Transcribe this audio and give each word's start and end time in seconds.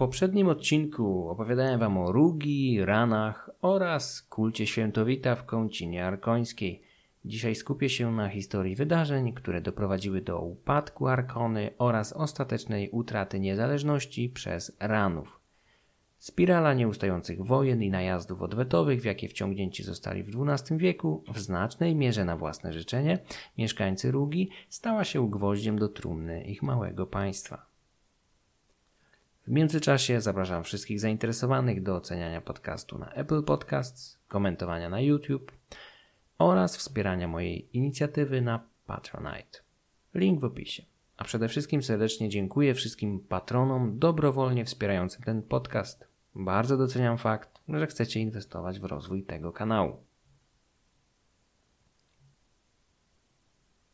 poprzednim 0.00 0.48
odcinku 0.48 1.28
opowiadałem 1.28 1.80
Wam 1.80 1.98
o 1.98 2.12
Rugi, 2.12 2.84
ranach 2.84 3.50
oraz 3.62 4.22
kulcie 4.22 4.66
świętowita 4.66 5.34
w 5.34 5.46
kącinie 5.46 6.06
arkońskiej. 6.06 6.82
Dzisiaj 7.24 7.54
skupię 7.54 7.88
się 7.88 8.12
na 8.12 8.28
historii 8.28 8.76
wydarzeń, 8.76 9.32
które 9.32 9.60
doprowadziły 9.60 10.20
do 10.20 10.40
upadku 10.40 11.08
Arkony 11.08 11.70
oraz 11.78 12.12
ostatecznej 12.12 12.90
utraty 12.90 13.40
niezależności 13.40 14.28
przez 14.28 14.76
Ranów. 14.80 15.40
Spirala 16.18 16.74
nieustających 16.74 17.44
wojen 17.44 17.82
i 17.82 17.90
najazdów 17.90 18.42
odwetowych, 18.42 19.00
w 19.00 19.04
jakie 19.04 19.28
wciągnięci 19.28 19.82
zostali 19.82 20.22
w 20.22 20.30
XII 20.36 20.78
wieku, 20.78 21.24
w 21.32 21.38
znacznej 21.38 21.94
mierze 21.94 22.24
na 22.24 22.36
własne 22.36 22.72
życzenie, 22.72 23.18
mieszkańcy 23.58 24.10
Rugi, 24.10 24.50
stała 24.68 25.04
się 25.04 25.30
gwoździem 25.30 25.78
do 25.78 25.88
trumny 25.88 26.44
ich 26.44 26.62
małego 26.62 27.06
państwa. 27.06 27.69
W 29.50 29.52
międzyczasie 29.52 30.20
zapraszam 30.20 30.64
wszystkich 30.64 31.00
zainteresowanych 31.00 31.82
do 31.82 31.96
oceniania 31.96 32.40
podcastu 32.40 32.98
na 32.98 33.12
Apple 33.12 33.42
Podcasts, 33.42 34.18
komentowania 34.28 34.88
na 34.88 35.00
YouTube 35.00 35.52
oraz 36.38 36.76
wspierania 36.76 37.28
mojej 37.28 37.76
inicjatywy 37.76 38.40
na 38.40 38.68
Patronite. 38.86 39.58
Link 40.14 40.40
w 40.40 40.44
opisie. 40.44 40.82
A 41.16 41.24
przede 41.24 41.48
wszystkim 41.48 41.82
serdecznie 41.82 42.28
dziękuję 42.28 42.74
wszystkim 42.74 43.20
patronom 43.20 43.98
dobrowolnie 43.98 44.64
wspierającym 44.64 45.22
ten 45.22 45.42
podcast. 45.42 46.04
Bardzo 46.34 46.76
doceniam 46.76 47.18
fakt, 47.18 47.60
że 47.68 47.86
chcecie 47.86 48.20
inwestować 48.20 48.80
w 48.80 48.84
rozwój 48.84 49.22
tego 49.22 49.52
kanału. 49.52 49.96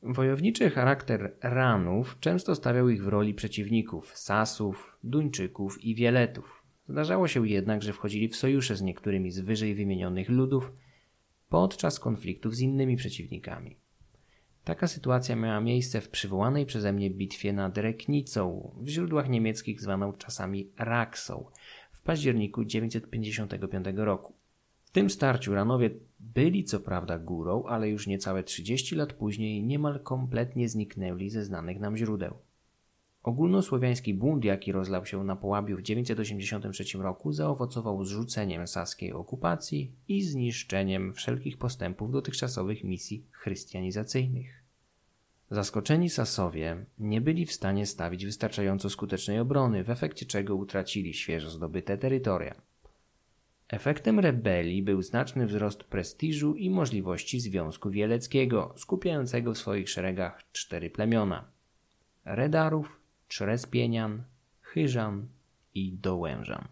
Wojowniczy 0.02 0.70
charakter 0.70 1.36
Ranów 1.42 2.16
często 2.20 2.54
stawiał 2.54 2.88
ich 2.88 3.04
w 3.04 3.08
roli 3.08 3.34
przeciwników 3.34 4.16
Sasów, 4.16 4.98
Duńczyków 5.04 5.84
i 5.84 5.94
Wieletów. 5.94 6.62
Zdarzało 6.88 7.28
się 7.28 7.48
jednak, 7.48 7.82
że 7.82 7.92
wchodzili 7.92 8.28
w 8.28 8.36
sojusze 8.36 8.76
z 8.76 8.82
niektórymi 8.82 9.30
z 9.30 9.40
wyżej 9.40 9.74
wymienionych 9.74 10.28
ludów 10.28 10.72
podczas 11.48 12.00
konfliktów 12.00 12.56
z 12.56 12.60
innymi 12.60 12.96
przeciwnikami. 12.96 13.76
Taka 14.64 14.86
sytuacja 14.86 15.36
miała 15.36 15.60
miejsce 15.60 16.00
w 16.00 16.08
przywołanej 16.08 16.66
przeze 16.66 16.92
mnie 16.92 17.10
bitwie 17.10 17.52
nad 17.52 17.78
Reknicą, 17.78 18.72
w 18.80 18.88
źródłach 18.88 19.28
niemieckich 19.28 19.80
zwaną 19.80 20.12
czasami 20.12 20.70
Raksą, 20.78 21.50
w 21.92 22.02
październiku 22.02 22.64
955 22.64 23.86
roku 23.96 24.36
tym 24.96 25.10
starciu 25.10 25.54
Ranowie 25.54 25.90
byli 26.34 26.64
co 26.64 26.80
prawda 26.80 27.18
górą, 27.18 27.64
ale 27.64 27.88
już 27.88 28.06
niecałe 28.06 28.42
30 28.42 28.96
lat 28.96 29.12
później 29.12 29.62
niemal 29.62 30.00
kompletnie 30.00 30.68
zniknęli 30.68 31.30
ze 31.30 31.44
znanych 31.44 31.80
nam 31.80 31.96
źródeł. 31.96 32.34
Ogólnosłowiański 33.22 34.14
bunt, 34.14 34.44
jaki 34.44 34.72
rozlał 34.72 35.06
się 35.06 35.24
na 35.24 35.36
Połabiu 35.36 35.76
w 35.76 35.82
983 35.82 36.98
roku, 36.98 37.32
zaowocował 37.32 38.04
zrzuceniem 38.04 38.66
saskiej 38.66 39.12
okupacji 39.12 39.92
i 40.08 40.22
zniszczeniem 40.22 41.14
wszelkich 41.14 41.58
postępów 41.58 42.12
dotychczasowych 42.12 42.84
misji 42.84 43.26
chrystianizacyjnych. 43.30 44.64
Zaskoczeni 45.50 46.10
Sasowie 46.10 46.86
nie 46.98 47.20
byli 47.20 47.46
w 47.46 47.52
stanie 47.52 47.86
stawić 47.86 48.26
wystarczająco 48.26 48.90
skutecznej 48.90 49.40
obrony, 49.40 49.84
w 49.84 49.90
efekcie 49.90 50.26
czego 50.26 50.56
utracili 50.56 51.14
świeżo 51.14 51.50
zdobyte 51.50 51.98
terytoria. 51.98 52.65
Efektem 53.68 54.20
rebelii 54.20 54.82
był 54.82 55.02
znaczny 55.02 55.46
wzrost 55.46 55.84
prestiżu 55.84 56.54
i 56.54 56.70
możliwości 56.70 57.40
Związku 57.40 57.90
Wieleckiego, 57.90 58.74
skupiającego 58.76 59.54
w 59.54 59.58
swoich 59.58 59.88
szeregach 59.88 60.50
cztery 60.52 60.90
plemiona: 60.90 61.44
Redarów, 62.24 63.00
Trzerespienian, 63.28 64.22
Chyżan 64.62 65.26
i 65.74 65.92
Dołężan. 65.92 66.68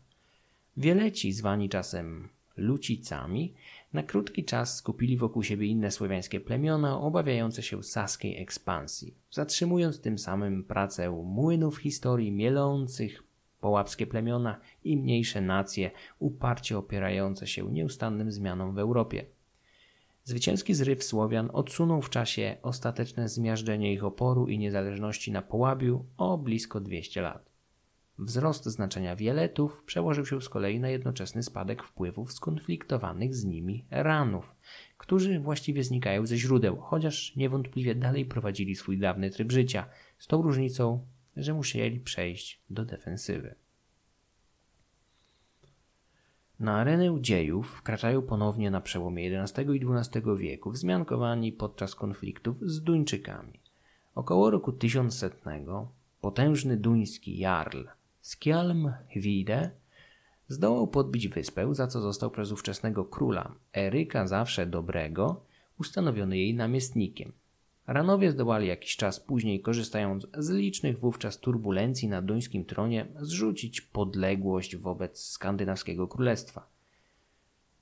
Wieleci, 0.77 1.33
zwani 1.33 1.69
czasem 1.69 2.29
Lucicami, 2.57 3.55
na 3.93 4.03
krótki 4.03 4.45
czas 4.45 4.77
skupili 4.77 5.17
wokół 5.17 5.43
siebie 5.43 5.67
inne 5.67 5.91
słowiańskie 5.91 6.41
plemiona 6.41 7.01
obawiające 7.01 7.63
się 7.63 7.83
saskiej 7.83 8.43
ekspansji, 8.43 9.15
zatrzymując 9.31 10.01
tym 10.01 10.19
samym 10.19 10.65
pracę 10.65 11.11
młynów 11.11 11.79
historii 11.79 12.33
mielących 12.33 13.23
połapskie 13.65 14.07
plemiona 14.07 14.61
i 14.85 14.97
mniejsze 14.97 15.41
nacje 15.41 15.91
uparcie 16.19 16.79
opierające 16.79 17.47
się 17.47 17.73
nieustannym 17.73 18.33
zmianom 18.33 18.75
w 18.75 18.79
Europie. 18.79 19.27
Zwycięski 20.25 20.75
zryw 20.75 21.05
Słowian 21.05 21.51
odsunął 21.53 22.03
w 22.03 22.11
czasie 22.11 22.57
ostateczne 22.63 23.29
zmiażdżenie 23.29 23.93
ich 23.93 24.05
oporu 24.05 24.49
i 24.49 24.59
niezależności 24.59 25.33
na 25.33 25.43
Połabiu 25.43 26.05
o 26.17 26.39
blisko 26.39 26.81
200 26.81 27.23
lat. 27.23 27.51
Wzrost 28.19 28.65
znaczenia 28.65 29.17
Wieletów 29.17 29.83
przełożył 29.87 30.27
się 30.27 30.41
z 30.41 30.49
kolei 30.49 30.81
na 30.81 30.89
jednoczesny 30.89 31.43
spadek 31.43 31.83
wpływów 31.83 32.33
skonfliktowanych 32.33 33.35
z 33.35 33.45
nimi 33.45 33.87
Ranów, 33.91 34.57
którzy 34.99 35.41
właściwie 35.41 35.85
znikają 35.85 36.27
ze 36.27 36.37
źródeł, 36.37 36.77
chociaż 36.77 37.37
niewątpliwie 37.37 37.95
dalej 37.95 38.25
prowadzili 38.25 38.75
swój 38.75 38.99
dawny 38.99 39.31
tryb 39.31 39.53
życia, 39.53 39.87
z 40.19 40.27
tą 40.27 40.43
różnicą, 40.43 41.07
że 41.37 41.55
musieli 41.55 42.01
przejść 42.01 42.61
do 42.71 42.85
defensywy. 42.85 43.55
Na 46.61 46.77
arenę 46.77 47.17
dziejów 47.21 47.71
wkraczają 47.71 48.23
ponownie 48.23 48.71
na 48.71 48.81
przełomie 48.81 49.43
XI 49.43 49.63
i 49.63 49.87
XII 49.87 50.23
wieku 50.37 50.71
wzmiankowani 50.71 51.53
podczas 51.53 51.95
konfliktów 51.95 52.57
z 52.61 52.83
Duńczykami. 52.83 53.61
Około 54.15 54.51
roku 54.51 54.73
1100 54.73 55.93
potężny 56.21 56.77
duński 56.77 57.39
jarl 57.39 57.83
Skjalm 58.21 58.93
Hvide 59.13 59.71
zdołał 60.49 60.89
podbić 60.89 61.29
wyspę, 61.29 61.75
za 61.75 61.87
co 61.87 62.01
został 62.01 62.31
przez 62.31 62.53
ówczesnego 62.53 63.05
króla 63.05 63.55
Eryka 63.77 64.27
zawsze 64.27 64.67
Dobrego 64.67 65.45
ustanowiony 65.79 66.39
jej 66.39 66.55
namiestnikiem– 66.55 67.33
Ranowie 67.87 68.31
zdołali 68.31 68.69
jakiś 68.69 68.97
czas 68.97 69.21
później, 69.21 69.61
korzystając 69.61 70.27
z 70.39 70.51
licznych 70.51 70.99
wówczas 70.99 71.39
turbulencji 71.39 72.09
na 72.09 72.23
duńskim 72.23 72.65
tronie, 72.65 73.07
zrzucić 73.21 73.81
podległość 73.81 74.77
wobec 74.77 75.27
skandynawskiego 75.27 76.09
królestwa. 76.09 76.67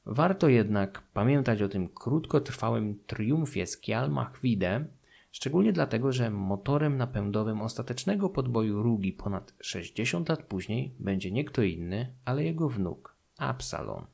Warto 0.07 0.49
jednak 0.49 1.03
pamiętać 1.15 1.63
o 1.63 1.69
tym 1.69 1.89
krótkotrwałym 1.89 2.99
triumfie 3.07 3.67
z 3.67 3.77
Kjalmachwide, 3.77 4.85
szczególnie 5.33 5.73
dlatego, 5.73 6.13
że 6.13 6.31
motorem 6.31 6.97
napędowym 6.97 7.61
ostatecznego 7.61 8.29
podboju 8.29 8.83
Rugi 8.83 9.13
ponad 9.13 9.55
60 9.61 10.29
lat 10.29 10.43
później 10.43 10.95
będzie 10.99 11.31
nie 11.31 11.45
kto 11.45 11.63
inny, 11.63 12.15
ale 12.25 12.45
jego 12.45 12.69
wnuk, 12.69 13.17
Absalon. 13.39 14.07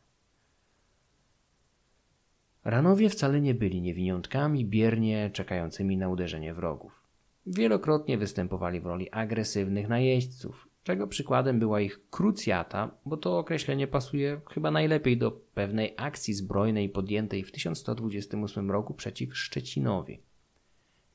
Ranowie 2.68 3.08
wcale 3.08 3.40
nie 3.40 3.54
byli 3.54 3.82
niewiniątkami 3.82 4.64
biernie 4.64 5.30
czekającymi 5.32 5.96
na 5.96 6.08
uderzenie 6.08 6.54
wrogów. 6.54 7.02
Wielokrotnie 7.46 8.18
występowali 8.18 8.80
w 8.80 8.86
roli 8.86 9.10
agresywnych 9.10 9.88
najeźdźców, 9.88 10.68
czego 10.82 11.06
przykładem 11.06 11.58
była 11.58 11.80
ich 11.80 12.00
krucjata, 12.10 12.90
bo 13.06 13.16
to 13.16 13.38
określenie 13.38 13.86
pasuje 13.86 14.40
chyba 14.50 14.70
najlepiej 14.70 15.18
do 15.18 15.30
pewnej 15.30 15.94
akcji 15.96 16.34
zbrojnej 16.34 16.88
podjętej 16.88 17.44
w 17.44 17.52
1128 17.52 18.70
roku 18.70 18.94
przeciw 18.94 19.36
Szczecinowi. 19.36 20.20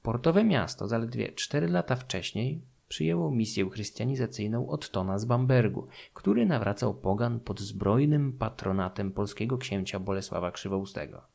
Portowe 0.02 0.44
miasto 0.44 0.88
zaledwie 0.88 1.31
4 1.31 1.68
lata 1.68 1.96
wcześniej 1.96 2.62
przyjęło 2.88 3.31
misję 3.31 3.69
chrystianizacyjną 3.69 4.69
Ottona 4.69 5.19
z 5.19 5.25
Bambergu, 5.25 5.88
który 6.13 6.46
nawracał 6.46 6.94
pogan 6.94 7.40
pod 7.40 7.62
zbrojnym 7.62 8.34
patronatem 8.34 9.12
polskiego 9.12 9.58
księcia 9.58 10.00
Bolesława 10.00 10.52
Krzywoustego. 10.52 11.33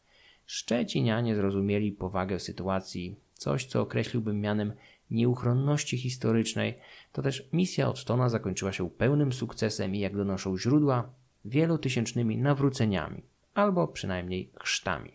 Szczecinianie 0.50 1.36
zrozumieli 1.36 1.92
powagę 1.92 2.40
sytuacji, 2.40 3.16
coś 3.34 3.66
co 3.66 3.80
określiłbym 3.80 4.40
mianem 4.40 4.72
nieuchronności 5.10 5.98
historycznej, 5.98 6.78
to 7.12 7.22
też 7.22 7.48
misja 7.52 7.88
Ottona 7.88 8.28
zakończyła 8.28 8.72
się 8.72 8.90
pełnym 8.90 9.32
sukcesem 9.32 9.94
i 9.94 9.98
jak 9.98 10.16
donoszą 10.16 10.58
źródła, 10.58 11.10
wielotysięcznymi 11.44 12.36
nawróceniami, 12.36 13.22
albo 13.54 13.88
przynajmniej 13.88 14.50
chrztami. 14.60 15.12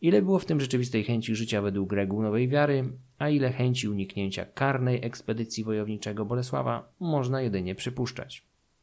Ile 0.00 0.22
było 0.22 0.38
w 0.38 0.46
tym 0.46 0.60
rzeczywistej 0.60 1.04
chęci 1.04 1.34
życia 1.34 1.62
według 1.62 1.92
reguł 1.92 2.22
nowej 2.22 2.48
wiary, 2.48 2.92
a 3.18 3.28
ile 3.28 3.52
chęci 3.52 3.88
uniknięcia 3.88 4.44
karnej 4.44 5.04
ekspedycji 5.04 5.64
wojowniczego 5.64 6.24
Bolesława, 6.24 6.88
można 7.00 7.42
jedynie 7.42 7.74
przypuszczać. 7.74 8.42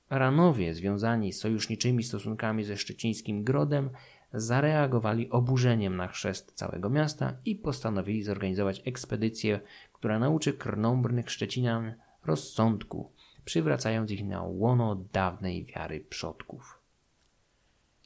Ranowie, 0.09 0.73
związani 0.73 1.33
z 1.33 1.39
sojuszniczymi 1.39 2.03
stosunkami 2.03 2.63
ze 2.63 2.77
szczecińskim 2.77 3.43
Grodem, 3.43 3.89
zareagowali 4.33 5.29
oburzeniem 5.29 5.95
na 5.95 6.07
chrzest 6.07 6.51
całego 6.51 6.89
miasta 6.89 7.33
i 7.45 7.55
postanowili 7.55 8.23
zorganizować 8.23 8.81
ekspedycję, 8.85 9.59
która 9.93 10.19
nauczy 10.19 10.53
krnąbrnych 10.53 11.31
Szczecinian 11.31 11.93
rozsądku, 12.25 13.11
przywracając 13.45 14.11
ich 14.11 14.25
na 14.25 14.43
łono 14.43 14.95
dawnej 14.95 15.65
wiary 15.65 15.99
przodków. 16.09 16.79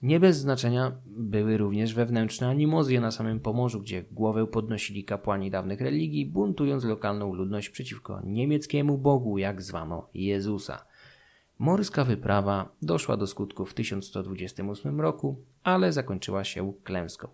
Nie 0.02 0.20
bez 0.20 0.38
znaczenia 0.38 0.92
były 1.06 1.58
również 1.58 1.94
wewnętrzne 1.94 2.48
animozje 2.48 3.02
na 3.02 3.12
samym 3.12 3.40
Pomorzu, 3.40 3.82
gdzie 3.82 4.04
głowę 4.12 4.48
podnosili 4.48 5.04
kapłani 5.04 5.52
dawnych 5.52 5.82
religii, 5.82 6.26
buntując 6.26 6.84
lokalną 6.84 7.34
ludność 7.34 7.70
przeciwko 7.70 8.22
niemieckiemu 8.24 8.98
Bogu, 8.98 9.38
jak 9.38 9.62
zwano 9.62 10.10
Jezusa– 10.14 10.86
Morska 11.60 12.04
wyprawa 12.04 12.70
doszła 12.82 13.18
do 13.18 13.28
skutku 13.28 13.66
w 13.66 13.74
1128 13.74 15.02
roku, 15.02 15.44
ale 15.64 15.94
zakończyła 15.94 16.44
się 16.44 16.74
klęską. 16.84 17.28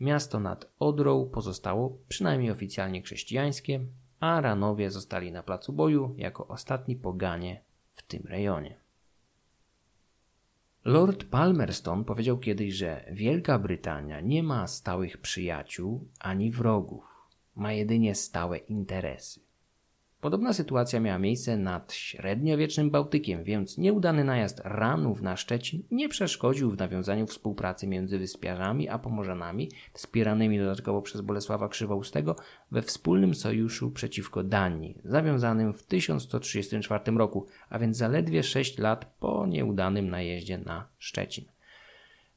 Miasto 0.00 0.40
nad 0.40 0.72
Odrą 0.78 1.30
pozostało 1.32 1.98
przynajmniej 2.08 2.50
oficjalnie 2.50 3.02
chrześcijańskie, 3.02 3.80
a 4.20 4.40
Ranowie 4.40 4.90
zostali 4.90 5.32
na 5.32 5.42
placu 5.42 5.72
boju 5.72 6.14
jako 6.18 6.48
ostatni 6.48 6.96
poganie 6.96 7.60
w 7.94 8.02
tym 8.02 8.22
rejonie. 8.24 8.76
Lord 10.84 11.24
Palmerston 11.24 12.04
powiedział 12.04 12.38
kiedyś, 12.38 12.74
że 12.74 13.04
Wielka 13.12 13.58
Brytania 13.58 14.20
nie 14.20 14.42
ma 14.42 14.66
stałych 14.66 15.18
przyjaciół 15.18 16.08
ani 16.20 16.50
wrogów, 16.50 17.04
ma 17.56 17.72
jedynie 17.72 18.14
stałe 18.14 18.58
interesy. 18.58 19.51
Podobna 20.22 20.52
sytuacja 20.52 21.00
miała 21.00 21.18
miejsce 21.18 21.56
nad 21.56 21.92
średniowiecznym 21.92 22.90
Bałtykiem, 22.90 23.44
więc 23.44 23.78
nieudany 23.78 24.24
najazd 24.24 24.60
Ranów 24.64 25.22
na 25.22 25.36
Szczecin 25.36 25.82
nie 25.90 26.08
przeszkodził 26.08 26.70
w 26.70 26.78
nawiązaniu 26.78 27.26
współpracy 27.26 27.86
między 27.86 28.18
wyspiarzami 28.18 28.88
a 28.88 28.98
Pomorzanami, 28.98 29.70
wspieranymi 29.92 30.58
dodatkowo 30.58 31.02
przez 31.02 31.20
Bolesława 31.20 31.68
Krzywoustego 31.68 32.36
we 32.70 32.82
wspólnym 32.82 33.34
sojuszu 33.34 33.90
przeciwko 33.90 34.42
Danii, 34.42 34.98
zawiązanym 35.04 35.72
w 35.72 35.82
1134 35.82 37.12
roku, 37.16 37.46
a 37.70 37.78
więc 37.78 37.96
zaledwie 37.96 38.42
6 38.42 38.78
lat 38.78 39.04
po 39.20 39.46
nieudanym 39.46 40.10
najeździe 40.10 40.58
na 40.58 40.88
Szczecin. 40.98 41.44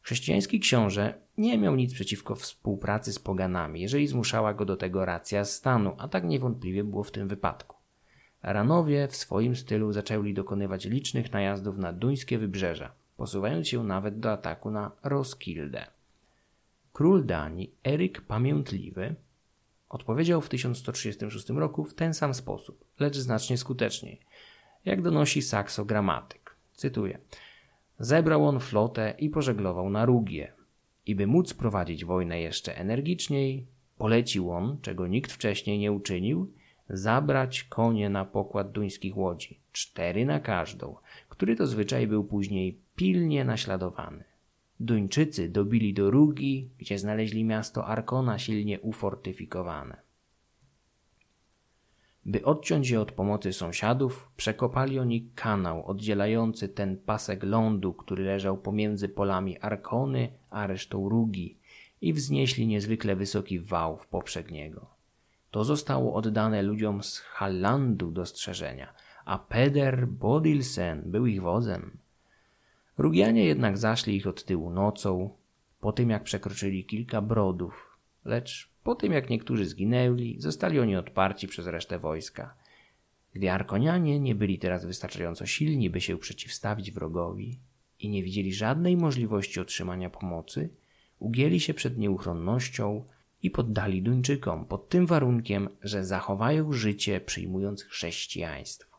Chrześcijański 0.01 0.59
książę 0.59 1.13
nie 1.37 1.57
miał 1.57 1.75
nic 1.75 1.93
przeciwko 1.93 2.35
współpracy 2.35 3.13
z 3.13 3.19
poganami, 3.19 3.81
jeżeli 3.81 4.07
zmuszała 4.07 4.53
go 4.53 4.65
do 4.65 4.77
tego 4.77 5.05
racja 5.05 5.45
stanu, 5.45 5.95
a 5.97 6.07
tak 6.07 6.23
niewątpliwie 6.23 6.83
było 6.83 7.03
w 7.03 7.11
tym 7.11 7.27
wypadku. 7.27 7.74
Ranowie 8.45 9.07
w 9.07 9.15
swoim 9.15 9.55
stylu 9.55 9.91
zaczęli 9.91 10.33
dokonywać 10.33 10.85
licznych 10.85 11.33
najazdów 11.33 11.77
na 11.77 11.93
duńskie 11.93 12.37
wybrzeża, 12.37 12.91
posuwając 13.17 13.67
się 13.67 13.83
nawet 13.83 14.19
do 14.19 14.31
ataku 14.31 14.71
na 14.71 14.91
Roskilde. 15.03 15.87
Król 16.93 17.25
Danii, 17.25 17.75
Eryk 17.83 18.21
Pamiętliwy, 18.21 19.15
odpowiedział 19.89 20.41
w 20.41 20.49
1136 20.49 21.49
roku 21.49 21.85
w 21.85 21.93
ten 21.93 22.13
sam 22.13 22.33
sposób, 22.33 22.85
lecz 22.99 23.17
znacznie 23.17 23.57
skuteczniej, 23.57 24.19
jak 24.85 25.01
donosi 25.01 25.41
Saxo 25.41 25.85
Gramatyk. 25.85 26.55
Cytuję. 26.73 27.19
Zebrał 27.99 28.47
on 28.47 28.59
flotę 28.59 29.13
i 29.19 29.29
pożeglował 29.29 29.89
na 29.89 30.05
Rugię. 30.05 30.53
I 31.05 31.15
by 31.15 31.27
móc 31.27 31.53
prowadzić 31.53 32.05
wojnę 32.05 32.41
jeszcze 32.41 32.77
energiczniej, 32.77 33.67
polecił 33.97 34.51
on, 34.51 34.77
czego 34.81 35.07
nikt 35.07 35.31
wcześniej 35.31 35.79
nie 35.79 35.91
uczynił, 35.91 36.53
zabrać 36.89 37.63
konie 37.63 38.09
na 38.09 38.25
pokład 38.25 38.71
duńskich 38.71 39.17
łodzi, 39.17 39.59
cztery 39.71 40.25
na 40.25 40.39
każdą, 40.39 40.95
który 41.29 41.55
to 41.55 41.67
zwyczaj 41.67 42.07
był 42.07 42.23
później 42.23 42.79
pilnie 42.95 43.45
naśladowany. 43.45 44.23
Duńczycy 44.79 45.49
dobili 45.49 45.93
do 45.93 46.11
Rugi, 46.11 46.69
gdzie 46.77 46.99
znaleźli 46.99 47.43
miasto 47.43 47.87
Arkona 47.87 48.39
silnie 48.39 48.79
ufortyfikowane. 48.79 50.05
By 52.25 52.43
odciąć 52.43 52.89
je 52.89 53.01
od 53.01 53.11
pomocy 53.11 53.53
sąsiadów, 53.53 54.31
przekopali 54.37 54.99
oni 54.99 55.29
kanał 55.35 55.85
oddzielający 55.85 56.69
ten 56.69 56.97
pasek 56.97 57.43
lądu, 57.43 57.93
który 57.93 58.23
leżał 58.23 58.57
pomiędzy 58.57 59.09
polami 59.09 59.59
Arkony 59.59 60.29
a 60.49 60.67
resztą 60.67 61.09
Rugi 61.09 61.57
i 62.01 62.13
wznieśli 62.13 62.67
niezwykle 62.67 63.15
wysoki 63.15 63.59
wał 63.59 63.97
w 63.97 64.07
poprzek 64.07 64.51
niego. 64.51 64.94
To 65.55 65.63
zostało 65.63 66.13
oddane 66.13 66.61
ludziom 66.61 67.03
z 67.03 67.19
Hallandu 67.19 68.11
do 68.11 68.25
strzeżenia, 68.25 68.93
a 69.25 69.39
Peder 69.39 70.07
Bodilsen 70.07 71.01
był 71.05 71.25
ich 71.25 71.41
wodzem. 71.41 71.97
Rugianie 72.97 73.45
jednak 73.45 73.77
zaszli 73.77 74.15
ich 74.15 74.27
od 74.27 74.43
tyłu 74.43 74.69
nocą, 74.69 75.29
po 75.79 75.91
tym 75.91 76.09
jak 76.09 76.23
przekroczyli 76.23 76.85
kilka 76.85 77.21
brodów, 77.21 77.97
lecz 78.25 78.69
po 78.83 78.95
tym 78.95 79.11
jak 79.11 79.29
niektórzy 79.29 79.65
zginęli, 79.65 80.35
zostali 80.39 80.79
oni 80.79 80.95
odparci 80.95 81.47
przez 81.47 81.67
resztę 81.67 81.99
wojska. 81.99 82.55
Gdy 83.33 83.51
Arkonianie 83.51 84.19
nie 84.19 84.35
byli 84.35 84.59
teraz 84.59 84.85
wystarczająco 84.85 85.45
silni, 85.45 85.89
by 85.89 86.01
się 86.01 86.17
przeciwstawić 86.17 86.91
wrogowi 86.91 87.59
i 87.99 88.09
nie 88.09 88.23
widzieli 88.23 88.53
żadnej 88.53 88.97
możliwości 88.97 89.59
otrzymania 89.59 90.09
pomocy, 90.09 90.69
ugięli 91.19 91.59
się 91.59 91.73
przed 91.73 91.97
nieuchronnością 91.97 93.05
i 93.45 93.51
poddali 93.51 94.01
Duńczykom 94.01 94.65
pod 94.65 94.89
tym 94.89 95.05
warunkiem, 95.05 95.69
że 95.81 96.05
zachowają 96.05 96.73
życie 96.73 97.21
przyjmując 97.21 97.83
chrześcijaństwo. 97.83 98.97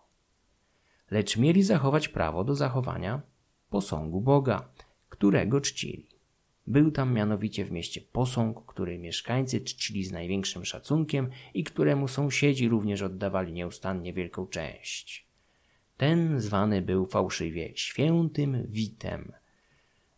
Lecz 1.11 1.37
mieli 1.37 1.63
zachować 1.63 2.09
prawo 2.09 2.45
do 2.45 2.55
zachowania 2.55 3.23
posągu 3.71 4.21
Boga, 4.21 4.69
którego 5.09 5.61
czcili. 5.61 6.07
Był 6.67 6.91
tam 6.91 7.13
mianowicie 7.13 7.65
w 7.65 7.73
mieście 7.73 8.01
posąg, 8.01 8.67
który 8.67 8.99
mieszkańcy 8.99 9.61
czcili 9.61 10.05
z 10.05 10.13
największym 10.13 10.65
szacunkiem 10.65 11.31
i 11.55 11.65
któremu 11.65 12.09
sąsiedzi 12.09 12.69
również 12.69 13.03
oddawali 13.03 13.53
nieustannie 13.53 14.13
wielką 14.13 14.47
część. 14.47 15.27
Ten 15.97 16.41
zwany 16.41 16.83
był 16.83 17.07
fałszywie 17.07 17.73
świętym 17.75 18.67
Witem. 18.69 19.33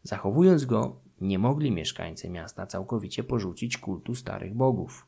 Zachowując 0.02 0.64
go, 0.64 1.00
nie 1.20 1.38
mogli 1.38 1.70
mieszkańcy 1.70 2.30
miasta 2.30 2.66
całkowicie 2.66 3.24
porzucić 3.24 3.78
kultu 3.78 4.14
starych 4.14 4.54
bogów. 4.54 5.06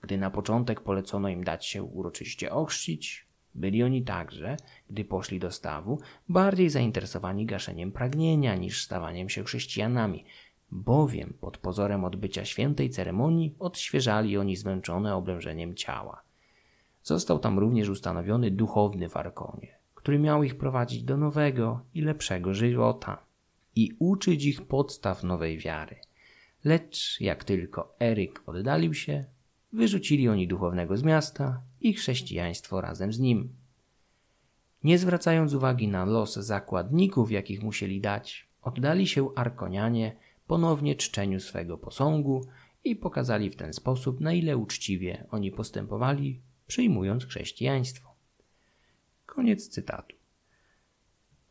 Gdy 0.00 0.18
na 0.18 0.30
początek 0.30 0.80
polecono 0.80 1.28
im 1.28 1.44
dać 1.44 1.66
się 1.66 1.82
uroczyście 1.82 2.52
ochrzcić, 2.52 3.26
byli 3.54 3.82
oni 3.82 4.02
także, 4.02 4.56
gdy 4.90 5.04
poszli 5.04 5.38
do 5.40 5.50
stawu, 5.50 6.00
bardziej 6.28 6.70
zainteresowani 6.70 7.46
gaszeniem 7.46 7.92
pragnienia 7.92 8.56
niż 8.56 8.84
stawaniem 8.84 9.28
się 9.28 9.44
chrześcijanami, 9.44 10.24
bowiem 10.70 11.34
pod 11.40 11.58
pozorem 11.58 12.04
odbycia 12.04 12.44
świętej 12.44 12.90
ceremonii 12.90 13.54
odświeżali 13.58 14.38
oni 14.38 14.56
zmęczone 14.56 15.16
oblężeniem 15.16 15.74
ciała. 15.74 16.22
Został 17.02 17.38
tam 17.38 17.58
również 17.58 17.88
ustanowiony 17.88 18.50
duchowny 18.50 19.08
w 19.08 19.16
Arkonie, 19.16 19.68
który 19.94 20.18
miał 20.18 20.42
ich 20.42 20.58
prowadzić 20.58 21.02
do 21.02 21.16
nowego 21.16 21.80
i 21.94 22.00
lepszego 22.00 22.54
żywota 22.54 23.31
i 23.76 23.90
uczyć 23.98 24.44
ich 24.44 24.62
podstaw 24.62 25.22
nowej 25.24 25.58
wiary. 25.58 25.96
Lecz 26.64 27.20
jak 27.20 27.44
tylko 27.44 27.96
Eryk 28.00 28.42
oddalił 28.46 28.94
się, 28.94 29.24
wyrzucili 29.72 30.28
oni 30.28 30.48
duchownego 30.48 30.96
z 30.96 31.02
miasta 31.02 31.62
i 31.80 31.94
chrześcijaństwo 31.94 32.80
razem 32.80 33.12
z 33.12 33.18
nim. 33.18 33.48
Nie 34.84 34.98
zwracając 34.98 35.54
uwagi 35.54 35.88
na 35.88 36.04
los 36.04 36.34
zakładników, 36.34 37.30
jakich 37.30 37.62
musieli 37.62 38.00
dać, 38.00 38.48
oddali 38.62 39.06
się 39.06 39.34
Arkonianie 39.34 40.16
ponownie 40.46 40.96
czczeniu 40.96 41.40
swego 41.40 41.78
posągu 41.78 42.46
i 42.84 42.96
pokazali 42.96 43.50
w 43.50 43.56
ten 43.56 43.72
sposób, 43.72 44.20
na 44.20 44.32
ile 44.32 44.56
uczciwie 44.56 45.26
oni 45.30 45.52
postępowali, 45.52 46.40
przyjmując 46.66 47.24
chrześcijaństwo. 47.24 48.14
Koniec 49.26 49.68
cytatu. 49.68 50.21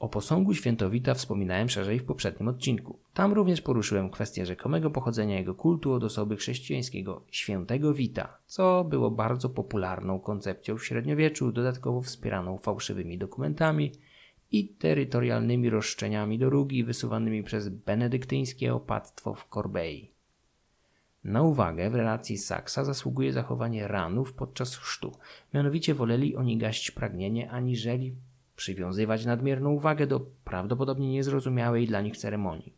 O 0.01 0.09
posągu 0.09 0.53
świętowita 0.53 1.13
wspominałem 1.13 1.69
szerzej 1.69 1.99
w 1.99 2.03
poprzednim 2.03 2.47
odcinku. 2.47 2.99
Tam 3.13 3.33
również 3.33 3.61
poruszyłem 3.61 4.09
kwestię 4.09 4.45
rzekomego 4.45 4.91
pochodzenia 4.91 5.37
jego 5.37 5.55
kultu 5.55 5.93
od 5.93 6.03
osoby 6.03 6.37
chrześcijańskiego 6.37 7.25
świętego 7.31 7.93
Wita, 7.93 8.37
co 8.45 8.83
było 8.83 9.11
bardzo 9.11 9.49
popularną 9.49 10.19
koncepcją 10.19 10.77
w 10.77 10.85
średniowieczu, 10.85 11.51
dodatkowo 11.51 12.01
wspieraną 12.01 12.57
fałszywymi 12.57 13.17
dokumentami 13.17 13.91
i 14.51 14.67
terytorialnymi 14.67 15.69
roszczeniami 15.69 16.39
do 16.39 16.49
Rugi 16.49 16.83
wysuwanymi 16.83 17.43
przez 17.43 17.69
benedyktyńskie 17.69 18.73
opactwo 18.73 19.33
w 19.33 19.47
Corbei. 19.49 20.11
Na 21.23 21.43
uwagę 21.43 21.89
w 21.89 21.95
relacji 21.95 22.37
Saksa 22.37 22.83
zasługuje 22.83 23.33
zachowanie 23.33 23.87
ranów 23.87 24.33
podczas 24.33 24.75
chrztu. 24.75 25.11
Mianowicie 25.53 25.93
woleli 25.93 26.35
oni 26.35 26.57
gaść 26.57 26.91
pragnienie, 26.91 27.51
aniżeli 27.51 28.15
przywiązywać 28.61 29.25
nadmierną 29.25 29.69
uwagę 29.69 30.07
do 30.07 30.19
prawdopodobnie 30.19 31.11
niezrozumiałej 31.11 31.87
dla 31.87 32.01
nich 32.01 32.17
ceremonii. 32.17 32.73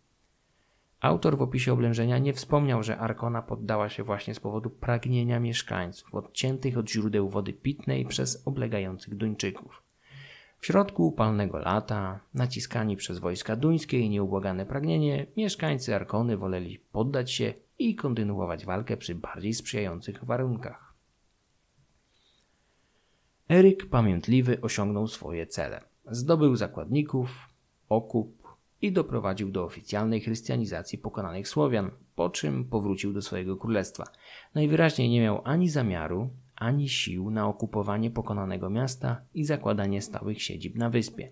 Autor 1.02 1.38
w 1.38 1.42
opisie 1.42 1.74
oblężenia 1.74 2.18
nie 2.18 2.34
wspomniał, 2.34 2.84
że 2.84 2.98
Arkona 2.98 3.42
poddała 3.42 3.90
się 3.90 4.04
właśnie 4.04 4.36
z 4.36 4.40
powodu 4.40 4.70
pragnienia 4.70 5.40
mieszkańców, 5.40 6.16
odciętych 6.16 6.78
od 6.78 6.90
źródeł 6.90 7.30
wody 7.30 7.54
pitnej 7.54 8.06
przez 8.06 8.48
oblegających 8.48 9.16
Duńczyków. 9.16 9.84
W 10.60 10.66
środku 10.66 11.08
upalnego 11.08 11.58
lata, 11.58 12.20
naciskani 12.34 12.96
przez 12.96 13.20
wojska 13.20 13.56
duńskie 13.56 14.00
i 14.00 14.10
nieubłagane 14.10 14.66
pragnienie, 14.66 15.26
mieszkańcy 15.38 15.96
Arkony 15.96 16.38
woleli 16.38 16.80
poddać 16.92 17.32
się 17.32 17.54
i 17.80 17.96
kontynuować 17.96 18.66
walkę 18.66 18.98
przy 18.98 19.16
bardziej 19.16 19.54
sprzyjających 19.54 20.24
warunkach. 20.24 20.93
Eryk 23.54 23.90
Pamiętliwy 23.90 24.62
osiągnął 24.62 25.08
swoje 25.08 25.48
cele. 25.48 25.82
Zdobył 26.06 26.56
zakładników, 26.56 27.50
okup 27.90 28.48
i 28.82 28.92
doprowadził 28.92 29.52
do 29.52 29.64
oficjalnej 29.64 30.22
chrystianizacji 30.22 30.98
pokonanych 30.98 31.48
Słowian, 31.48 31.92
po 32.16 32.30
czym 32.30 32.66
powrócił 32.66 33.14
do 33.14 33.22
swojego 33.22 33.58
królestwa. 33.58 34.04
Najwyraźniej 34.56 35.10
nie 35.10 35.22
miał 35.22 35.42
ani 35.44 35.70
zamiaru, 35.70 36.30
ani 36.56 36.90
sił 36.90 37.30
na 37.32 37.48
okupowanie 37.48 38.12
pokonanego 38.12 38.70
miasta 38.70 39.22
i 39.34 39.46
zakładanie 39.46 40.02
stałych 40.02 40.42
siedzib 40.42 40.76
na 40.76 40.90
wyspie. 40.90 41.32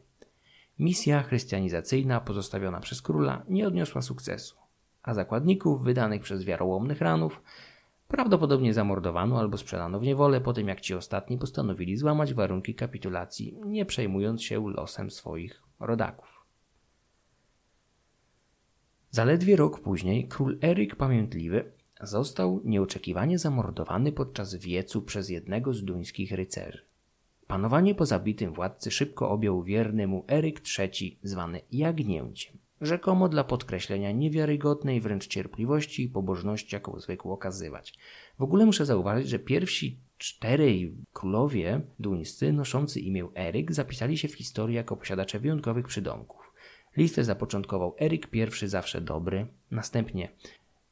misja 0.79 1.23
chrystianizacyjna 1.23 2.19
pozostawiona 2.19 2.79
przez 2.79 3.01
króla 3.01 3.43
nie 3.49 3.67
odniosła 3.67 4.01
sukcesu, 4.01 4.55
a 5.03 5.13
zakładników 5.13 5.83
wydanych 5.83 6.21
przez 6.21 6.43
wiarołomnych 6.43 7.01
ranów 7.01 7.41
prawdopodobnie 8.11 8.73
zamordowano 8.73 9.39
albo 9.39 9.57
sprzedano 9.57 9.99
w 9.99 10.03
niewolę 10.03 10.41
po 10.41 10.53
tym, 10.53 10.67
jak 10.67 10.81
ci 10.81 10.93
ostatni 10.93 11.37
postanowili 11.37 11.97
złamać 11.97 12.33
warunki 12.33 12.75
kapitulacji, 12.75 13.57
nie 13.65 13.85
przejmując 13.85 14.43
się 14.43 14.69
losem 14.69 15.11
swoich 15.11 15.63
rodaków. 15.79 16.45
Zaledwie 19.09 19.55
rok 19.55 19.79
później 19.79 20.27
król 20.27 20.59
Eryk 20.61 20.95
Pamiętliwy 20.95 21.71
został 22.01 22.61
nieoczekiwanie 22.63 23.39
zamordowany 23.39 24.11
podczas 24.11 24.55
wiecu 24.55 25.01
przez 25.01 25.29
jednego 25.29 25.73
z 25.73 25.83
duńskich 25.83 26.31
rycerzy. 26.31 26.85
Panowanie 27.47 27.95
po 27.95 28.05
zabitym 28.05 28.53
władcy 28.53 28.91
szybko 28.91 29.29
objął 29.29 29.63
wierny 29.63 30.07
mu 30.07 30.25
Eryk 30.27 30.61
III, 30.79 31.19
zwany 31.23 31.61
Jagnięciem, 31.71 32.57
rzekomo 32.81 33.29
dla 33.29 33.43
podkreślenia 33.43 34.11
niewiarygodnej 34.11 35.01
wręcz 35.01 35.27
cierpliwości 35.27 36.03
i 36.03 36.09
pobożności, 36.09 36.75
jaką 36.75 36.99
zwykł 36.99 37.31
okazywać. 37.31 37.93
W 38.39 38.43
ogóle 38.43 38.65
muszę 38.65 38.85
zauważyć, 38.85 39.29
że 39.29 39.39
pierwsi 39.39 39.99
czterej 40.17 40.95
królowie 41.13 41.81
duńscy 41.99 42.53
noszący 42.53 42.99
imię 42.99 43.27
Eryk 43.35 43.71
zapisali 43.71 44.17
się 44.17 44.27
w 44.27 44.35
historii 44.35 44.75
jako 44.75 44.97
posiadacze 44.97 45.39
wyjątkowych 45.39 45.87
przydomków. 45.87 46.53
Listę 46.97 47.23
zapoczątkował 47.23 47.95
Eryk 47.99 48.29
I 48.63 48.67
zawsze 48.67 49.01
dobry, 49.01 49.47
następnie 49.71 50.29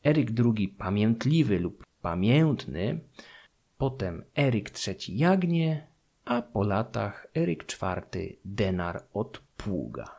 Eryk 0.03 0.29
II 0.55 0.67
pamiętliwy 0.67 1.59
lub 1.59 1.85
pamiętny, 2.01 2.99
potem 3.77 4.23
Eryk 4.37 4.71
III 4.87 5.17
Jagnie, 5.17 5.87
a 6.25 6.41
po 6.41 6.63
latach 6.63 7.27
Eryk 7.37 7.63
IV 7.63 8.01
Denar 8.45 9.03
od 9.13 9.41
Pługa. 9.57 10.18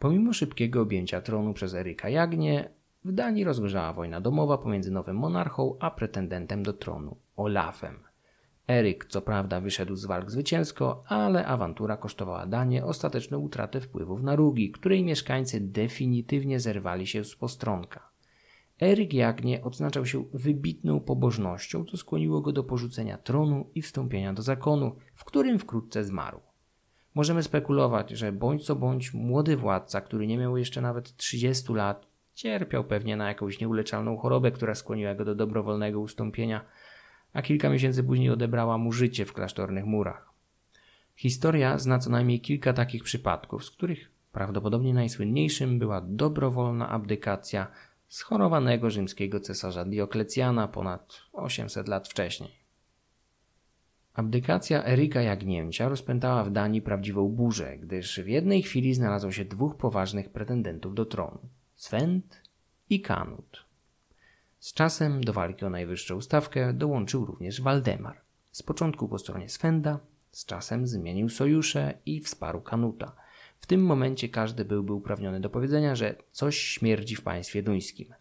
Pomimo 0.00 0.32
szybkiego 0.32 0.82
objęcia 0.82 1.20
tronu 1.20 1.54
przez 1.54 1.74
Eryka 1.74 2.08
Jagnie, 2.08 2.70
w 3.04 3.12
Danii 3.12 3.44
rozgorzała 3.44 3.92
wojna 3.92 4.20
domowa 4.20 4.58
pomiędzy 4.58 4.90
nowym 4.90 5.16
monarchą 5.16 5.76
a 5.80 5.90
pretendentem 5.90 6.62
do 6.62 6.72
tronu, 6.72 7.16
Olafem. 7.36 7.98
Eryk 8.68 9.04
co 9.04 9.22
prawda 9.22 9.60
wyszedł 9.60 9.96
z 9.96 10.04
walk 10.04 10.30
zwycięsko, 10.30 11.04
ale 11.06 11.46
awantura 11.46 11.96
kosztowała 11.96 12.46
Danię 12.46 12.84
ostateczną 12.84 13.38
utratę 13.38 13.80
wpływów 13.80 14.22
na 14.22 14.36
Rugi, 14.36 14.70
której 14.70 15.04
mieszkańcy 15.04 15.60
definitywnie 15.60 16.60
zerwali 16.60 17.06
się 17.06 17.24
z 17.24 17.36
postronka. 17.36 18.10
Eryk 18.82 19.14
Jagnie 19.14 19.62
odznaczał 19.62 20.06
się 20.06 20.24
wybitną 20.32 21.00
pobożnością, 21.00 21.84
co 21.84 21.96
skłoniło 21.96 22.40
go 22.40 22.52
do 22.52 22.64
porzucenia 22.64 23.18
tronu 23.18 23.70
i 23.74 23.82
wstąpienia 23.82 24.32
do 24.32 24.42
zakonu, 24.42 24.96
w 25.14 25.24
którym 25.24 25.58
wkrótce 25.58 26.04
zmarł. 26.04 26.40
Możemy 27.14 27.42
spekulować, 27.42 28.10
że 28.10 28.32
bądź 28.32 28.66
co 28.66 28.76
bądź 28.76 29.14
młody 29.14 29.56
władca, 29.56 30.00
który 30.00 30.26
nie 30.26 30.38
miał 30.38 30.56
jeszcze 30.56 30.80
nawet 30.80 31.16
30 31.16 31.72
lat, 31.72 32.06
cierpiał 32.34 32.84
pewnie 32.84 33.16
na 33.16 33.28
jakąś 33.28 33.60
nieuleczalną 33.60 34.16
chorobę, 34.16 34.50
która 34.50 34.74
skłoniła 34.74 35.14
go 35.14 35.24
do 35.24 35.34
dobrowolnego 35.34 36.00
ustąpienia, 36.00 36.64
a 37.32 37.42
kilka 37.42 37.70
miesięcy 37.70 38.04
później 38.04 38.30
odebrała 38.30 38.78
mu 38.78 38.92
życie 38.92 39.24
w 39.24 39.32
klasztornych 39.32 39.84
murach. 39.84 40.30
Historia 41.16 41.78
zna 41.78 41.98
co 41.98 42.10
najmniej 42.10 42.40
kilka 42.40 42.72
takich 42.72 43.02
przypadków, 43.02 43.64
z 43.64 43.70
których 43.70 44.10
prawdopodobnie 44.32 44.94
najsłynniejszym 44.94 45.78
była 45.78 46.00
dobrowolna 46.00 46.88
abdykacja 46.88 47.66
schorowanego 48.08 48.90
rzymskiego 48.90 49.40
cesarza 49.40 49.84
Dioklecjana 49.84 50.68
ponad 50.68 51.20
800 51.32 51.88
lat 51.88 52.08
wcześniej. 52.08 52.59
Abdykacja 54.14 54.84
Eryka 54.84 55.22
Jagnięcia 55.22 55.88
rozpętała 55.88 56.44
w 56.44 56.50
Danii 56.50 56.82
prawdziwą 56.82 57.28
burzę, 57.28 57.78
gdyż 57.78 58.20
w 58.20 58.28
jednej 58.28 58.62
chwili 58.62 58.94
znalazło 58.94 59.32
się 59.32 59.44
dwóch 59.44 59.76
poważnych 59.76 60.30
pretendentów 60.30 60.94
do 60.94 61.04
tronu 61.04 61.38
Swent 61.74 62.42
i 62.90 63.00
Kanut. 63.00 63.64
Z 64.58 64.74
czasem 64.74 65.24
do 65.24 65.32
walki 65.32 65.64
o 65.64 65.70
najwyższą 65.70 66.20
stawkę 66.20 66.72
dołączył 66.72 67.26
również 67.26 67.62
Waldemar. 67.62 68.20
Z 68.52 68.62
początku 68.62 69.08
po 69.08 69.18
stronie 69.18 69.48
Swenda, 69.48 70.00
z 70.32 70.44
czasem 70.44 70.86
zmienił 70.86 71.28
sojusze 71.28 71.94
i 72.06 72.20
wsparł 72.20 72.60
Kanuta– 72.60 73.12
w 73.60 73.66
tym 73.66 73.82
momencie 73.82 74.28
każdy 74.28 74.64
byłby 74.64 74.92
uprawniony 74.92 75.40
do 75.40 75.50
powiedzenia, 75.50 75.96
że 75.96 76.14
coś 76.32 76.58
śmierdzi 76.58 77.16
w 77.16 77.22
państwie 77.22 77.62
duńskim. 77.62 78.14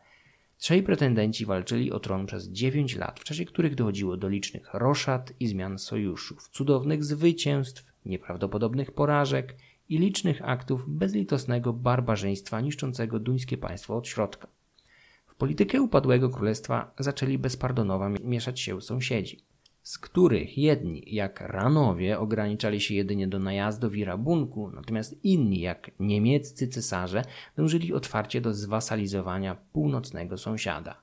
Trzej 0.59 0.83
pretendenci 0.83 1.45
walczyli 1.45 1.91
o 1.91 1.99
tron 1.99 2.25
przez 2.25 2.49
dziewięć 2.49 2.95
lat, 2.95 3.19
w 3.19 3.23
czasie 3.23 3.45
których 3.45 3.75
dochodziło 3.75 4.17
do 4.17 4.29
licznych 4.29 4.73
roszad 4.73 5.33
i 5.39 5.47
zmian 5.47 5.79
sojuszów, 5.79 6.49
cudownych 6.49 7.03
zwycięstw, 7.03 7.85
nieprawdopodobnych 8.05 8.91
porażek 8.91 9.55
i 9.89 9.97
licznych 9.97 10.49
aktów 10.49 10.85
bezlitosnego 10.87 11.73
barbarzyństwa 11.73 12.61
niszczącego 12.61 13.19
duńskie 13.19 13.57
państwo 13.57 13.97
od 13.97 14.07
środka. 14.07 14.47
W 15.27 15.35
politykę 15.35 15.81
upadłego 15.81 16.29
królestwa 16.29 16.93
zaczęli 16.99 17.37
bezpardonowo 17.37 18.09
mieszać 18.09 18.59
się 18.59 18.81
sąsiedzi 18.81 19.48
z 19.89 19.97
których 19.97 20.57
jedni, 20.57 21.03
jak 21.07 21.41
Ranowie, 21.41 22.19
ograniczali 22.19 22.81
się 22.81 22.93
jedynie 22.93 23.27
do 23.27 23.39
najazdów 23.39 23.95
i 23.95 24.05
rabunku, 24.05 24.71
natomiast 24.71 25.25
inni, 25.25 25.59
jak 25.59 25.91
niemieccy 25.99 26.67
cesarze, 26.67 27.23
dążyli 27.57 27.93
otwarcie 27.93 28.41
do 28.41 28.53
zwasalizowania 28.53 29.55
północnego 29.73 30.37
sąsiada. 30.37 31.01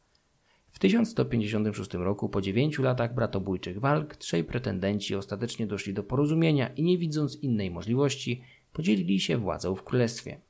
W 0.70 0.78
1156 0.78 1.94
roku, 1.94 2.28
po 2.28 2.40
dziewięciu 2.40 2.82
latach 2.82 3.14
bratobójczych 3.14 3.80
walk, 3.80 4.16
trzej 4.16 4.44
pretendenci 4.44 5.14
ostatecznie 5.14 5.66
doszli 5.66 5.94
do 5.94 6.02
porozumienia 6.02 6.68
i 6.68 6.82
nie 6.82 6.98
widząc 6.98 7.36
innej 7.36 7.70
możliwości, 7.70 8.42
podzielili 8.72 9.20
się 9.20 9.36
władzą 9.36 9.74
w 9.74 9.82
królestwie. 9.82 10.40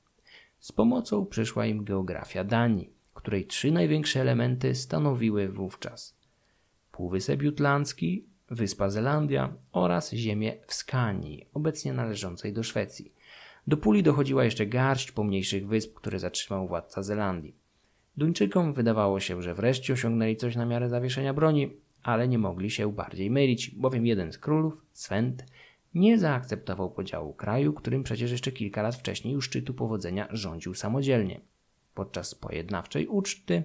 Z 0.58 0.72
pomocą 0.72 1.26
przyszła 1.26 1.66
im 1.66 1.84
geografia 1.84 2.44
Danii, 2.44 2.90
której 3.14 3.46
trzy 3.46 3.70
największe 3.70 4.20
elementy 4.20 4.74
stanowiły 4.74 5.48
wówczas 5.48 6.15
Półwysep 6.96 7.42
Jutlandzki, 7.42 8.24
Wyspa 8.50 8.90
Zelandia 8.90 9.52
oraz 9.72 10.12
ziemię 10.12 10.56
w 10.66 10.74
Skanii, 10.74 11.46
obecnie 11.54 11.92
należącej 11.92 12.52
do 12.52 12.62
Szwecji. 12.62 13.12
Do 13.66 13.76
puli 13.76 14.02
dochodziła 14.02 14.44
jeszcze 14.44 14.66
garść 14.66 15.12
pomniejszych 15.12 15.66
wysp, 15.66 15.94
które 15.94 16.18
zatrzymał 16.18 16.68
władca 16.68 17.02
Zelandii. 17.02 17.54
Duńczykom 18.16 18.72
wydawało 18.72 19.20
się, 19.20 19.42
że 19.42 19.54
wreszcie 19.54 19.92
osiągnęli 19.92 20.36
coś 20.36 20.56
na 20.56 20.66
miarę 20.66 20.88
zawieszenia 20.88 21.34
broni, 21.34 21.70
ale 22.02 22.28
nie 22.28 22.38
mogli 22.38 22.70
się 22.70 22.92
bardziej 22.92 23.30
mylić, 23.30 23.70
bowiem 23.70 24.06
jeden 24.06 24.32
z 24.32 24.38
królów, 24.38 24.82
Swent, 24.92 25.44
nie 25.94 26.18
zaakceptował 26.18 26.90
podziału 26.90 27.32
kraju, 27.32 27.72
którym 27.72 28.02
przecież 28.02 28.30
jeszcze 28.30 28.52
kilka 28.52 28.82
lat 28.82 28.94
wcześniej 28.94 29.36
u 29.36 29.40
szczytu 29.40 29.74
powodzenia 29.74 30.28
rządził 30.30 30.74
samodzielnie. 30.74 31.40
Podczas 31.94 32.34
pojednawczej 32.34 33.06
uczty 33.06 33.64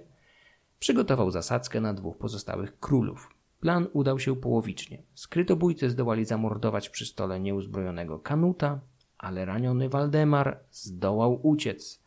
Przygotował 0.82 1.30
zasadzkę 1.30 1.80
na 1.80 1.94
dwóch 1.94 2.18
pozostałych 2.18 2.78
królów. 2.78 3.34
Plan 3.60 3.86
udał 3.92 4.18
się 4.18 4.36
połowicznie. 4.36 5.02
Skrytobójcy 5.14 5.90
zdołali 5.90 6.24
zamordować 6.24 6.88
przy 6.88 7.06
stole 7.06 7.40
nieuzbrojonego 7.40 8.18
Kanuta, 8.18 8.80
ale 9.18 9.44
raniony 9.44 9.88
Waldemar 9.88 10.60
zdołał 10.70 11.46
uciec 11.46 12.02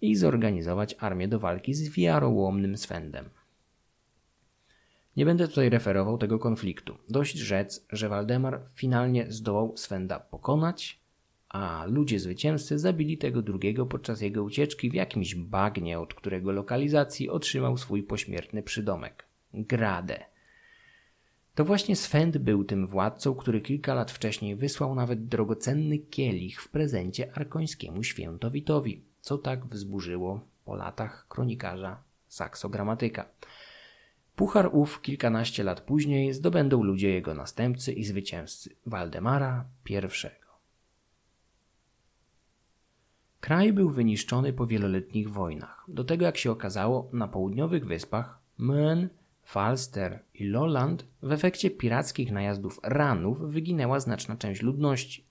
i 0.00 0.16
zorganizować 0.16 0.96
armię 0.98 1.28
do 1.28 1.38
walki 1.38 1.74
z 1.74 1.94
wiarołomnym 1.94 2.76
Swendem. 2.76 3.30
Nie 5.16 5.24
będę 5.24 5.48
tutaj 5.48 5.70
referował 5.70 6.18
tego 6.18 6.38
konfliktu. 6.38 6.98
Dość 7.08 7.36
rzec, 7.36 7.86
że 7.90 8.08
Waldemar 8.08 8.60
finalnie 8.74 9.32
zdołał 9.32 9.76
Swenda 9.76 10.20
pokonać, 10.20 11.00
a 11.48 11.84
ludzie 11.88 12.20
zwycięzcy 12.20 12.78
zabili 12.78 13.18
tego 13.18 13.42
drugiego 13.42 13.86
podczas 13.86 14.20
jego 14.20 14.44
ucieczki 14.44 14.90
w 14.90 14.94
jakimś 14.94 15.34
bagnie, 15.34 16.00
od 16.00 16.14
którego 16.14 16.52
lokalizacji 16.52 17.30
otrzymał 17.30 17.76
swój 17.76 18.02
pośmiertny 18.02 18.62
przydomek 18.62 19.26
Gradę. 19.54 20.24
To 21.54 21.64
właśnie 21.64 21.96
Swend 21.96 22.38
był 22.38 22.64
tym 22.64 22.86
władcą, 22.86 23.34
który 23.34 23.60
kilka 23.60 23.94
lat 23.94 24.10
wcześniej 24.10 24.56
wysłał 24.56 24.94
nawet 24.94 25.26
drogocenny 25.26 25.98
kielich 25.98 26.62
w 26.62 26.68
prezencie 26.68 27.32
arkońskiemu 27.34 28.02
świętowitowi, 28.02 29.02
co 29.20 29.38
tak 29.38 29.66
wzburzyło 29.66 30.40
po 30.64 30.76
latach 30.76 31.26
kronikarza 31.28 32.02
Saksogramatyka. 32.28 33.26
Puchar 34.36 34.70
ów 34.72 35.02
kilkanaście 35.02 35.64
lat 35.64 35.80
później 35.80 36.34
zdobędą 36.34 36.82
ludzie 36.82 37.10
jego 37.10 37.34
następcy 37.34 37.92
i 37.92 38.04
zwycięzcy 38.04 38.76
Waldemara 38.86 39.64
I. 39.90 40.47
Kraj 43.40 43.72
był 43.72 43.90
wyniszczony 43.90 44.52
po 44.52 44.66
wieloletnich 44.66 45.30
wojnach. 45.30 45.84
Do 45.88 46.04
tego, 46.04 46.24
jak 46.24 46.36
się 46.36 46.50
okazało, 46.50 47.08
na 47.12 47.28
południowych 47.28 47.86
wyspach 47.86 48.38
Mön, 48.60 49.08
Falster 49.44 50.22
i 50.34 50.44
Lolland 50.44 51.04
w 51.22 51.32
efekcie 51.32 51.70
pirackich 51.70 52.32
najazdów 52.32 52.80
ranów 52.82 53.40
wyginęła 53.52 54.00
znaczna 54.00 54.36
część 54.36 54.62
ludności. 54.62 55.24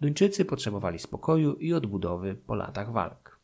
Duńczycy 0.00 0.44
potrzebowali 0.44 0.98
spokoju 0.98 1.54
i 1.54 1.72
odbudowy 1.72 2.34
po 2.34 2.54
latach 2.54 2.92
walk. 2.92 3.38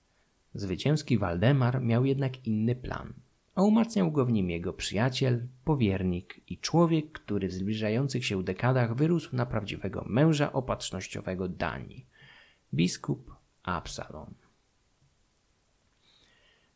Zwycięski 0.54 1.18
Waldemar 1.18 1.82
miał 1.82 2.04
jednak 2.04 2.46
inny 2.46 2.74
plan. 2.74 3.12
a 3.54 3.62
umacniał 3.62 4.12
go 4.12 4.24
w 4.24 4.32
nim 4.32 4.50
jego 4.50 4.72
przyjaciel, 4.72 5.46
powiernik 5.64 6.40
i 6.48 6.58
człowiek, 6.58 7.12
który 7.12 7.48
w 7.48 7.52
zbliżających 7.52 8.26
się 8.26 8.42
dekadach 8.42 8.96
wyrósł 8.96 9.36
na 9.36 9.46
prawdziwego 9.46 10.04
męża 10.08 10.52
opatrznościowego 10.52 11.48
Danii 11.48 12.06
biskup 12.74 13.35
Absalon. 13.66 14.34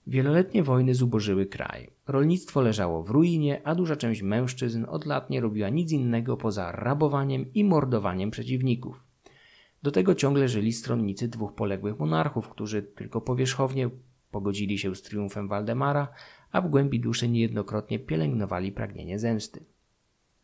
Wieloletnie 0.06 0.62
wojny 0.62 0.94
zubożyły 0.94 1.47
kraj. 1.47 1.90
Rolnictwo 2.06 2.61
leżało 2.61 3.02
w 3.02 3.11
ruinie, 3.11 3.61
a 3.64 3.75
duża 3.75 3.97
część 3.97 4.23
mężczyzn 4.23 4.85
od 4.88 5.06
lat 5.06 5.30
nie 5.30 5.40
robiła 5.40 5.68
nic 5.68 5.92
innego 5.92 6.37
poza 6.37 6.73
rabowaniem 6.73 7.52
i 7.54 7.64
mordowaniem 7.64 8.30
przeciwników. 8.30 9.04
Do 9.82 9.90
tego 9.90 10.14
ciągle 10.14 10.49
żyli 10.49 10.73
stronnicy 10.73 11.28
dwóch 11.28 11.54
poległych 11.54 11.99
monarchów, 11.99 12.49
którzy 12.49 12.82
tylko 12.82 13.20
powierzchownie 13.20 13.90
pogodzili 14.30 14.78
się 14.78 14.94
z 14.94 15.02
triumfem 15.02 15.49
Waldemara, 15.49 16.09
a 16.52 16.61
w 16.61 16.68
głębi 16.68 17.00
duszy 17.00 17.28
niejednokrotnie 17.28 17.99
pielęgnowali 17.99 18.73
pragnienie 18.73 19.18
zemsty. 19.18 19.64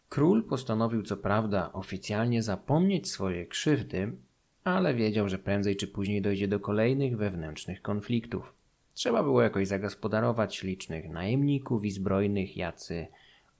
Król 0.09 0.45
postanowił 0.45 1.03
co 1.03 1.17
prawda 1.17 1.73
oficjalnie 1.73 2.43
zapomnieć 2.43 3.11
swoje 3.11 3.47
krzywdy, 3.47 4.17
ale 4.66 4.94
wiedział, 4.94 5.28
że 5.28 5.38
prędzej 5.38 5.76
czy 5.76 5.88
później 5.88 6.23
dojdzie 6.23 6.49
do 6.49 6.61
kolejnych 6.61 7.16
wewnętrznych 7.16 7.82
konfliktów. 7.82 8.52
Trzeba 8.94 9.23
było 9.23 9.42
jakoś 9.42 9.68
zagospodarować 9.68 10.62
licznych 10.62 11.08
najemników 11.08 11.85
i 11.85 11.90
zbrojnych, 11.90 12.56
jacy 12.56 13.06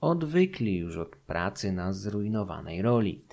odwykli 0.01 0.77
już 0.77 0.97
od 0.97 1.17
pracy 1.17 1.73
na 1.73 1.93
zrujnowanej 1.93 2.83
roli. 2.83 3.25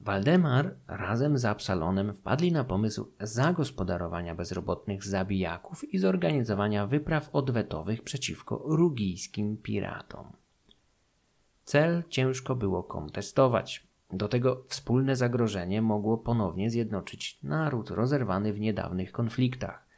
Waldemar 0.00 0.74
razem 0.86 1.38
z 1.38 1.44
Absalonem 1.44 2.14
wpadli 2.14 2.52
na 2.52 2.64
pomysł 2.64 3.12
zagospodarowania 3.20 4.34
bezrobotnych 4.34 5.04
zabijaków 5.04 5.94
i 5.94 5.98
zorganizowania 5.98 6.86
wypraw 6.86 7.30
odwetowych 7.32 8.02
przeciwko 8.02 8.62
rugijskim 8.64 9.56
piratom. 9.56 10.32
Cel 11.64 12.02
ciężko 12.08 12.54
było 12.54 12.82
kontestować. 12.82 13.89
Do 14.12 14.28
tego 14.28 14.64
wspólne 14.68 15.16
zagrożenie 15.16 15.82
mogło 15.82 16.18
ponownie 16.18 16.70
zjednoczyć 16.70 17.38
naród 17.42 17.90
rozerwany 17.90 18.52
w 18.52 18.60
niedawnych 18.60 19.12
konfliktach. 19.12 19.90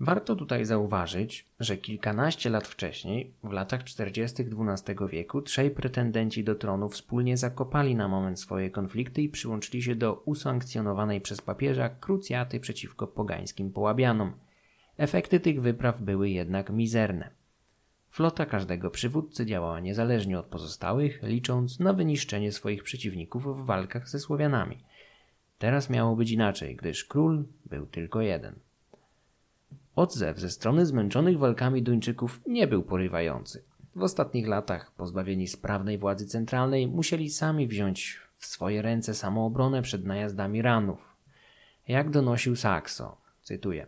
Warto 0.00 0.36
tutaj 0.36 0.64
zauważyć, 0.64 1.46
że 1.60 1.76
kilkanaście 1.76 2.50
lat 2.50 2.68
wcześniej, 2.68 3.34
w 3.44 3.52
latach 3.52 3.84
40. 3.84 4.42
XII 4.42 4.96
wieku, 5.10 5.42
trzej 5.42 5.70
pretendenci 5.70 6.44
do 6.44 6.54
tronu 6.54 6.88
wspólnie 6.88 7.36
zakopali 7.36 7.94
na 7.94 8.08
moment 8.08 8.40
swoje 8.40 8.70
konflikty 8.70 9.22
i 9.22 9.28
przyłączyli 9.28 9.82
się 9.82 9.94
do 9.94 10.14
usankcjonowanej 10.14 11.20
przez 11.20 11.40
papieża 11.40 11.88
krucjaty 11.88 12.60
przeciwko 12.60 13.06
pogańskim 13.06 13.72
połabianom. 13.72 14.32
Efekty 14.96 15.40
tych 15.40 15.62
wypraw 15.62 16.02
były 16.02 16.30
jednak 16.30 16.70
mizerne. 16.70 17.43
Flota 18.14 18.46
każdego 18.46 18.90
przywódcy 18.90 19.46
działała 19.46 19.80
niezależnie 19.80 20.38
od 20.38 20.46
pozostałych, 20.46 21.22
licząc 21.22 21.80
na 21.80 21.92
wyniszczenie 21.92 22.52
swoich 22.52 22.82
przeciwników 22.82 23.44
w 23.44 23.66
walkach 23.66 24.08
ze 24.08 24.18
Słowianami. 24.18 24.84
Teraz 25.58 25.90
miało 25.90 26.16
być 26.16 26.30
inaczej, 26.30 26.76
gdyż 26.76 27.04
król 27.04 27.44
był 27.66 27.86
tylko 27.86 28.20
jeden. 28.20 28.54
Odzew 29.96 30.38
ze 30.38 30.50
strony 30.50 30.86
zmęczonych 30.86 31.38
walkami 31.38 31.82
Duńczyków 31.82 32.40
nie 32.46 32.66
był 32.66 32.82
porywający. 32.82 33.64
W 33.96 34.02
ostatnich 34.02 34.46
latach, 34.46 34.92
pozbawieni 34.92 35.48
sprawnej 35.48 35.98
władzy 35.98 36.26
centralnej, 36.26 36.88
musieli 36.88 37.30
sami 37.30 37.66
wziąć 37.66 38.20
w 38.36 38.46
swoje 38.46 38.82
ręce 38.82 39.14
samoobronę 39.14 39.82
przed 39.82 40.04
najazdami 40.04 40.62
ranów. 40.62 41.16
Jak 41.88 42.10
donosił 42.10 42.56
Saxo, 42.56 43.16
cytuję, 43.42 43.86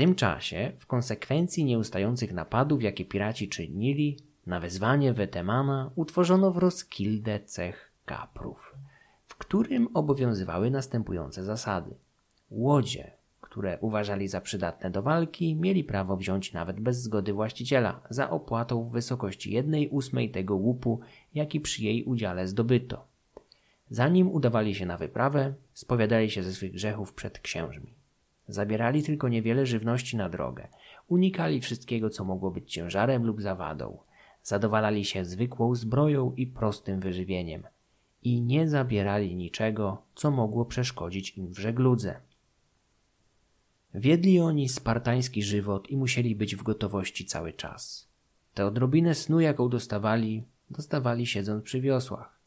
tym 0.00 0.14
czasie, 0.14 0.72
w 0.78 0.86
konsekwencji 0.86 1.64
nieustających 1.64 2.32
napadów, 2.32 2.82
jakie 2.82 3.04
piraci 3.04 3.48
czynili, 3.48 4.18
na 4.46 4.60
wezwanie 4.60 5.12
Wetemana 5.12 5.90
utworzono 5.94 6.50
w 6.50 6.56
Roskilde 6.56 7.40
cech 7.40 7.92
kaprów, 8.04 8.74
w 9.26 9.36
którym 9.36 9.88
obowiązywały 9.94 10.70
następujące 10.70 11.44
zasady. 11.44 11.94
Łodzie, 12.50 13.12
które 13.40 13.78
uważali 13.80 14.28
za 14.28 14.40
przydatne 14.40 14.90
do 14.90 15.02
walki, 15.02 15.56
mieli 15.56 15.84
prawo 15.84 16.16
wziąć 16.16 16.52
nawet 16.52 16.80
bez 16.80 17.02
zgody 17.02 17.32
właściciela, 17.32 18.00
za 18.10 18.30
opłatą 18.30 18.84
w 18.84 18.92
wysokości 18.92 19.52
jednej 19.52 19.88
ósmej 19.88 20.30
tego 20.30 20.56
łupu, 20.56 21.00
jaki 21.34 21.60
przy 21.60 21.84
jej 21.84 22.04
udziale 22.04 22.48
zdobyto. 22.48 23.04
Zanim 23.90 24.30
udawali 24.30 24.74
się 24.74 24.86
na 24.86 24.96
wyprawę, 24.96 25.54
spowiadali 25.72 26.30
się 26.30 26.42
ze 26.42 26.52
swych 26.52 26.72
grzechów 26.72 27.12
przed 27.12 27.38
księżmi. 27.38 27.99
Zabierali 28.52 29.02
tylko 29.02 29.28
niewiele 29.28 29.66
żywności 29.66 30.16
na 30.16 30.28
drogę. 30.28 30.68
Unikali 31.08 31.60
wszystkiego, 31.60 32.10
co 32.10 32.24
mogło 32.24 32.50
być 32.50 32.72
ciężarem 32.72 33.26
lub 33.26 33.42
zawadą. 33.42 33.98
Zadowalali 34.42 35.04
się 35.04 35.24
zwykłą 35.24 35.74
zbroją 35.74 36.34
i 36.36 36.46
prostym 36.46 37.00
wyżywieniem. 37.00 37.62
I 38.22 38.42
nie 38.42 38.68
zabierali 38.68 39.36
niczego, 39.36 40.02
co 40.14 40.30
mogło 40.30 40.64
przeszkodzić 40.64 41.36
im 41.38 41.48
w 41.48 41.58
żegludze. 41.58 42.20
Wiedli 43.94 44.40
oni 44.40 44.68
spartański 44.68 45.42
żywot 45.42 45.90
i 45.90 45.96
musieli 45.96 46.36
być 46.36 46.56
w 46.56 46.62
gotowości 46.62 47.24
cały 47.24 47.52
czas. 47.52 48.08
Tę 48.54 48.66
odrobinę 48.66 49.14
snu, 49.14 49.40
jaką 49.40 49.68
dostawali, 49.68 50.44
dostawali 50.70 51.26
siedząc 51.26 51.64
przy 51.64 51.80
wiosłach. 51.80 52.39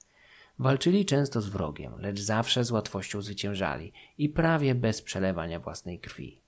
Walczyli 0.59 1.05
często 1.05 1.41
z 1.41 1.49
wrogiem, 1.49 1.93
lecz 1.97 2.19
zawsze 2.19 2.63
z 2.63 2.71
łatwością 2.71 3.21
zwyciężali 3.21 3.93
i 4.17 4.29
prawie 4.29 4.75
bez 4.75 5.01
przelewania 5.01 5.59
własnej 5.59 5.99
krwi. 5.99 6.41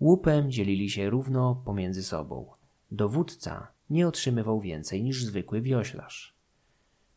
Łupem 0.00 0.50
dzielili 0.50 0.90
się 0.90 1.10
równo 1.10 1.62
pomiędzy 1.64 2.02
sobą. 2.02 2.50
Dowódca 2.90 3.68
nie 3.90 4.08
otrzymywał 4.08 4.60
więcej 4.60 5.02
niż 5.02 5.24
zwykły 5.24 5.60
wioślarz. 5.60 6.34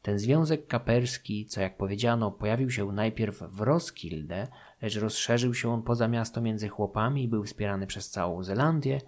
Ten 0.01 0.19
związek 0.19 0.67
kaperski, 0.67 1.45
co 1.45 1.61
jak 1.61 1.77
powiedziano, 1.77 2.31
pojawił 2.31 2.71
się 2.71 2.91
najpierw 2.91 3.39
w 3.39 3.61
Roskilde, 3.61 4.47
lecz 4.81 4.95
rozszerzył 4.95 5.53
się 5.53 5.69
on 5.73 5.83
poza 5.83 6.07
miasto 6.07 6.41
między 6.41 6.67
chłopami 6.67 7.23
i 7.23 7.27
był 7.27 7.43
wspierany 7.43 7.87
przez 7.87 8.09
całą 8.09 8.43
Zelandię, 8.43 9.01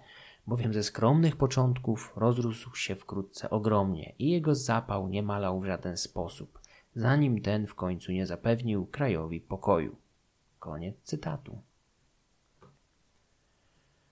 bowiem 0.46 0.74
ze 0.74 0.82
skromnych 0.82 1.36
początków 1.36 2.12
rozrósł 2.16 2.74
się 2.74 2.94
wkrótce 2.94 3.50
ogromnie 3.50 4.12
i 4.18 4.30
jego 4.30 4.54
zapał 4.54 5.08
nie 5.08 5.22
malał 5.22 5.60
w 5.60 5.64
żaden 5.64 5.96
sposób 5.96 6.65
zanim 6.96 7.40
ten 7.40 7.66
w 7.66 7.74
końcu 7.74 8.12
nie 8.12 8.26
zapewnił 8.26 8.86
krajowi 8.86 9.40
pokoju. 9.40 9.96
Koniec 10.58 10.96
cytatu. 11.02 11.62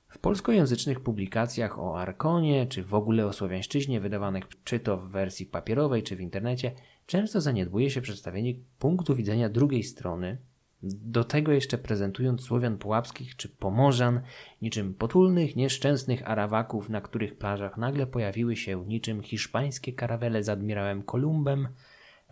W 0.08 0.18
polskojęzycznych 0.18 1.00
publikacjach 1.00 1.78
o 1.78 1.98
Arkonie, 2.00 2.66
czy 2.66 2.84
w 2.84 2.94
ogóle 2.94 3.26
o 3.26 3.32
słowiańszczyźnie, 3.32 4.00
wydawanych 4.00 4.44
czy 4.64 4.80
to 4.80 4.96
w 4.96 5.10
wersji 5.10 5.46
papierowej, 5.46 6.02
czy 6.02 6.16
w 6.16 6.20
internecie, 6.20 6.72
często 7.06 7.40
zaniedbuje 7.40 7.90
się 7.90 8.00
przedstawienie 8.00 8.54
punktu 8.78 9.14
widzenia 9.14 9.48
drugiej 9.48 9.82
strony, 9.82 10.38
do 10.82 11.24
tego 11.24 11.52
jeszcze 11.52 11.78
prezentując 11.78 12.42
Słowian 12.42 12.78
Pułapskich 12.78 13.36
czy 13.36 13.48
Pomorzan, 13.48 14.20
niczym 14.62 14.94
potulnych, 14.94 15.56
nieszczęsnych 15.56 16.30
Arawaków, 16.30 16.88
na 16.88 17.00
których 17.00 17.38
plażach 17.38 17.76
nagle 17.76 18.06
pojawiły 18.06 18.56
się 18.56 18.84
niczym 18.86 19.22
hiszpańskie 19.22 19.92
karawele 19.92 20.42
z 20.42 20.48
admirałem 20.48 21.02
Kolumbem, 21.02 21.68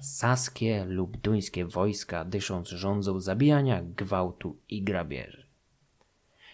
saskie 0.01 0.85
lub 0.85 1.17
duńskie 1.17 1.65
wojska 1.65 2.25
dysząc 2.25 2.69
rządzą 2.69 3.21
zabijania, 3.21 3.83
gwałtu 3.83 4.57
i 4.69 4.83
grabieży. 4.83 5.47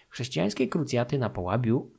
Chrześcijańskie 0.09 0.67
krucjaty 0.67 1.17
na 1.17 1.29
Połabiu 1.29 1.91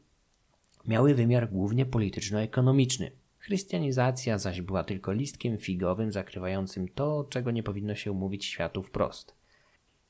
miały 0.86 1.14
wymiar 1.14 1.50
głównie 1.50 1.86
polityczno-ekonomiczny. 1.86 3.10
Chrystianizacja 3.38 4.38
zaś 4.38 4.60
była 4.60 4.84
tylko 4.84 5.12
listkiem 5.12 5.58
figowym 5.58 6.12
zakrywającym 6.12 6.88
to, 6.88 7.26
czego 7.30 7.50
nie 7.50 7.62
powinno 7.62 7.94
się 7.94 8.12
mówić 8.12 8.44
światu 8.44 8.82
wprost. 8.82 9.34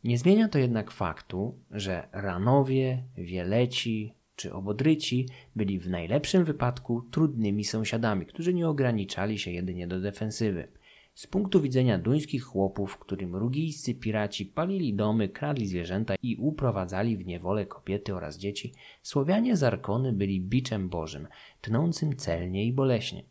Nie 0.05 0.19
zmienia 0.19 0.49
to 0.49 0.59
jednak 0.59 0.91
faktu, 0.91 1.59
że 1.71 2.09
Ranowie, 2.13 3.03
Wieleci 3.17 4.15
czy 4.37 4.53
Obodryci 4.53 5.29
byli 5.57 5.79
w 5.79 5.89
najlepszym 5.89 6.45
wypadku 6.45 7.03
trudnymi 7.11 7.65
sąsiadami, 7.65 8.27
którzy 8.27 8.55
nie 8.55 8.69
ograniczali 8.69 9.39
się 9.39 9.51
jedynie 9.51 9.87
do 9.87 10.01
defensywy– 10.01 10.69
z 11.15 11.27
punktu 11.27 11.61
widzenia 11.61 11.99
duńskich 11.99 12.45
chłopów, 12.45 12.99
którym 12.99 13.37
rugijscy 13.37 13.95
piraci 13.95 14.47
palili 14.47 14.95
domy, 14.95 15.29
kradli 15.29 15.67
zwierzęta 15.67 16.15
i 16.23 16.37
uprowadzali 16.37 17.17
w 17.17 17.27
niewolę 17.27 17.67
kobiety 17.67 18.15
oraz 18.15 18.39
dzieci, 18.39 18.73
Słowianie 19.03 19.57
z 19.57 19.63
Arkony 19.63 20.13
byli 20.13 20.41
biczem 20.41 20.89
bożym, 20.89 21.29
tnącym 21.61 22.17
celnie 22.17 22.67
i 22.67 22.73
boleśnie. 22.73 23.25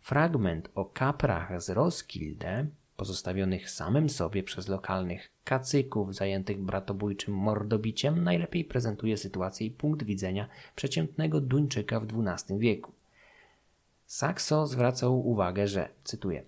Fragment 0.00 0.70
o 0.74 0.84
kaprach 0.84 1.62
z 1.62 1.70
Roskilde, 1.70 2.66
pozostawionych 2.96 3.70
samym 3.70 4.10
sobie 4.10 4.42
przez 4.42 4.68
lokalnych 4.68 5.30
kacyków 5.44 6.14
zajętych 6.14 6.62
bratobójczym 6.62 7.34
mordobiciem, 7.34 8.24
najlepiej 8.24 8.64
prezentuje 8.64 9.16
sytuację 9.16 9.66
i 9.66 9.70
punkt 9.70 10.02
widzenia 10.02 10.48
przeciętnego 10.76 11.40
Duńczyka 11.40 12.00
w 12.00 12.06
XII 12.06 12.58
wieku. 12.58 12.92
Saxo 14.06 14.66
zwracał 14.66 15.28
uwagę, 15.28 15.68
że, 15.68 15.88
cytuję, 16.04 16.44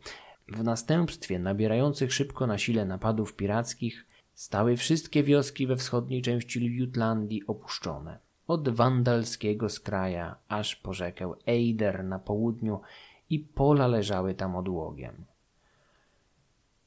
w 0.49 0.65
następstwie 0.65 1.39
nabierających 1.39 2.13
szybko 2.13 2.47
na 2.47 2.59
sile 2.59 2.85
napadów 2.85 3.35
pirackich 3.35 4.07
stały 4.35 4.77
wszystkie 4.77 5.23
wioski 5.23 5.67
we 5.67 5.77
wschodniej 5.77 6.23
części 6.23 6.65
Jutlandii 6.65 7.47
opuszczone. 7.47 8.19
od 8.47 8.69
wandalskiego 8.69 9.69
skraja 9.69 10.37
aż 10.49 10.77
po 10.77 10.95
rzekę 10.95 11.33
Eider 11.47 12.05
na 12.05 12.19
południu 12.19 12.81
i 13.31 13.39
pola 13.39 13.87
leżały 13.87 14.35
tam 14.35 14.57
odłogiem. 14.57 15.25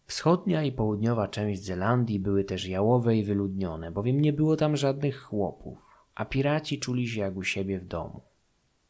Wschodnia 0.06 0.64
i 0.64 0.72
południowa 0.72 1.28
część 1.28 1.64
Zelandii 1.64 2.20
były 2.20 2.44
też 2.44 2.68
jałowe 2.68 3.16
i 3.16 3.24
wyludnione, 3.24 3.92
bowiem 3.92 4.22
nie 4.22 4.34
było 4.34 4.56
tam 4.56 4.78
żadnych 4.78 5.22
chłopów, 5.22 5.78
a 6.16 6.26
piraci 6.26 6.80
czuli 6.80 7.08
się 7.08 7.20
jak 7.20 7.38
u 7.38 7.44
siebie 7.44 7.80
w 7.80 7.86
domu. 7.86 8.22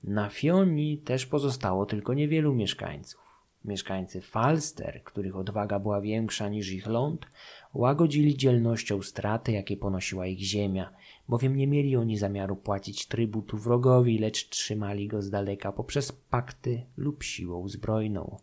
Na 0.03 0.29
Fionii 0.29 0.97
też 0.97 1.25
pozostało 1.25 1.85
tylko 1.85 2.13
niewielu 2.13 2.53
mieszkańców. 2.53 3.30
Mieszkańcy 3.65 4.21
Falster, 4.21 5.03
których 5.03 5.35
odwaga 5.35 5.79
była 5.79 6.01
większa 6.01 6.49
niż 6.49 6.71
ich 6.71 6.87
ląd, 6.87 7.25
łagodzili 7.73 8.37
dzielnością 8.37 9.01
straty, 9.01 9.51
jakie 9.51 9.77
ponosiła 9.77 10.27
ich 10.27 10.39
ziemia, 10.39 10.93
bowiem 11.29 11.55
nie 11.55 11.67
mieli 11.67 11.95
oni 11.95 12.17
zamiaru 12.17 12.55
płacić 12.55 13.07
trybutu 13.07 13.57
wrogowi, 13.57 14.19
lecz 14.19 14.49
trzymali 14.49 15.07
go 15.07 15.21
z 15.21 15.29
daleka 15.29 15.71
poprzez 15.71 16.11
pakty 16.11 16.85
lub 16.97 17.23
siłą 17.23 17.67
zbrojną. 17.67 18.37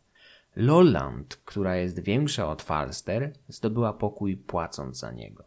Lolland, 0.56 1.36
która 1.44 1.76
jest 1.76 2.00
większa 2.00 2.50
od 2.50 2.62
Falster, 2.62 3.32
zdobyła 3.48 3.92
pokój 3.92 4.36
płacąc 4.36 4.98
za 4.98 5.12
niego. 5.12 5.44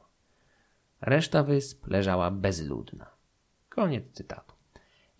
Reszta 1.01 1.43
wysp 1.43 1.87
leżała 1.87 2.31
bezludna. 2.31 3.09
Koniec 3.69 4.03
cytatu. 4.11 4.50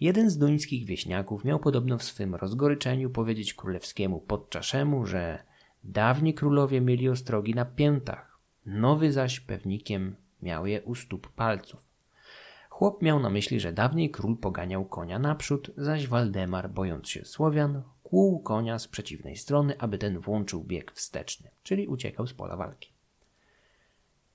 Jeden 0.01 0.29
z 0.29 0.37
duńskich 0.37 0.85
wieśniaków 0.85 1.45
miał 1.45 1.59
podobno 1.59 1.97
w 1.97 2.03
swym 2.03 2.35
rozgoryczeniu 2.35 3.09
powiedzieć 3.09 3.53
królewskiemu 3.53 4.19
podczaszemu, 4.19 5.05
że 5.05 5.43
dawni 5.83 6.33
królowie 6.33 6.81
mieli 6.81 7.09
ostrogi 7.09 7.55
na 7.55 7.65
piętach, 7.65 8.39
nowy 8.65 9.11
zaś 9.11 9.39
pewnikiem 9.39 10.15
miał 10.41 10.65
je 10.65 10.81
u 10.81 10.95
stóp 10.95 11.31
palców. 11.31 11.85
Chłop 12.69 13.01
miał 13.01 13.19
na 13.19 13.29
myśli, 13.29 13.59
że 13.59 13.73
dawniej 13.73 14.11
król 14.11 14.37
poganiał 14.37 14.85
konia 14.85 15.19
naprzód, 15.19 15.71
zaś 15.77 16.07
Waldemar, 16.07 16.69
bojąc 16.69 17.09
się 17.09 17.25
Słowian, 17.25 17.83
kłuł 18.03 18.39
konia 18.39 18.79
z 18.79 18.87
przeciwnej 18.87 19.37
strony, 19.37 19.79
aby 19.79 19.97
ten 19.97 20.19
włączył 20.19 20.63
bieg 20.63 20.91
wsteczny, 20.91 21.49
czyli 21.63 21.87
uciekał 21.87 22.27
z 22.27 22.33
pola 22.33 22.55
walki. 22.55 22.93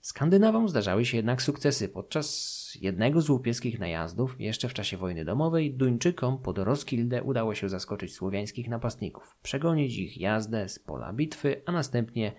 Skandynawom 0.00 0.68
zdarzały 0.68 1.04
się 1.04 1.16
jednak 1.16 1.42
sukcesy. 1.42 1.88
Podczas 1.88 2.65
jednego 2.82 3.20
z 3.20 3.30
łupieskich 3.30 3.78
najazdów, 3.78 4.40
jeszcze 4.40 4.68
w 4.68 4.74
czasie 4.74 4.96
wojny 4.96 5.24
domowej, 5.24 5.74
Duńczykom 5.74 6.38
pod 6.38 6.58
Roskilde 6.58 7.22
udało 7.22 7.54
się 7.54 7.68
zaskoczyć 7.68 8.14
słowiańskich 8.14 8.68
napastników, 8.68 9.36
przegonić 9.42 9.98
ich 9.98 10.20
jazdę 10.20 10.68
z 10.68 10.78
pola 10.78 11.12
bitwy, 11.12 11.62
a 11.66 11.72
następnie 11.72 12.32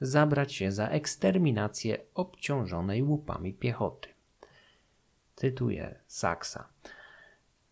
zabrać 0.00 0.52
się 0.52 0.72
za 0.72 0.88
eksterminację 0.88 1.98
obciążonej 2.14 3.02
łupami 3.02 3.54
piechoty. 3.54 4.08
Cytuję 5.36 5.94
Saksa. 6.06 6.68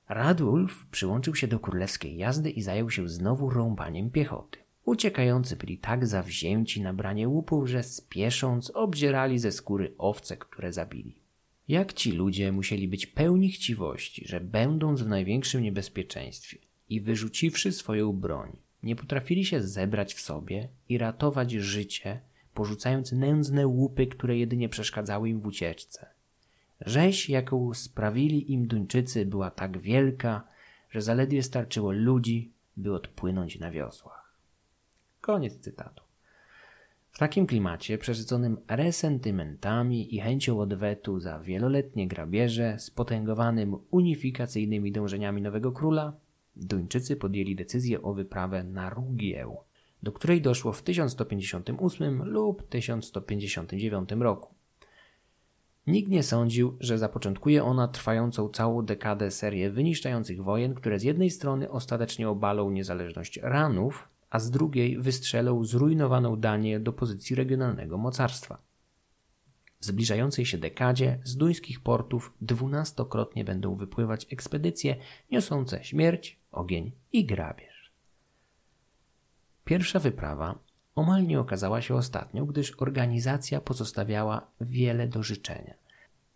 Radulf 0.09 0.87
przyłączył 0.87 1.35
się 1.35 1.49
do 1.49 1.61
królewskiej 1.61 2.17
jazdy 2.17 2.51
i 2.51 2.63
zajął 2.63 2.91
się 2.91 3.09
znowu 3.09 3.51
rąbaniem 3.51 4.11
piechoty. 4.11 4.59
Uciekający 4.85 5.57
byli 5.57 5.79
tak 5.79 6.07
zawzięci 6.07 6.83
na 6.83 6.93
branie 6.93 7.29
łupów, 7.29 7.69
że 7.69 7.83
spiesząc 7.83 8.71
obzierali 8.71 9.39
ze 9.39 9.53
skóry 9.53 9.95
owce, 9.99 10.37
które 10.37 10.73
zabili. 10.73 11.18
Jak 11.69 11.93
ci 11.93 12.13
ludzie 12.13 12.53
musieli 12.53 12.89
być 12.89 13.07
pełni 13.07 13.51
chciwości, 13.51 14.29
że 14.29 14.41
będąc 14.41 15.03
w 15.03 15.09
największym 15.09 15.63
niebezpieczeństwie 15.63 16.59
i 16.89 17.01
wyrzuciwszy 17.01 17.73
swoją 17.73 18.13
broń, 18.13 18.57
nie 18.83 18.97
potrafili 18.97 19.45
się 19.45 19.63
zebrać 19.63 20.15
w 20.15 20.21
sobie 20.21 20.69
i 20.89 20.99
ratować 20.99 21.53
życie, 21.53 22.21
porzucając 22.55 23.13
nędzne 23.13 23.67
łupy, 23.67 24.07
które 24.07 24.39
jedynie 24.39 24.69
przeszkadzały 24.69 25.29
im 25.29 25.41
w 25.41 25.47
ucieczce. 25.47 26.07
Rzeź, 26.81 27.29
jaką 27.29 27.75
sprawili 27.75 28.53
im 28.53 28.67
Duńczycy, 28.67 29.27
była 29.27 29.51
tak 29.51 29.79
wielka, 29.79 30.49
że 30.91 31.03
zaledwie 31.03 31.43
starczyło 31.43 31.93
ludzi, 31.93 32.53
by 32.77 32.95
odpłynąć 32.95 33.59
na 33.59 33.71
wiosłach. 33.71 34.35
Koniec 35.21 35.59
cytatu. 35.61 36.08
W 37.19 37.21
takim 37.21 37.47
klimacie, 37.47 37.99
przesyconym 37.99 38.59
resentymentami 38.69 40.15
i 40.15 40.21
chęcią 40.21 40.61
odwetu 40.61 41.21
za 41.21 41.39
wieloletnie 41.39 42.09
grabieże, 42.09 42.79
spotęgowanym 42.79 43.77
unifikacyjnymi 43.91 44.93
dążeniami 44.93 45.43
nowego 45.43 45.73
króla, 45.73 46.13
Duńczycy 46.57 47.17
podjęli 47.17 47.57
decyzję 47.57 48.03
o 48.03 48.15
wyprawę 48.15 48.65
na 48.65 48.91
Rugieł, 48.91 49.57
do 50.03 50.13
której 50.13 50.43
doszło 50.43 50.73
w 50.73 50.83
1158 50.83 52.23
lub 52.25 52.69
1159 52.69 54.11
roku. 54.13 54.55
Nikt 55.87 56.11
nie 56.11 56.23
sądził, 56.23 56.77
że 56.81 56.99
zapoczątkuje 56.99 57.65
ona 57.65 57.89
trwającą 57.89 58.49
całą 58.49 58.85
dekadę 58.85 59.31
serię 59.31 59.71
wyniszczających 59.71 60.43
wojen, 60.43 60.75
które 60.75 60.99
z 60.99 61.03
jednej 61.03 61.31
strony 61.31 61.71
ostatecznie 61.71 62.29
obalą 62.29 62.71
niezależność 62.71 63.41
Ranów, 63.43 64.09
a 64.31 64.39
z 64.39 64.51
drugiej 64.51 64.99
wystrzelą 64.99 65.65
zrujnowaną 65.65 66.37
Danię 66.37 66.81
do 66.81 66.93
pozycji 66.93 67.37
regionalnego 67.37 67.99
mocarstwa. 67.99 68.59
W 69.81 69.87
zbliżającej 69.87 70.47
się 70.47 70.59
dekadzie 70.59 71.19
z 71.25 71.37
duńskich 71.37 71.81
portów 71.81 72.33
dwunastokrotnie 72.41 73.45
będą 73.45 73.75
wypływać 73.75 74.27
ekspedycje 74.31 74.97
niosące 75.31 75.85
śmierć, 75.85 76.41
ogień 76.53 76.93
i 77.13 77.25
grabież. 77.25 77.93
Pierwsza 79.65 79.99
wyprawa 79.99 80.59
omal 80.95 81.27
nie 81.27 81.41
okazała 81.41 81.83
się 81.83 81.95
ostatnią, 81.95 82.47
gdyż 82.47 82.75
organizacja 82.79 83.61
pozostawiała 83.61 84.51
wiele 84.61 85.09
do 85.09 85.23
życzenia. 85.23 85.75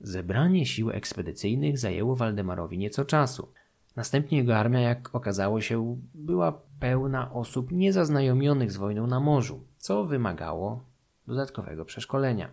Zebranie 0.00 0.66
sił 0.66 0.90
ekspedycyjnych 0.90 1.78
zajęło 1.78 2.16
Waldemarowi 2.16 2.78
nieco 2.78 3.04
czasu. 3.04 3.52
Następnie 3.96 4.38
jego 4.38 4.56
armia, 4.56 4.80
jak 4.80 5.14
okazało 5.14 5.60
się, 5.60 6.00
była 6.14 6.62
pełna 6.82 7.32
osób 7.32 7.72
niezaznajomionych 7.72 8.72
z 8.72 8.76
wojną 8.76 9.06
na 9.06 9.20
morzu, 9.20 9.66
co 9.78 10.04
wymagało 10.04 10.84
dodatkowego 11.26 11.84
przeszkolenia. 11.84 12.50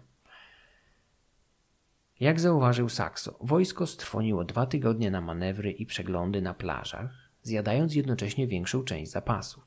Jak 2.19 2.39
zauważył 2.39 2.89
Saxo, 2.89 3.37
wojsko 3.41 3.87
strwoniło 3.87 4.43
dwa 4.43 4.65
tygodnie 4.65 5.11
na 5.11 5.21
manewry 5.21 5.71
i 5.71 5.85
przeglądy 5.85 6.41
na 6.41 6.53
plażach, 6.53 7.11
zjadając 7.41 7.95
jednocześnie 7.95 8.47
większą 8.47 8.83
część 8.83 9.11
zapasów. 9.11 9.63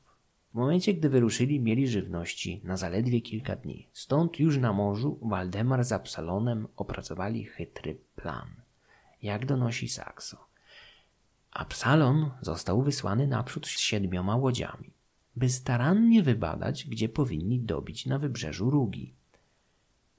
W 0.51 0.55
momencie, 0.55 0.93
gdy 0.93 1.09
wyruszyli, 1.09 1.59
mieli 1.59 1.87
żywności 1.87 2.61
na 2.63 2.77
zaledwie 2.77 3.21
kilka 3.21 3.55
dni. 3.55 3.89
Stąd 3.93 4.39
już 4.39 4.57
na 4.57 4.73
morzu 4.73 5.19
Waldemar 5.21 5.83
z 5.83 5.91
Absalonem 5.91 6.67
opracowali 6.75 7.45
chytry 7.45 7.97
plan. 8.15 8.47
Jak 9.21 9.45
donosi 9.45 9.89
Saxo. 9.89 10.52
Absalon 11.53 12.31
został 12.41 12.81
wysłany 12.81 13.27
naprzód 13.27 13.67
z 13.67 13.79
siedmioma 13.79 14.35
łodziami, 14.35 14.93
by 15.35 15.49
starannie 15.49 16.23
wybadać, 16.23 16.85
gdzie 16.85 17.09
powinni 17.09 17.59
dobić 17.59 18.05
na 18.05 18.19
wybrzeżu 18.19 18.69
Rugi. 18.69 19.13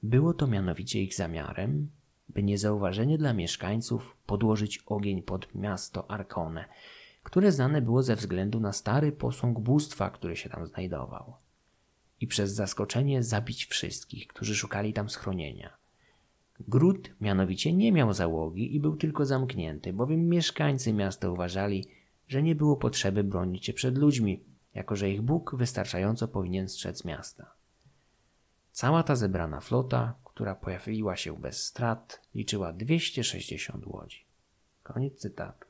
Było 0.03 0.35
to 0.35 0.47
mianowicie 0.47 1.03
ich 1.03 1.15
zamiarem, 1.15 1.91
by 2.29 2.43
niezauważenie 2.43 3.19
dla 3.19 3.33
mieszkańców 3.33 4.17
podłożyć 4.27 4.79
ogień 4.87 5.23
pod 5.23 5.55
miasto 5.55 6.11
Arkone, 6.11 6.65
które 7.23 7.53
znane 7.53 7.83
było 7.83 8.03
ze 8.03 8.17
względu 8.17 8.61
na 8.61 8.73
stary 8.73 9.13
posąg 9.13 9.61
bóstwa, 9.61 10.11
który 10.11 10.37
się 10.37 10.49
tam 10.49 10.67
znajdował. 10.67 11.35
I 12.21 12.27
przez 12.27 12.53
zaskoczenie 12.53 13.23
zabić 13.23 13.67
wszystkich, 13.67 14.27
którzy 14.27 14.57
szukali 14.57 14.93
tam 14.93 15.11
schronienia– 15.11 15.77
Gród 16.61 17.11
mianowicie 17.21 17.73
nie 17.73 17.93
miał 17.93 18.13
załogi 18.13 18.75
i 18.75 18.81
był 18.81 18.97
tylko 18.97 19.27
zamknięty, 19.27 19.93
bowiem 19.93 20.29
mieszkańcy 20.29 20.93
miasta 20.93 21.31
uważali, 21.31 21.85
że 22.29 22.43
nie 22.43 22.55
było 22.55 22.77
potrzeby 22.77 23.25
bronić 23.25 23.67
się 23.67 23.73
przed 23.73 23.99
ludźmi, 23.99 24.45
jako 24.75 24.97
że 24.97 25.11
ich 25.11 25.23
Bóg 25.23 25.55
wystarczająco 25.57 26.29
powinien 26.29 26.69
strzec 26.69 27.05
miasta. 27.05 27.55
Cała 28.73 29.03
ta 29.03 29.17
zebrana 29.17 29.61
flota, 29.61 30.15
która 30.25 30.55
pojawiła 30.55 31.17
się 31.17 31.39
bez 31.39 31.65
strat, 31.67 32.21
liczyła 32.35 32.73
260 32.73 33.87
łodzi. 33.87 34.25
Koniec 34.83 35.19
cytatu. 35.19 35.69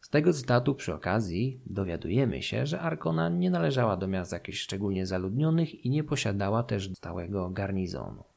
Z 0.00 0.08
tego 0.08 0.32
cytatu 0.32 0.74
przy 0.74 0.94
okazji 0.94 1.60
dowiadujemy 1.66 2.42
się, 2.42 2.66
że 2.66 2.80
Arkona 2.80 3.28
nie 3.28 3.50
należała 3.50 3.96
do 3.96 4.08
miast 4.08 4.32
jakichś 4.32 4.60
szczególnie 4.60 5.06
zaludnionych 5.06 5.84
i 5.84 5.90
nie 5.90 6.04
posiadała 6.04 6.62
też 6.62 6.90
stałego 6.94 7.50
garnizonu. 7.50 8.29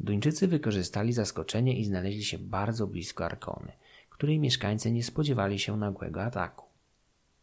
Duńczycy 0.00 0.48
wykorzystali 0.48 1.12
zaskoczenie 1.12 1.78
i 1.78 1.84
znaleźli 1.84 2.24
się 2.24 2.38
bardzo 2.38 2.86
blisko 2.86 3.24
Arkony, 3.24 3.72
której 4.10 4.38
mieszkańcy 4.38 4.90
nie 4.90 5.04
spodziewali 5.04 5.58
się 5.58 5.76
nagłego 5.76 6.22
ataku. 6.22 6.64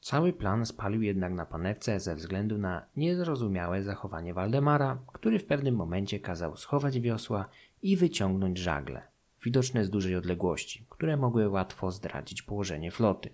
Cały 0.02 0.34
plan 0.34 0.66
spalił 0.66 1.02
jednak 1.02 1.34
na 1.34 1.46
panewce 1.46 2.00
ze 2.00 2.16
względu 2.16 2.58
na 2.58 2.86
niezrozumiałe 2.98 3.84
zachowanie 3.84 4.34
Waldemara, 4.34 4.98
który 5.14 5.40
w 5.40 5.46
pewnym 5.46 5.76
momencie 5.76 6.20
kazał 6.20 6.58
schować 6.58 7.00
wiosła 7.00 7.50
i 7.82 7.98
wyciągnąć 7.98 8.58
żagle, 8.58 9.02
widoczne 9.44 9.86
z 9.86 9.90
dużej 9.90 10.16
odległości, 10.16 10.86
które 10.90 11.18
mogły 11.18 11.50
łatwo 11.50 11.92
zdradzić 11.92 12.42
położenie 12.42 12.92
floty. 12.92 13.30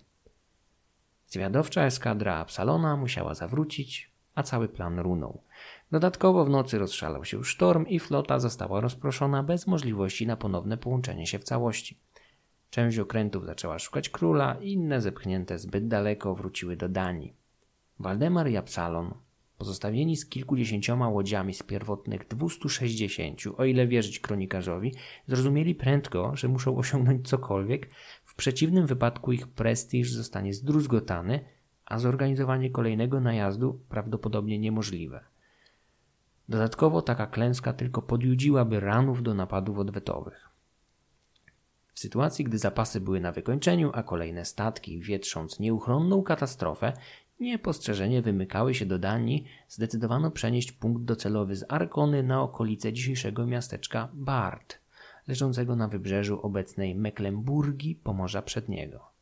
Zwiadowcza 1.26 1.84
eskadra 1.84 2.34
Absalona 2.34 2.96
musiała 2.96 3.34
zawrócić, 3.34 4.10
a 4.34 4.42
cały 4.42 4.68
plan 4.68 4.98
runął. 4.98 5.40
Dodatkowo 5.90 6.44
w 6.44 6.50
nocy 6.50 6.78
rozszalał 6.78 7.24
się 7.24 7.44
sztorm 7.44 7.86
i 7.86 7.98
flota 8.00 8.38
została 8.38 8.80
rozproszona 8.80 9.42
bez 9.42 9.66
możliwości 9.66 10.26
na 10.26 10.36
ponowne 10.36 10.78
połączenie 10.78 11.26
się 11.26 11.38
w 11.38 11.44
całości. 11.44 11.98
Część 12.70 12.98
okrętów 12.98 13.46
zaczęła 13.46 13.78
szukać 13.78 14.08
króla, 14.08 14.56
inne 14.60 15.00
zepchnięte 15.00 15.58
zbyt 15.58 15.88
daleko 15.88 16.34
wróciły 16.34 16.76
do 16.76 16.88
Danii. 16.88 17.34
Waldemar 17.98 18.50
i 18.50 18.56
Absalon, 18.56 19.14
pozostawieni 19.58 20.16
z 20.16 20.26
kilkudziesięcioma 20.26 21.08
łodziami 21.08 21.54
z 21.54 21.62
pierwotnych 21.62 22.28
260, 22.28 23.42
o 23.56 23.64
ile 23.64 23.86
wierzyć 23.86 24.20
kronikarzowi, 24.20 24.94
zrozumieli 25.26 25.74
prędko, 25.74 26.36
że 26.36 26.48
muszą 26.48 26.76
osiągnąć 26.76 27.28
cokolwiek, 27.28 27.90
w 28.24 28.34
przeciwnym 28.34 28.86
wypadku 28.86 29.32
ich 29.32 29.46
prestiż 29.46 30.12
zostanie 30.12 30.54
zdruzgotany, 30.54 31.44
a 31.86 31.98
zorganizowanie 31.98 32.70
kolejnego 32.70 33.20
najazdu 33.20 33.80
prawdopodobnie 33.88 34.58
niemożliwe. 34.58 35.37
Dodatkowo 36.48 37.02
taka 37.02 37.26
klęska 37.26 37.72
tylko 37.72 38.02
podjudziłaby 38.02 38.80
ranów 38.80 39.22
do 39.22 39.34
napadów 39.34 39.78
odwetowych. 39.78 40.48
W 41.94 42.00
sytuacji, 42.00 42.44
gdy 42.44 42.58
zapasy 42.58 43.00
były 43.00 43.20
na 43.20 43.32
wykończeniu, 43.32 43.90
a 43.94 44.02
kolejne 44.02 44.44
statki, 44.44 45.00
wietrząc 45.00 45.60
nieuchronną 45.60 46.22
katastrofę, 46.22 46.92
niepostrzeżenie 47.40 48.22
wymykały 48.22 48.74
się 48.74 48.86
do 48.86 48.98
Danii, 48.98 49.44
zdecydowano 49.68 50.30
przenieść 50.30 50.72
punkt 50.72 51.02
docelowy 51.02 51.56
z 51.56 51.64
Arkony 51.68 52.22
na 52.22 52.42
okolice 52.42 52.92
dzisiejszego 52.92 53.46
miasteczka 53.46 54.08
Bart, 54.12 54.78
leżącego 55.28 55.76
na 55.76 55.88
wybrzeżu 55.88 56.40
obecnej 56.40 56.94
Mecklenburgii, 56.94 57.94
Pomorza 57.94 58.42
Przedniego. 58.42 59.17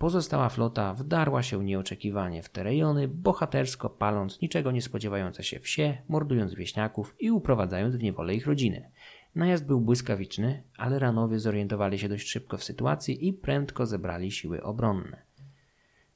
Pozostała 0.00 0.48
flota 0.48 0.94
wdarła 0.94 1.42
się 1.42 1.64
nieoczekiwanie 1.64 2.42
w 2.42 2.48
te 2.48 2.62
rejony, 2.62 3.08
bohatersko 3.08 3.90
paląc 3.90 4.40
niczego 4.40 4.70
nie 4.70 4.82
spodziewające 4.82 5.44
się 5.44 5.60
wsie, 5.60 5.98
mordując 6.08 6.54
wieśniaków 6.54 7.14
i 7.18 7.30
uprowadzając 7.30 7.96
w 7.96 8.02
niewolę 8.02 8.34
ich 8.34 8.46
rodziny. 8.46 8.90
Najazd 9.34 9.66
był 9.66 9.80
błyskawiczny, 9.80 10.62
ale 10.76 10.98
ranowie 10.98 11.38
zorientowali 11.38 11.98
się 11.98 12.08
dość 12.08 12.28
szybko 12.28 12.56
w 12.56 12.64
sytuacji 12.64 13.28
i 13.28 13.32
prędko 13.32 13.86
zebrali 13.86 14.30
siły 14.30 14.62
obronne. 14.62 15.22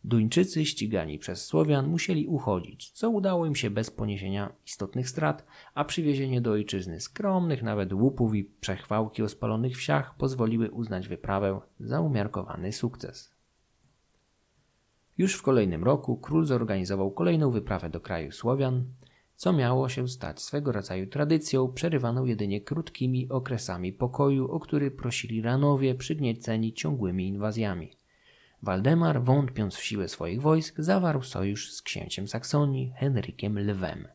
Duńczycy 0.05 0.67
ścigani 0.67 1.19
przez 1.19 1.47
Słowian 1.47 1.87
musieli 1.87 2.27
uchodzić, 2.27 2.91
co 2.91 3.11
udało 3.11 3.47
im 3.47 3.55
się 3.55 3.71
bez 3.71 3.91
poniesienia 3.91 4.53
istotnych 4.67 5.09
strat, 5.09 5.47
a 5.75 5.85
przywiezienie 5.85 6.41
do 6.41 6.51
ojczyzny 6.51 7.01
skromnych 7.01 7.63
nawet 7.63 7.93
łupów 7.93 8.35
i 8.35 8.45
przechwałki 8.45 9.23
o 9.23 9.29
spalonych 9.29 9.77
wsiach 9.77 10.17
pozwoliły 10.17 10.71
uznać 10.71 11.09
wyprawę 11.09 11.61
za 11.81 12.01
umiarkowany 12.01 12.73
sukces. 12.73 13.34
Już 15.19 15.35
w 15.35 15.43
kolejnym 15.43 15.85
roku 15.85 16.17
król 16.17 16.47
zorganizował 16.47 17.11
kolejną 17.11 17.51
wyprawę 17.51 17.91
do 17.91 18.01
kraju 18.01 18.33
Słowian, 18.33 18.85
co 19.37 19.53
miało 19.53 19.89
się 19.89 20.09
stać 20.09 20.43
swego 20.43 20.73
rodzaju 20.73 21.07
tradycją, 21.07 21.73
przerywaną 21.73 22.25
jedynie 22.25 22.61
krótkimi 22.61 23.29
okresami 23.29 23.93
pokoju, 23.93 24.51
o 24.51 24.61
który 24.61 24.91
prosili 24.91 25.43
ranowie 25.43 25.95
przygnieceni 25.95 26.73
ciągłymi 26.73 27.29
inwazjami. 27.29 27.91
Waldemar, 28.63 29.23
wątpiąc 29.23 29.77
w 29.77 29.85
siłę 29.85 30.09
swoich 30.09 30.43
wojsk, 30.43 30.75
zawarł 30.79 31.23
sojusz 31.23 31.73
z 31.73 31.83
księciem 31.83 32.29
Saksonii 32.29 32.93
Henrykiem 32.97 33.59
Lwem, 33.59 34.09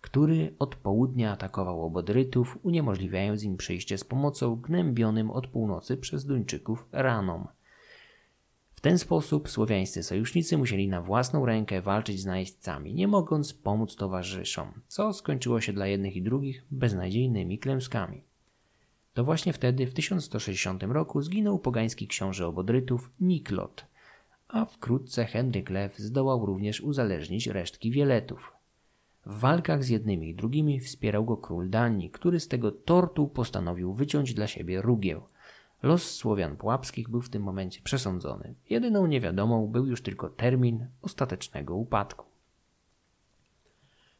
który 0.00 0.54
od 0.58 0.76
południa 0.76 1.32
atakował 1.32 1.82
obodrytów, 1.82 2.58
uniemożliwiając 2.62 3.42
im 3.42 3.56
przyjście 3.56 3.98
z 3.98 4.04
pomocą 4.04 4.56
gnębionym 4.56 5.30
od 5.30 5.46
północy 5.46 5.96
przez 5.96 6.24
Duńczyków 6.26 6.88
ranom– 6.92 7.46
ten 8.84 8.98
sposób 8.98 9.48
słowiańscy 9.48 10.02
sojusznicy 10.02 10.58
musieli 10.58 10.88
na 10.88 11.02
własną 11.02 11.46
rękę 11.46 11.82
walczyć 11.82 12.20
z 12.20 12.26
najeźdźcami, 12.26 12.94
nie 12.94 13.08
mogąc 13.08 13.54
pomóc 13.54 13.96
towarzyszom, 13.96 14.72
co 14.88 15.12
skończyło 15.12 15.60
się 15.60 15.72
dla 15.72 15.86
jednych 15.86 16.16
i 16.16 16.22
drugich 16.22 16.64
beznadziejnymi 16.70 17.58
klęskami. 17.58 18.22
To 19.14 19.24
właśnie 19.24 19.52
wtedy, 19.52 19.86
w 19.86 19.94
1160 19.94 20.82
roku, 20.82 21.22
zginął 21.22 21.58
pogański 21.58 22.08
książę 22.08 22.46
obodrytów 22.46 23.10
Niklot, 23.20 23.86
a 24.48 24.64
wkrótce 24.64 25.24
Henryk 25.24 25.70
Lew 25.70 25.98
zdołał 25.98 26.46
również 26.46 26.80
uzależnić 26.80 27.46
resztki 27.46 27.90
Wieletów. 27.90 28.52
W 29.26 29.38
walkach 29.38 29.84
z 29.84 29.88
jednymi 29.88 30.28
i 30.28 30.34
drugimi 30.34 30.80
wspierał 30.80 31.24
go 31.24 31.36
król 31.36 31.70
Danii, 31.70 32.10
który 32.10 32.40
z 32.40 32.48
tego 32.48 32.72
tortu 32.72 33.28
postanowił 33.28 33.94
wyciąć 33.94 34.34
dla 34.34 34.46
siebie 34.46 34.82
rugieł– 34.82 35.22
Los 35.84 36.10
Słowian 36.10 36.56
Pułapskich 36.56 37.08
był 37.08 37.22
w 37.22 37.28
tym 37.28 37.42
momencie 37.42 37.80
przesądzony. 37.82 38.54
Jedyną 38.70 39.06
niewiadomą 39.06 39.66
był 39.66 39.86
już 39.86 40.02
tylko 40.02 40.28
termin 40.28 40.86
ostatecznego 41.02 41.74
upadku. 41.74 42.26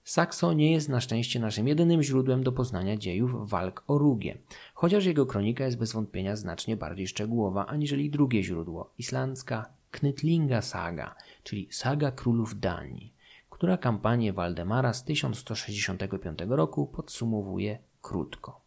Sakso 0.05 0.53
nie 0.53 0.73
jest 0.73 0.89
na 0.89 1.01
szczęście 1.01 1.41
naszym 1.41 1.69
jedynym 1.69 2.03
źródłem 2.03 2.43
do 2.43 2.53
poznania 2.53 2.97
dziejów 2.97 3.51
walk 3.51 3.85
o 3.87 3.99
Rugie, 3.99 4.39
chociaż 4.75 5.05
jego 5.05 5.27
kronika 5.27 5.65
jest 5.65 5.79
bez 5.79 5.93
wątpienia 5.93 6.37
znacznie 6.37 6.77
bardziej 6.77 7.07
szczegółowa 7.07 7.67
aniżeli 7.67 8.11
drugie 8.11 8.43
źródło, 8.43 8.93
islandzka 8.99 9.69
Knytlinga 9.91 10.63
Saga, 10.63 11.15
czyli 11.43 11.69
Saga 11.71 12.11
Królów 12.11 12.61
Danii, 12.61 13.15
która 13.51 13.79
kampanię 13.79 14.33
Waldemara 14.33 14.93
z 14.93 15.05
1165 15.05 16.39
roku 16.49 16.87
podsumowuje 16.87 17.79
krótko. 18.03 18.64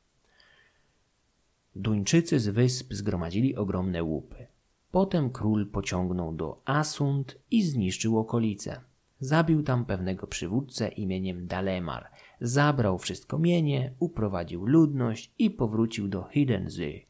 Duńczycy 1.77 2.39
z 2.39 2.47
wysp 2.47 2.93
zgromadzili 2.93 3.55
ogromne 3.55 4.03
łupy. 4.03 4.47
Potem 4.91 5.29
król 5.29 5.71
pociągnął 5.71 6.35
do 6.35 6.61
Asund 6.65 7.37
i 7.51 7.63
zniszczył 7.63 8.19
okolice. 8.19 8.81
Zabił 9.19 9.63
tam 9.63 9.85
pewnego 9.85 10.27
przywódcę 10.27 10.87
imieniem 10.87 11.47
Dalemar, 11.47 12.09
zabrał 12.41 12.97
wszystko 12.97 13.39
mienie, 13.39 13.93
uprowadził 13.99 14.65
ludność 14.65 15.33
i 15.39 15.49
powrócił 15.49 16.07
do 16.07 16.23
Hiddensee. 16.23 17.05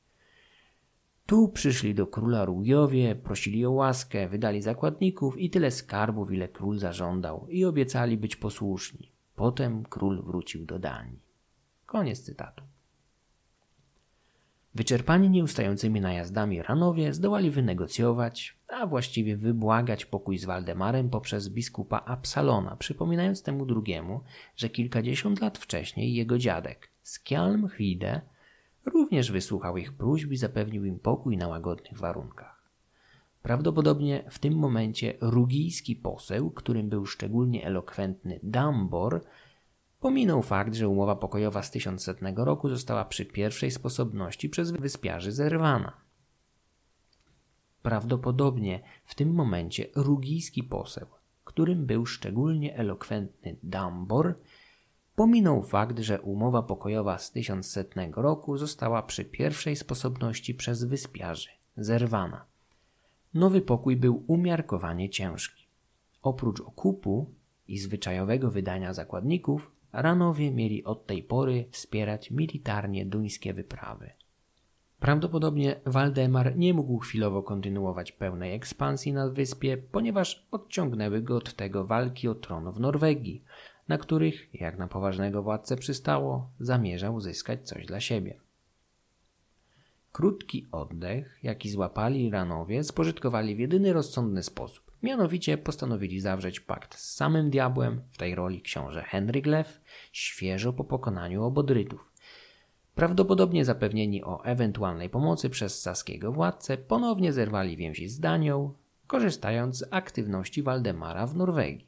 Tu 1.25 1.47
przyszli 1.47 1.95
do 1.95 2.07
króla 2.07 2.45
Rugiowie, 2.45 3.15
prosili 3.15 3.65
o 3.65 3.71
łaskę, 3.71 4.29
wydali 4.29 4.61
zakładników 4.61 5.37
i 5.37 5.49
tyle 5.49 5.71
skarbów, 5.71 6.31
ile 6.31 6.47
król 6.47 6.79
zażądał 6.79 7.47
i 7.49 7.65
obiecali 7.65 8.17
być 8.17 8.35
posłuszni. 8.35 9.11
Potem 9.35 9.83
król 9.83 10.23
wrócił 10.23 10.65
do 10.65 10.79
Danii. 10.79 11.19
Koniec 11.85 12.21
cytatu. 12.21 12.63
Wyczerpani 14.77 15.29
nieustającymi 15.29 16.01
najazdami 16.01 16.61
Ranowie 16.61 17.13
zdołali 17.13 17.51
wynegocjować, 17.51 18.57
a 18.67 18.87
właściwie 18.87 19.37
wybłagać 19.37 20.05
pokój 20.05 20.37
z 20.37 20.45
Waldemarem 20.45 21.09
poprzez 21.09 21.49
biskupa 21.49 22.03
Absalona, 22.05 22.75
przypominając 22.75 23.43
temu 23.43 23.65
drugiemu, 23.65 24.21
że 24.55 24.69
kilkadziesiąt 24.69 25.41
lat 25.41 25.57
wcześniej 25.57 26.13
jego 26.13 26.37
dziadek, 26.37 26.91
Skjalm 27.01 27.69
Hide, 27.69 28.21
również 28.85 29.31
wysłuchał 29.31 29.77
ich 29.77 29.93
próśb 29.93 30.31
i 30.31 30.37
zapewnił 30.37 30.85
im 30.85 30.99
pokój 30.99 31.37
na 31.37 31.47
łagodnych 31.47 31.97
warunkach. 31.99 32.71
Prawdopodobnie 33.43 34.23
w 34.29 34.39
tym 34.39 34.53
momencie 34.53 35.13
rugijski 35.21 35.95
poseł, 35.95 36.51
którym 36.51 36.89
był 36.89 37.05
szczególnie 37.05 37.65
elokwentny 37.65 38.39
Dambor, 38.43 39.21
Pominął 39.99 40.41
fakt, 40.41 40.75
że 40.75 40.89
umowa 40.89 41.15
pokojowa 41.15 41.63
z 41.63 41.71
1100 41.71 42.45
roku 42.45 42.69
została 42.69 43.05
przy 43.05 43.25
pierwszej 43.25 43.71
sposobności 43.71 44.49
przez 44.49 44.71
wyspiarzy 44.71 45.31
zerwana. 45.31 45.93
Prawdopodobnie 47.81 48.83
w 49.05 49.15
tym 49.15 49.33
momencie 49.33 49.87
rugijski 49.95 50.63
poseł, 50.63 51.07
którym 51.43 51.85
był 51.85 52.05
szczególnie 52.05 52.75
elokwentny 52.75 53.55
Dambor, 53.63 54.39
pominął 55.15 55.63
fakt, 55.63 55.99
że 55.99 56.21
umowa 56.21 56.61
pokojowa 56.61 57.17
z 57.17 57.31
1100 57.31 57.91
roku 58.15 58.57
została 58.57 59.03
przy 59.03 59.25
pierwszej 59.25 59.75
sposobności 59.75 60.55
przez 60.55 60.83
wyspiarzy 60.83 61.49
zerwana. 61.77 62.45
Nowy 63.33 63.61
pokój 63.61 63.97
był 63.97 64.23
umiarkowanie 64.27 65.09
ciężki. 65.09 65.67
Oprócz 66.21 66.61
okupu 66.61 67.33
i 67.67 67.77
zwyczajowego 67.77 68.51
wydania 68.51 68.93
zakładników, 68.93 69.71
Ranowie 69.97 70.51
mieli 70.51 70.83
od 70.83 71.05
tej 71.05 71.23
pory 71.23 71.65
wspierać 71.71 72.31
militarnie 72.31 73.05
duńskie 73.05 73.53
wyprawy. 73.53 74.09
Prawdopodobnie 74.99 75.79
Waldemar 75.85 76.57
nie 76.57 76.73
mógł 76.73 76.99
chwilowo 76.99 77.43
kontynuować 77.43 78.11
pełnej 78.11 78.53
ekspansji 78.53 79.13
na 79.13 79.29
wyspie, 79.29 79.77
ponieważ 79.77 80.47
odciągnęły 80.51 81.21
go 81.21 81.37
od 81.37 81.53
tego 81.53 81.85
walki 81.85 82.27
o 82.27 82.35
tron 82.35 82.71
w 82.71 82.79
Norwegii, 82.79 83.43
na 83.87 83.97
których, 83.97 84.49
jak 84.53 84.77
na 84.77 84.87
poważnego 84.87 85.43
władcę 85.43 85.77
przystało, 85.77 86.49
zamierzał 86.59 87.15
uzyskać 87.15 87.67
coś 87.67 87.85
dla 87.85 87.99
siebie. 87.99 88.39
Krótki 90.11 90.65
oddech, 90.71 91.39
jaki 91.43 91.69
złapali 91.69 92.31
Ranowie, 92.31 92.83
spożytkowali 92.83 93.55
w 93.55 93.59
jedyny 93.59 93.93
rozsądny 93.93 94.43
sposób. 94.43 94.86
Mianowicie 95.03 95.57
postanowili 95.57 96.19
zawrzeć 96.19 96.59
pakt 96.59 96.95
z 96.95 97.15
samym 97.15 97.49
diabłem, 97.49 98.01
w 98.11 98.17
tej 98.17 98.35
roli 98.35 98.61
książę 98.61 99.03
Henryk 99.03 99.45
Lew, 99.45 99.81
świeżo 100.11 100.73
po 100.73 100.83
pokonaniu 100.83 101.43
obodrytów. 101.43 102.11
Prawdopodobnie 102.95 103.65
zapewnieni 103.65 104.23
o 104.23 104.43
ewentualnej 104.43 105.09
pomocy 105.09 105.49
przez 105.49 105.81
saskiego 105.81 106.31
władcę, 106.31 106.77
ponownie 106.77 107.33
zerwali 107.33 107.77
więzi 107.77 108.07
z 108.07 108.19
Danią, 108.19 108.73
korzystając 109.07 109.77
z 109.77 109.87
aktywności 109.91 110.63
Waldemara 110.63 111.27
w 111.27 111.35
Norwegii. 111.35 111.87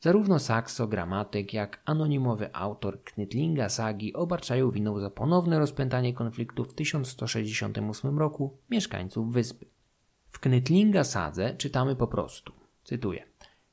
Zarówno 0.00 0.38
Saxo, 0.38 0.86
gramatyk, 0.86 1.54
jak 1.54 1.82
anonimowy 1.84 2.54
autor 2.54 3.04
Knytlinga 3.04 3.68
sagi 3.68 4.12
obarczają 4.12 4.70
winą 4.70 5.00
za 5.00 5.10
ponowne 5.10 5.58
rozpętanie 5.58 6.14
konfliktu 6.14 6.64
w 6.64 6.74
1168 6.74 8.18
roku 8.18 8.56
mieszkańców 8.70 9.32
wyspy. 9.32 9.71
W 10.32 10.38
Knytlinga 10.38 11.04
sadze 11.04 11.54
czytamy 11.54 11.96
po 11.96 12.06
prostu, 12.06 12.52
cytuję, 12.84 13.24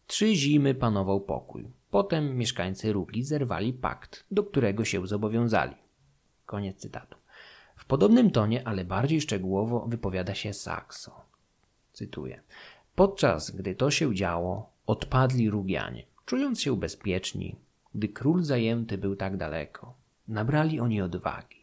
Trzy 0.08 0.36
zimy 0.36 0.76
panował 0.76 1.22
pokój. 1.22 1.67
Potem 1.91 2.38
mieszkańcy 2.38 2.93
Rugi 2.93 3.24
zerwali 3.24 3.74
pakt, 3.74 4.26
do 4.32 4.43
którego 4.43 4.86
się 4.86 5.08
zobowiązali. 5.08 5.76
Koniec 6.45 6.78
cytatu. 6.78 7.17
W 7.76 7.86
podobnym 7.86 8.32
tonie, 8.32 8.67
ale 8.67 8.86
bardziej 8.86 9.22
szczegółowo 9.22 9.86
wypowiada 9.88 10.36
się 10.36 10.54
Saxo. 10.54 11.22
Cytuję. 11.93 12.41
Podczas 12.95 13.52
gdy 13.52 13.76
to 13.76 13.91
się 13.91 14.15
działo, 14.15 14.69
odpadli 14.86 15.50
Rugianie, 15.50 16.06
czując 16.26 16.62
się 16.62 16.78
bezpieczni, 16.78 17.56
gdy 17.95 18.10
król 18.10 18.43
zajęty 18.43 18.98
był 18.98 19.15
tak 19.15 19.38
daleko. 19.38 19.93
Nabrali 20.28 20.80
oni 20.80 21.02
odwagi. 21.02 21.60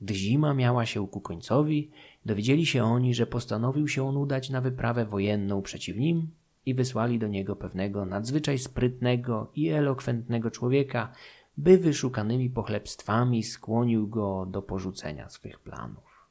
Gdy 0.00 0.14
zima 0.14 0.54
miała 0.54 0.86
się 0.86 1.08
ku 1.08 1.20
końcowi, 1.20 1.90
dowiedzieli 2.28 2.66
się 2.66 2.84
oni, 2.84 3.14
że 3.14 3.26
postanowił 3.26 3.88
się 3.88 4.08
on 4.08 4.16
udać 4.16 4.50
na 4.50 4.60
wyprawę 4.60 5.06
wojenną 5.06 5.62
przeciw 5.62 5.96
nim 5.96 6.30
i 6.66 6.74
wysłali 6.74 7.18
do 7.18 7.28
niego 7.28 7.56
pewnego 7.56 8.04
nadzwyczaj 8.04 8.58
sprytnego 8.58 9.50
i 9.54 9.68
elokwentnego 9.68 10.50
człowieka, 10.50 11.12
by 11.56 11.78
wyszukanymi 11.78 12.50
pochlebstwami 12.50 13.42
skłonił 13.42 14.08
go 14.08 14.46
do 14.46 14.62
porzucenia 14.62 15.28
swych 15.28 15.60
planów. 15.60 16.28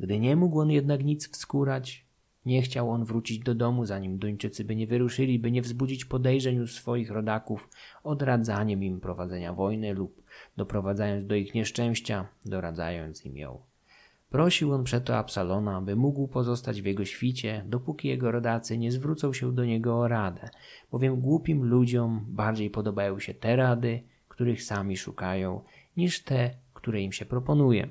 Gdy 0.00 0.18
nie 0.18 0.36
mógł 0.36 0.60
on 0.60 0.70
jednak 0.70 1.04
nic 1.04 1.28
wskórać, 1.28 2.06
nie 2.46 2.62
chciał 2.62 2.90
on 2.90 3.04
wrócić 3.04 3.38
do 3.38 3.54
domu, 3.54 3.86
zanim 3.86 4.18
Duńczycy 4.18 4.64
by 4.64 4.76
nie 4.76 4.86
wyruszyli, 4.86 5.38
by 5.38 5.50
nie 5.50 5.62
wzbudzić 5.62 6.04
podejrzeń 6.04 6.58
u 6.58 6.66
swoich 6.66 7.10
rodaków, 7.10 7.68
odradzaniem 8.04 8.84
im 8.84 9.00
prowadzenia 9.00 9.52
wojny 9.52 9.94
lub 9.94 10.22
doprowadzając 10.56 11.26
do 11.26 11.34
ich 11.34 11.54
nieszczęścia, 11.54 12.28
doradzając 12.44 13.26
im 13.26 13.36
ją. 13.36 13.71
Prosił 14.32 14.72
on 14.72 14.84
przeto 14.84 15.16
Absalona, 15.16 15.80
by 15.80 15.96
mógł 15.96 16.28
pozostać 16.28 16.82
w 16.82 16.86
jego 16.86 17.04
świcie, 17.04 17.64
dopóki 17.66 18.08
jego 18.08 18.30
rodacy 18.30 18.78
nie 18.78 18.92
zwrócą 18.92 19.32
się 19.32 19.54
do 19.54 19.64
niego 19.64 19.98
o 19.98 20.08
radę, 20.08 20.48
bowiem 20.90 21.20
głupim 21.20 21.64
ludziom 21.64 22.24
bardziej 22.28 22.70
podobają 22.70 23.18
się 23.18 23.34
te 23.34 23.56
rady, 23.56 24.02
których 24.28 24.62
sami 24.62 24.96
szukają, 24.96 25.60
niż 25.96 26.24
te, 26.24 26.50
które 26.74 27.00
im 27.00 27.12
się 27.12 27.24
proponuje. 27.24 27.88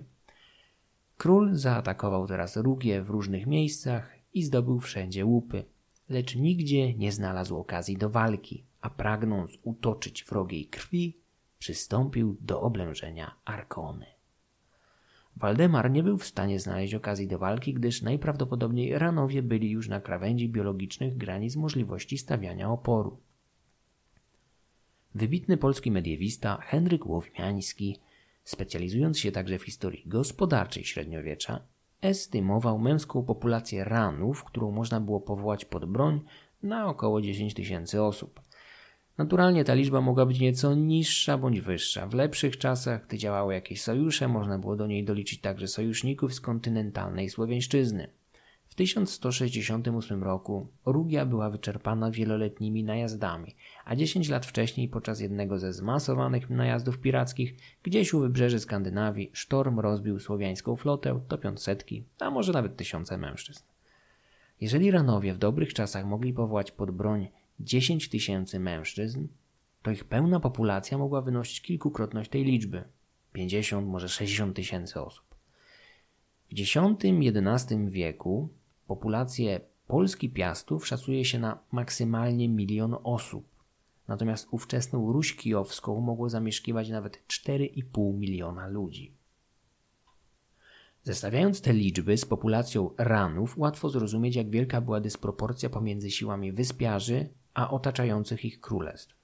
Król 1.17 1.55
zaatakował 1.55 2.27
teraz 2.27 2.57
Rugię 2.57 3.01
w 3.01 3.09
różnych 3.09 3.47
miejscach 3.47 4.15
i 4.33 4.43
zdobył 4.43 4.79
wszędzie 4.79 5.25
łupy, 5.25 5.63
lecz 6.09 6.35
nigdzie 6.35 6.93
nie 6.93 7.11
znalazł 7.11 7.57
okazji 7.57 7.97
do 7.97 8.09
walki, 8.09 8.65
a 8.81 8.89
pragnąc 8.89 9.51
utoczyć 9.63 10.23
wrogiej 10.23 10.65
krwi, 10.65 11.17
przystąpił 11.59 12.37
do 12.41 12.61
oblężenia 12.61 13.35
Arkony. 13.45 14.05
Waldemar 15.41 15.91
nie 15.91 16.03
był 16.03 16.17
w 16.17 16.25
stanie 16.25 16.59
znaleźć 16.59 16.93
okazji 16.93 17.27
do 17.27 17.39
walki, 17.39 17.73
gdyż 17.73 18.01
najprawdopodobniej 18.01 18.99
ranowie 18.99 19.43
byli 19.43 19.69
już 19.71 19.87
na 19.87 20.01
krawędzi 20.01 20.49
biologicznych 20.49 21.17
granic 21.17 21.55
możliwości 21.55 22.17
stawiania 22.17 22.69
oporu. 22.71 23.17
Wybitny 25.15 25.57
polski 25.57 25.91
mediewista 25.91 26.57
Henryk 26.61 27.05
Łowmiański, 27.05 27.99
specjalizując 28.43 29.19
się 29.19 29.31
także 29.31 29.59
w 29.59 29.63
historii 29.63 30.03
gospodarczej 30.05 30.83
średniowiecza, 30.83 31.59
estymował 32.01 32.79
męską 32.79 33.23
populację 33.23 33.83
ranów, 33.83 34.43
którą 34.43 34.71
można 34.71 35.01
było 35.01 35.19
powołać 35.19 35.65
pod 35.65 35.85
broń, 35.85 36.21
na 36.63 36.87
około 36.87 37.21
10 37.21 37.53
tysięcy 37.53 38.01
osób. 38.01 38.41
Naturalnie 39.17 39.63
ta 39.63 39.73
liczba 39.73 40.01
mogła 40.01 40.25
być 40.25 40.39
nieco 40.39 40.75
niższa 40.75 41.37
bądź 41.37 41.61
wyższa. 41.61 42.07
W 42.07 42.13
lepszych 42.13 42.57
czasach, 42.57 43.07
gdy 43.07 43.17
działały 43.17 43.53
jakieś 43.53 43.81
sojusze, 43.81 44.27
można 44.27 44.59
było 44.59 44.75
do 44.75 44.87
niej 44.87 45.03
doliczyć 45.03 45.41
także 45.41 45.67
sojuszników 45.67 46.33
z 46.33 46.41
kontynentalnej 46.41 47.29
Słowiańszczyzny. 47.29 48.07
W 48.71 48.75
1168 48.75 50.23
roku 50.23 50.67
Rugia 50.85 51.25
była 51.25 51.49
wyczerpana 51.49 52.11
wieloletnimi 52.11 52.83
najazdami, 52.83 53.55
a 53.85 53.95
10 53.95 54.29
lat 54.29 54.45
wcześniej 54.45 54.89
podczas 54.89 55.19
jednego 55.19 55.59
ze 55.59 55.73
zmasowanych 55.73 56.49
najazdów 56.49 56.99
pirackich 56.99 57.55
gdzieś 57.83 58.13
u 58.13 58.19
wybrzeży 58.19 58.59
Skandynawii 58.59 59.31
sztorm 59.33 59.79
rozbił 59.79 60.19
słowiańską 60.19 60.75
flotę, 60.75 61.19
topiąc 61.27 61.61
setki, 61.61 62.03
a 62.19 62.29
może 62.29 62.53
nawet 62.53 62.75
tysiące 62.77 63.17
mężczyzn. 63.17 63.63
Jeżeli 64.61 64.91
Ranowie 64.91 65.33
w 65.33 65.37
dobrych 65.37 65.73
czasach 65.73 66.05
mogli 66.05 66.33
powołać 66.33 66.71
pod 66.71 66.91
broń 66.91 67.27
10 67.63 68.09
tysięcy 68.09 68.59
mężczyzn, 68.59 69.27
to 69.81 69.91
ich 69.91 70.03
pełna 70.03 70.39
populacja 70.39 70.97
mogła 70.97 71.21
wynosić 71.21 71.61
kilkukrotność 71.61 72.29
tej 72.29 72.43
liczby 72.43 72.83
50, 73.33 73.87
może 73.87 74.09
60 74.09 74.55
tysięcy 74.55 75.01
osób. 75.01 75.25
W 76.49 76.59
X-XI 76.59 77.75
wieku 77.87 78.49
populację 78.87 79.61
Polski 79.87 80.29
Piastów 80.29 80.87
szacuje 80.87 81.25
się 81.25 81.39
na 81.39 81.59
maksymalnie 81.71 82.49
milion 82.49 82.95
osób, 83.03 83.45
natomiast 84.07 84.47
ówczesną 84.51 85.11
Ruś 85.11 85.35
Kijowską 85.35 86.01
mogło 86.01 86.29
zamieszkiwać 86.29 86.89
nawet 86.89 87.23
4,5 87.27 88.17
miliona 88.17 88.67
ludzi. 88.67 89.13
Zestawiając 91.03 91.61
te 91.61 91.73
liczby 91.73 92.17
z 92.17 92.25
populacją 92.25 92.89
ranów, 92.97 93.57
łatwo 93.57 93.89
zrozumieć, 93.89 94.35
jak 94.35 94.49
wielka 94.49 94.81
była 94.81 94.99
dysproporcja 94.99 95.69
pomiędzy 95.69 96.11
siłami 96.11 96.51
wyspiarzy 96.51 97.29
a 97.53 97.71
otaczających 97.71 98.45
ich 98.45 98.61
królestw. 98.61 99.15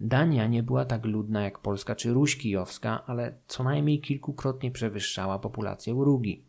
Dania 0.00 0.46
nie 0.46 0.62
była 0.62 0.84
tak 0.84 1.04
ludna 1.04 1.42
jak 1.42 1.58
Polska 1.58 1.94
czy 1.94 2.12
Ruś 2.12 2.36
Kijowska, 2.36 3.06
ale 3.06 3.34
co 3.46 3.64
najmniej 3.64 4.00
kilkukrotnie 4.00 4.70
przewyższała 4.70 5.38
populację 5.38 5.92
Rugi. 5.92 6.42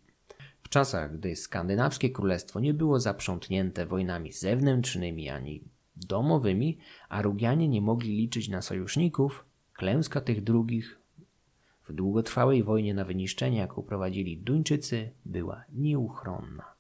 W 0.62 0.70
czasach, 0.70 1.18
gdy 1.18 1.36
skandynawskie 1.36 2.10
królestwo 2.10 2.60
nie 2.60 2.74
było 2.74 3.00
zaprzątnięte 3.00 3.86
wojnami 3.86 4.32
zewnętrznymi 4.32 5.30
ani 5.30 5.62
domowymi, 5.96 6.78
a 7.10 7.22
Rugianie 7.22 7.68
nie 7.68 7.82
mogli 7.82 8.18
liczyć 8.18 8.50
na 8.50 8.62
sojuszników, 8.62 9.46
klęska 9.74 10.22
tych 10.22 10.44
drugich 10.44 11.02
w 11.88 11.94
długotrwałej 11.94 12.64
wojnie 12.64 12.94
na 12.94 13.06
wyniszczenie, 13.06 13.58
jaką 13.58 13.84
prowadzili 13.84 14.38
Duńczycy, 14.38 15.12
była 15.26 15.64
nieuchronna. 15.74 16.71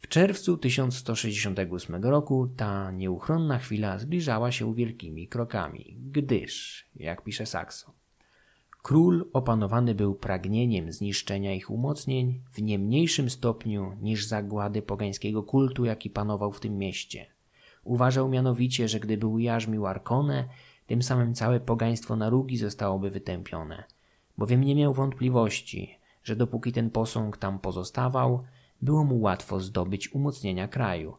W 0.00 0.08
czerwcu 0.08 0.58
1168 0.58 2.04
roku 2.04 2.48
ta 2.56 2.90
nieuchronna 2.90 3.58
chwila 3.58 3.98
zbliżała 3.98 4.52
się 4.52 4.74
wielkimi 4.74 5.28
krokami, 5.28 5.96
gdyż, 6.12 6.84
jak 6.96 7.24
pisze 7.24 7.46
Saxo, 7.46 7.92
król 8.82 9.30
opanowany 9.32 9.94
był 9.94 10.14
pragnieniem 10.14 10.92
zniszczenia 10.92 11.54
ich 11.54 11.70
umocnień 11.70 12.40
w 12.52 12.62
nie 12.62 12.78
mniejszym 12.78 13.30
stopniu 13.30 13.96
niż 14.00 14.26
zagłady 14.26 14.82
pogańskiego 14.82 15.42
kultu, 15.42 15.84
jaki 15.84 16.10
panował 16.10 16.52
w 16.52 16.60
tym 16.60 16.78
mieście. 16.78 17.26
Uważał 17.84 18.28
mianowicie, 18.28 18.88
że 18.88 19.00
gdyby 19.00 19.26
ujarzmił 19.26 19.86
Arkonę, 19.86 20.48
tym 20.86 21.02
samym 21.02 21.34
całe 21.34 21.60
pogaństwo 21.60 22.16
Narugi 22.16 22.56
zostałoby 22.56 23.10
wytępione, 23.10 23.84
bowiem 24.38 24.64
nie 24.64 24.74
miał 24.74 24.94
wątpliwości, 24.94 25.98
że 26.24 26.36
dopóki 26.36 26.72
ten 26.72 26.90
posąg 26.90 27.36
tam 27.36 27.58
pozostawał, 27.58 28.44
było 28.82 29.04
mu 29.04 29.20
łatwo 29.20 29.60
zdobyć 29.60 30.14
umocnienia 30.14 30.68
kraju, 30.68 31.16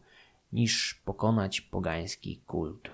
niż 0.52 0.94
pokonać 1.04 1.60
pogański 1.60 2.36
kult. 2.46 2.90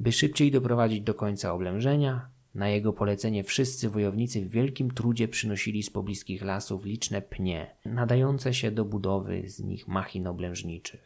By 0.00 0.12
szybciej 0.12 0.50
doprowadzić 0.50 1.00
do 1.00 1.14
końca 1.14 1.52
oblężenia, 1.52 2.28
na 2.54 2.68
jego 2.68 2.92
polecenie 2.92 3.44
wszyscy 3.44 3.90
wojownicy 3.90 4.40
w 4.40 4.50
wielkim 4.50 4.90
trudzie 4.90 5.28
przynosili 5.28 5.82
z 5.82 5.90
pobliskich 5.90 6.42
lasów 6.42 6.84
liczne 6.84 7.22
pnie, 7.22 7.74
nadające 7.84 8.54
się 8.54 8.70
do 8.70 8.84
budowy 8.84 9.48
z 9.48 9.60
nich 9.60 9.88
machin 9.88 10.26
oblężniczych. 10.26 11.00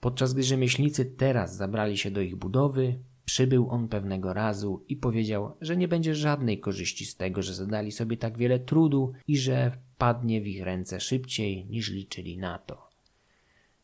Podczas 0.00 0.34
gdy 0.34 0.42
rzemieślnicy 0.42 1.04
teraz 1.04 1.56
zabrali 1.56 1.98
się 1.98 2.10
do 2.10 2.20
ich 2.20 2.36
budowy, 2.36 2.98
przybył 3.24 3.70
on 3.70 3.88
pewnego 3.88 4.32
razu 4.32 4.84
i 4.88 4.96
powiedział, 4.96 5.56
że 5.60 5.76
nie 5.76 5.88
będzie 5.88 6.14
żadnej 6.14 6.60
korzyści 6.60 7.06
z 7.06 7.16
tego, 7.16 7.42
że 7.42 7.54
zadali 7.54 7.92
sobie 7.92 8.16
tak 8.16 8.38
wiele 8.38 8.58
trudu 8.58 9.12
i 9.26 9.38
że 9.38 9.78
padnie 10.00 10.40
w 10.40 10.46
ich 10.46 10.62
ręce 10.62 11.00
szybciej 11.00 11.66
niż 11.66 11.90
liczyli 11.90 12.38
na 12.38 12.58
to. 12.58 12.90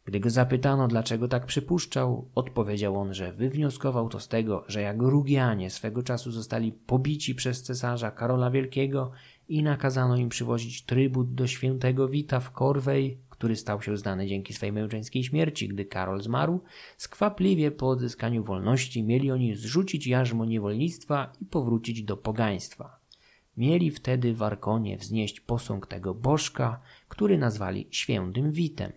Gdy 0.05 0.21
go 0.21 0.31
zapytano, 0.31 0.89
dlaczego 0.89 1.29
tak 1.29 1.47
przypuszczał, 1.47 2.29
odpowiedział 2.35 2.97
on, 2.97 3.15
że 3.15 3.33
wywnioskował 3.33 4.09
to 4.09 4.21
z 4.21 4.29
tego, 4.29 4.65
że 4.69 4.81
jak 4.81 5.03
Rugianie 5.03 5.71
swego 5.71 6.03
czasu 6.03 6.31
zostali 6.31 6.73
pobici 6.73 7.35
przez 7.35 7.63
cesarza 7.63 8.11
Karola 8.11 8.51
Wielkiego 8.51 9.11
i 9.49 9.63
nakazano 9.63 10.17
im 10.17 10.29
przywozić 10.29 10.85
trybut 10.85 11.35
do 11.35 11.47
świętego 11.47 12.09
Wita 12.09 12.41
w 12.41 12.53
Korwej, 12.53 13.19
który 13.31 13.57
stał 13.57 13.83
się 13.83 13.97
znany 13.97 14.27
dzięki 14.27 14.55
swej 14.55 14.73
męczeńskiej 14.73 15.25
śmierci, 15.25 15.69
gdy 15.69 15.85
Karol 15.85 16.23
zmarł, 16.23 16.61
skwapliwie 16.97 17.71
po 17.71 17.89
odzyskaniu 17.89 18.45
wolności 18.45 19.03
mieli 19.03 19.31
oni 19.31 19.57
zrzucić 19.57 20.07
jarzmo 20.07 20.45
niewolnictwa 20.45 21.33
i 21.41 21.45
powrócić 21.45 22.03
do 22.03 22.17
pogaństwa. 22.17 23.06
Mieli 23.57 23.91
wtedy 23.91 24.35
w 24.35 24.43
Arkonie 24.43 24.97
wznieść 24.97 25.41
posąg 25.41 25.87
tego 25.87 26.15
bożka, 26.15 26.81
który 27.09 27.39
nazwali 27.39 27.87
świętym 27.91 28.53
Witem. 28.53 28.93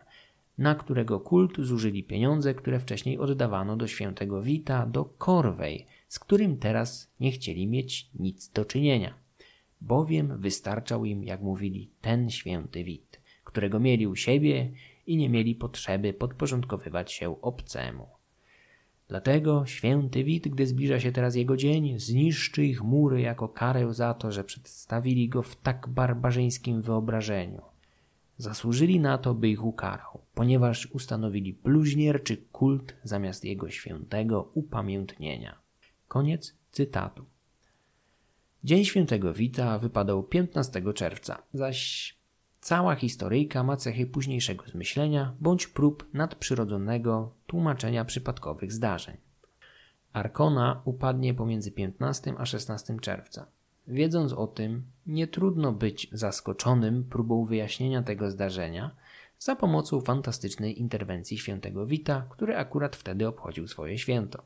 na 0.58 0.76
którego 0.76 1.20
kult 1.20 1.58
zużyli 1.60 2.04
pieniądze, 2.04 2.54
które 2.54 2.80
wcześniej 2.80 3.18
oddawano 3.18 3.78
do 3.78 3.88
świętego 3.88 4.42
Wita, 4.42 4.86
do 4.86 5.06
Korwej, 5.06 5.88
z 6.08 6.20
którym 6.20 6.58
teraz 6.58 7.12
nie 7.20 7.32
chcieli 7.32 7.68
mieć 7.68 8.10
nic 8.20 8.50
do 8.50 8.66
czynienia. 8.66 9.14
Bowiem 9.82 10.38
wystarczał 10.38 11.06
im, 11.06 11.24
jak 11.24 11.42
mówili, 11.42 11.92
ten 12.02 12.30
święty 12.30 12.84
Wit, 12.84 13.22
którego 13.44 13.80
mieli 13.80 14.08
u 14.08 14.16
siebie 14.16 14.72
i 15.08 15.18
nie 15.18 15.30
mieli 15.30 15.56
potrzeby 15.56 16.14
podporządkowywać 16.14 17.14
się 17.14 17.42
obcemu. 17.42 18.19
Dlatego 19.10 19.66
święty 19.66 20.24
Wit, 20.24 20.48
gdy 20.48 20.68
zbliża 20.68 21.00
się 21.00 21.12
teraz 21.12 21.36
jego 21.36 21.58
dzień, 21.58 22.00
zniszczy 22.00 22.66
ich 22.66 22.84
mury 22.84 23.22
jako 23.22 23.50
karę 23.50 23.94
za 23.94 24.14
to, 24.14 24.32
że 24.32 24.44
przedstawili 24.44 25.30
go 25.30 25.42
w 25.42 25.56
tak 25.56 25.88
barbarzyńskim 25.88 26.82
wyobrażeniu. 26.82 27.62
Zasłużyli 28.38 29.00
na 29.00 29.18
to, 29.18 29.34
by 29.34 29.50
ich 29.50 29.64
ukarał, 29.64 30.20
ponieważ 30.34 30.86
ustanowili 30.92 31.54
bluźnierczy 31.54 32.38
kult 32.38 32.96
zamiast 33.04 33.46
jego 33.46 33.70
świętego 33.70 34.52
upamiętnienia. 34.54 35.60
Koniec 36.08 36.56
cytatu. 36.72 37.26
Dzień 38.64 38.86
świętego 38.86 39.34
Wita 39.34 39.80
wypadał 39.80 40.24
15 40.24 40.94
czerwca, 40.94 41.44
zaś 41.54 42.16
cała 42.62 42.96
historyjka 42.96 43.64
ma 43.64 43.78
cechy 43.78 44.06
późniejszego 44.06 44.66
zmyślenia 44.68 45.34
bądź 45.40 45.68
prób 45.68 46.08
nadprzyrodzonego 46.14 47.32
tłumaczenia 47.48 48.06
przypadkowych 48.06 48.74
zdarzeń. 48.74 49.18
Arkona 50.14 50.82
upadnie 50.86 51.34
pomiędzy 51.34 51.72
15 51.72 52.34
a 52.38 52.46
16 52.46 52.98
czerwca. 53.02 53.48
Wiedząc 53.88 54.34
o 54.34 54.48
tym, 54.48 54.84
nie 55.08 55.28
trudno 55.28 55.72
być 55.72 56.08
zaskoczonym 56.12 57.04
próbą 57.04 57.46
wyjaśnienia 57.46 58.04
tego 58.04 58.32
zdarzenia 58.32 58.96
za 59.40 59.56
pomocą 59.56 60.02
fantastycznej 60.02 60.80
interwencji 60.80 61.38
świętego 61.38 61.86
Wita, 61.86 62.26
który 62.30 62.58
akurat 62.58 62.96
wtedy 62.96 63.28
obchodził 63.28 63.68
swoje 63.68 63.98
święto. 63.98 64.44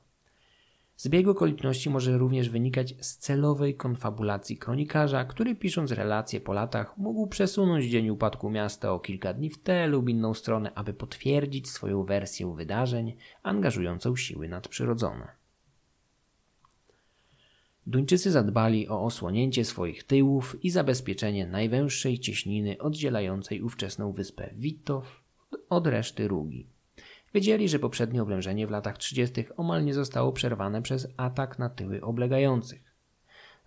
Zbieg 1.03 1.27
okoliczności 1.27 1.89
może 1.89 2.17
również 2.17 2.49
wynikać 2.49 2.95
z 2.99 3.17
celowej 3.17 3.75
konfabulacji 3.75 4.57
kronikarza, 4.57 5.25
który 5.25 5.55
pisząc 5.55 5.91
relacje 5.91 6.41
po 6.41 6.53
latach 6.53 6.97
mógł 6.97 7.27
przesunąć 7.27 7.85
dzień 7.85 8.09
upadku 8.09 8.49
miasta 8.49 8.91
o 8.91 8.99
kilka 8.99 9.33
dni 9.33 9.49
w 9.49 9.57
tę 9.57 9.87
lub 9.87 10.09
inną 10.09 10.33
stronę, 10.33 10.73
aby 10.75 10.93
potwierdzić 10.93 11.69
swoją 11.69 12.03
wersję 12.03 12.55
wydarzeń 12.55 13.15
angażującą 13.43 14.15
siły 14.15 14.47
nadprzyrodzone. 14.47 15.27
Duńczycy 17.87 18.31
zadbali 18.31 18.87
o 18.87 19.03
osłonięcie 19.03 19.65
swoich 19.65 20.03
tyłów 20.03 20.63
i 20.63 20.69
zabezpieczenie 20.69 21.47
najwęższej 21.47 22.19
cieśniny 22.19 22.77
oddzielającej 22.77 23.61
ówczesną 23.61 24.11
wyspę 24.11 24.49
Witow 24.53 25.23
od 25.69 25.87
reszty 25.87 26.27
Rugi. 26.27 26.72
Wiedzieli, 27.33 27.69
że 27.69 27.79
poprzednie 27.79 28.21
oblężenie 28.21 28.67
w 28.67 28.71
latach 28.71 28.97
30. 28.97 29.45
omal 29.57 29.85
nie 29.85 29.93
zostało 29.93 30.31
przerwane 30.31 30.81
przez 30.81 31.07
atak 31.17 31.59
na 31.59 31.69
tyły 31.69 32.01
oblegających. 32.01 32.93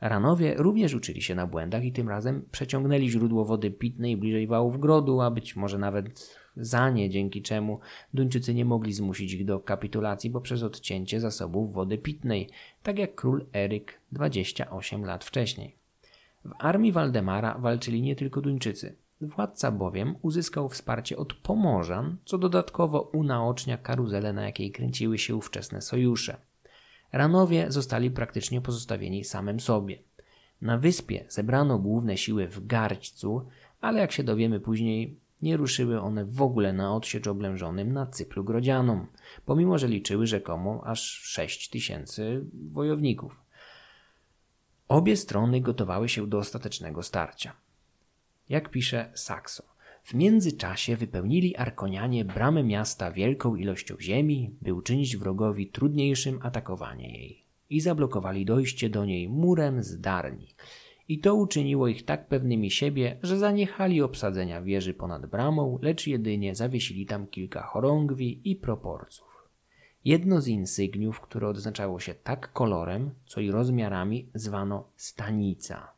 Ranowie 0.00 0.54
również 0.54 0.94
uczyli 0.94 1.22
się 1.22 1.34
na 1.34 1.46
błędach 1.46 1.84
i 1.84 1.92
tym 1.92 2.08
razem 2.08 2.48
przeciągnęli 2.50 3.10
źródło 3.10 3.44
wody 3.44 3.70
pitnej 3.70 4.16
bliżej 4.16 4.46
wałów 4.46 4.80
grodu, 4.80 5.20
a 5.20 5.30
być 5.30 5.56
może 5.56 5.78
nawet 5.78 6.36
za 6.56 6.90
nie, 6.90 7.10
dzięki 7.10 7.42
czemu 7.42 7.80
Duńczycy 8.14 8.54
nie 8.54 8.64
mogli 8.64 8.92
zmusić 8.92 9.32
ich 9.32 9.44
do 9.44 9.60
kapitulacji 9.60 10.30
poprzez 10.30 10.62
odcięcie 10.62 11.20
zasobów 11.20 11.72
wody 11.72 11.98
pitnej, 11.98 12.48
tak 12.82 12.98
jak 12.98 13.14
król 13.14 13.46
Eryk 13.54 14.00
28 14.12 15.04
lat 15.04 15.24
wcześniej. 15.24 15.76
W 16.44 16.52
armii 16.58 16.92
Waldemara 16.92 17.58
walczyli 17.58 18.02
nie 18.02 18.16
tylko 18.16 18.40
Duńczycy. 18.40 18.96
Władca 19.20 19.70
bowiem 19.70 20.16
uzyskał 20.22 20.68
wsparcie 20.68 21.16
od 21.16 21.34
Pomorzan, 21.34 22.16
co 22.24 22.38
dodatkowo 22.38 23.00
unaocznia 23.00 23.78
karuzelę, 23.78 24.32
na 24.32 24.44
jakiej 24.44 24.72
kręciły 24.72 25.18
się 25.18 25.36
ówczesne 25.36 25.82
sojusze. 25.82 26.36
Ranowie 27.12 27.66
zostali 27.72 28.10
praktycznie 28.10 28.60
pozostawieni 28.60 29.24
samym 29.24 29.60
sobie. 29.60 29.98
Na 30.60 30.78
wyspie 30.78 31.24
zebrano 31.28 31.78
główne 31.78 32.16
siły 32.16 32.48
w 32.48 32.66
Garćcu, 32.66 33.46
ale 33.80 34.00
jak 34.00 34.12
się 34.12 34.24
dowiemy 34.24 34.60
później, 34.60 35.20
nie 35.42 35.56
ruszyły 35.56 36.00
one 36.00 36.24
w 36.24 36.42
ogóle 36.42 36.72
na 36.72 36.94
odsiecz 36.94 37.26
oblężonym 37.26 37.92
na 37.92 38.06
Cyplu 38.06 38.44
Grodzianom, 38.44 39.06
pomimo 39.46 39.78
że 39.78 39.88
liczyły 39.88 40.26
rzekomo 40.26 40.82
aż 40.84 41.00
6 41.02 41.70
tysięcy 41.70 42.44
wojowników. 42.72 43.40
Obie 44.88 45.16
strony 45.16 45.60
gotowały 45.60 46.08
się 46.08 46.26
do 46.26 46.38
ostatecznego 46.38 47.02
starcia. 47.02 47.65
Jak 48.48 48.70
pisze 48.70 49.12
Saxo, 49.14 49.62
w 50.04 50.14
międzyczasie 50.14 50.96
wypełnili 50.96 51.56
Arkonianie 51.56 52.24
bramę 52.24 52.62
miasta 52.62 53.10
wielką 53.10 53.56
ilością 53.56 53.96
ziemi, 54.00 54.50
by 54.62 54.74
uczynić 54.74 55.16
wrogowi 55.16 55.66
trudniejszym 55.66 56.38
atakowanie 56.42 57.18
jej 57.18 57.44
i 57.70 57.80
zablokowali 57.80 58.44
dojście 58.44 58.90
do 58.90 59.04
niej 59.04 59.28
murem 59.28 59.82
z 59.82 60.00
darni– 60.00 60.48
i 61.08 61.18
to 61.18 61.34
uczyniło 61.34 61.88
ich 61.88 62.04
tak 62.04 62.28
pewnymi 62.28 62.70
siebie, 62.70 63.16
że 63.22 63.38
zaniechali 63.38 64.02
obsadzenia 64.02 64.62
wieży 64.62 64.94
ponad 64.94 65.26
bramą, 65.26 65.78
lecz 65.82 66.06
jedynie 66.06 66.54
zawiesili 66.54 67.06
tam 67.06 67.26
kilka 67.26 67.62
chorągwi 67.62 68.50
i 68.50 68.56
proporców. 68.56 69.48
Jedno 70.04 70.40
z 70.40 70.48
insygniów, 70.48 71.20
które 71.20 71.48
odznaczało 71.48 72.00
się 72.00 72.14
tak 72.14 72.52
kolorem, 72.52 73.10
co 73.26 73.40
i 73.40 73.50
rozmiarami, 73.50 74.28
zwano 74.34 74.88
stanica. 74.96 75.95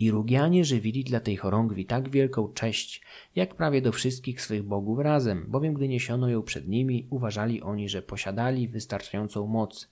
I 0.00 0.10
Rugianie 0.10 0.64
żywili 0.64 1.04
dla 1.04 1.20
tej 1.20 1.36
chorągwi 1.36 1.86
tak 1.86 2.08
wielką 2.08 2.52
cześć, 2.52 3.02
jak 3.36 3.54
prawie 3.54 3.82
do 3.82 3.92
wszystkich 3.92 4.42
swych 4.42 4.62
bogów 4.62 4.98
razem, 4.98 5.46
bowiem 5.48 5.74
gdy 5.74 5.88
niesiono 5.88 6.28
ją 6.28 6.42
przed 6.42 6.68
nimi, 6.68 7.06
uważali 7.10 7.62
oni, 7.62 7.88
że 7.88 8.02
posiadali 8.02 8.68
wystarczającą 8.68 9.46
moc– 9.46 9.88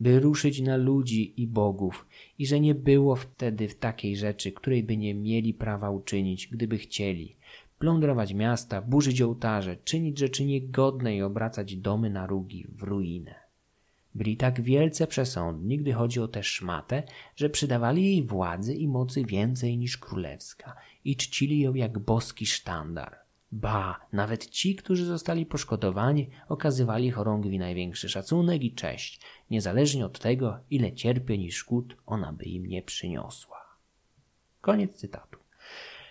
by 0.00 0.20
ruszyć 0.20 0.60
na 0.60 0.76
ludzi 0.76 1.42
i 1.42 1.46
bogów, 1.46 2.06
i 2.38 2.46
że 2.46 2.60
nie 2.60 2.74
było 2.74 3.16
wtedy 3.16 3.68
w 3.68 3.74
takiej 3.74 4.16
rzeczy, 4.16 4.52
której 4.52 4.82
by 4.82 4.96
nie 4.96 5.14
mieli 5.14 5.54
prawa 5.54 5.90
uczynić, 5.90 6.46
gdyby 6.46 6.78
chcieli. 6.78 7.36
Plądrować 7.78 8.34
miasta, 8.34 8.82
burzyć 8.82 9.22
ołtarze, 9.22 9.76
czynić 9.84 10.18
rzeczy 10.18 10.44
niegodne 10.44 11.16
i 11.16 11.22
obracać 11.22 11.76
domy 11.76 12.10
na 12.10 12.26
rugi 12.26 12.66
w 12.68 12.82
ruinę. 12.82 13.39
Byli 14.14 14.36
tak 14.36 14.60
wielce 14.60 15.06
przesądni, 15.06 15.78
gdy 15.78 15.92
chodzi 15.92 16.20
o 16.20 16.28
tę 16.28 16.42
szmatę, 16.42 17.02
że 17.36 17.50
przydawali 17.50 18.04
jej 18.04 18.22
władzy 18.22 18.74
i 18.74 18.88
mocy 18.88 19.24
więcej 19.24 19.78
niż 19.78 19.98
królewska 19.98 20.76
i 21.04 21.16
czcili 21.16 21.60
ją 21.60 21.74
jak 21.74 21.98
boski 21.98 22.46
sztandar. 22.46 23.16
Ba, 23.52 24.00
nawet 24.12 24.46
ci, 24.46 24.76
którzy 24.76 25.04
zostali 25.04 25.46
poszkodowani, 25.46 26.30
okazywali 26.48 27.10
chorągwi 27.10 27.58
największy 27.58 28.08
szacunek 28.08 28.62
i 28.62 28.74
cześć, 28.74 29.20
niezależnie 29.50 30.06
od 30.06 30.18
tego, 30.18 30.58
ile 30.70 30.92
cierpień 30.92 31.42
i 31.42 31.52
szkód 31.52 31.96
ona 32.06 32.32
by 32.32 32.44
im 32.44 32.66
nie 32.66 32.82
przyniosła. 32.82 33.60
Koniec 34.60 34.94
cytatu. 34.94 35.38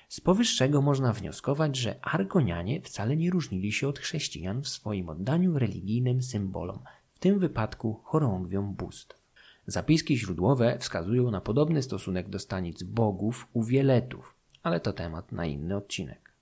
Z 0.10 0.22
powyższego 0.22 0.82
można 0.82 1.14
wnioskować, 1.14 1.78
że 1.78 2.00
Argonianie 2.02 2.82
wcale 2.82 3.16
nie 3.16 3.30
różnili 3.30 3.72
się 3.72 3.88
od 3.88 4.00
chrześcijan 4.00 4.62
w 4.62 4.68
swoim 4.68 5.10
oddaniu 5.10 5.60
religijnym 5.60 6.22
symbolom, 6.22 6.80
w 7.20 7.22
tym 7.22 7.40
wypadku 7.40 8.02
chorągwiom 8.04 8.74
bóstw. 8.74 9.22
Zapiski 9.68 10.18
źródłowe 10.18 10.78
wskazują 10.80 11.32
na 11.32 11.42
podobny 11.42 11.84
stosunek 11.84 12.30
do 12.30 12.40
stanic 12.40 12.84
bogów 12.84 13.48
u 13.54 13.64
wieletów, 13.64 14.36
ale 14.64 14.80
to 14.80 14.94
temat 14.94 15.32
na 15.32 15.46
inny 15.46 15.76
odcinek. 15.76 16.34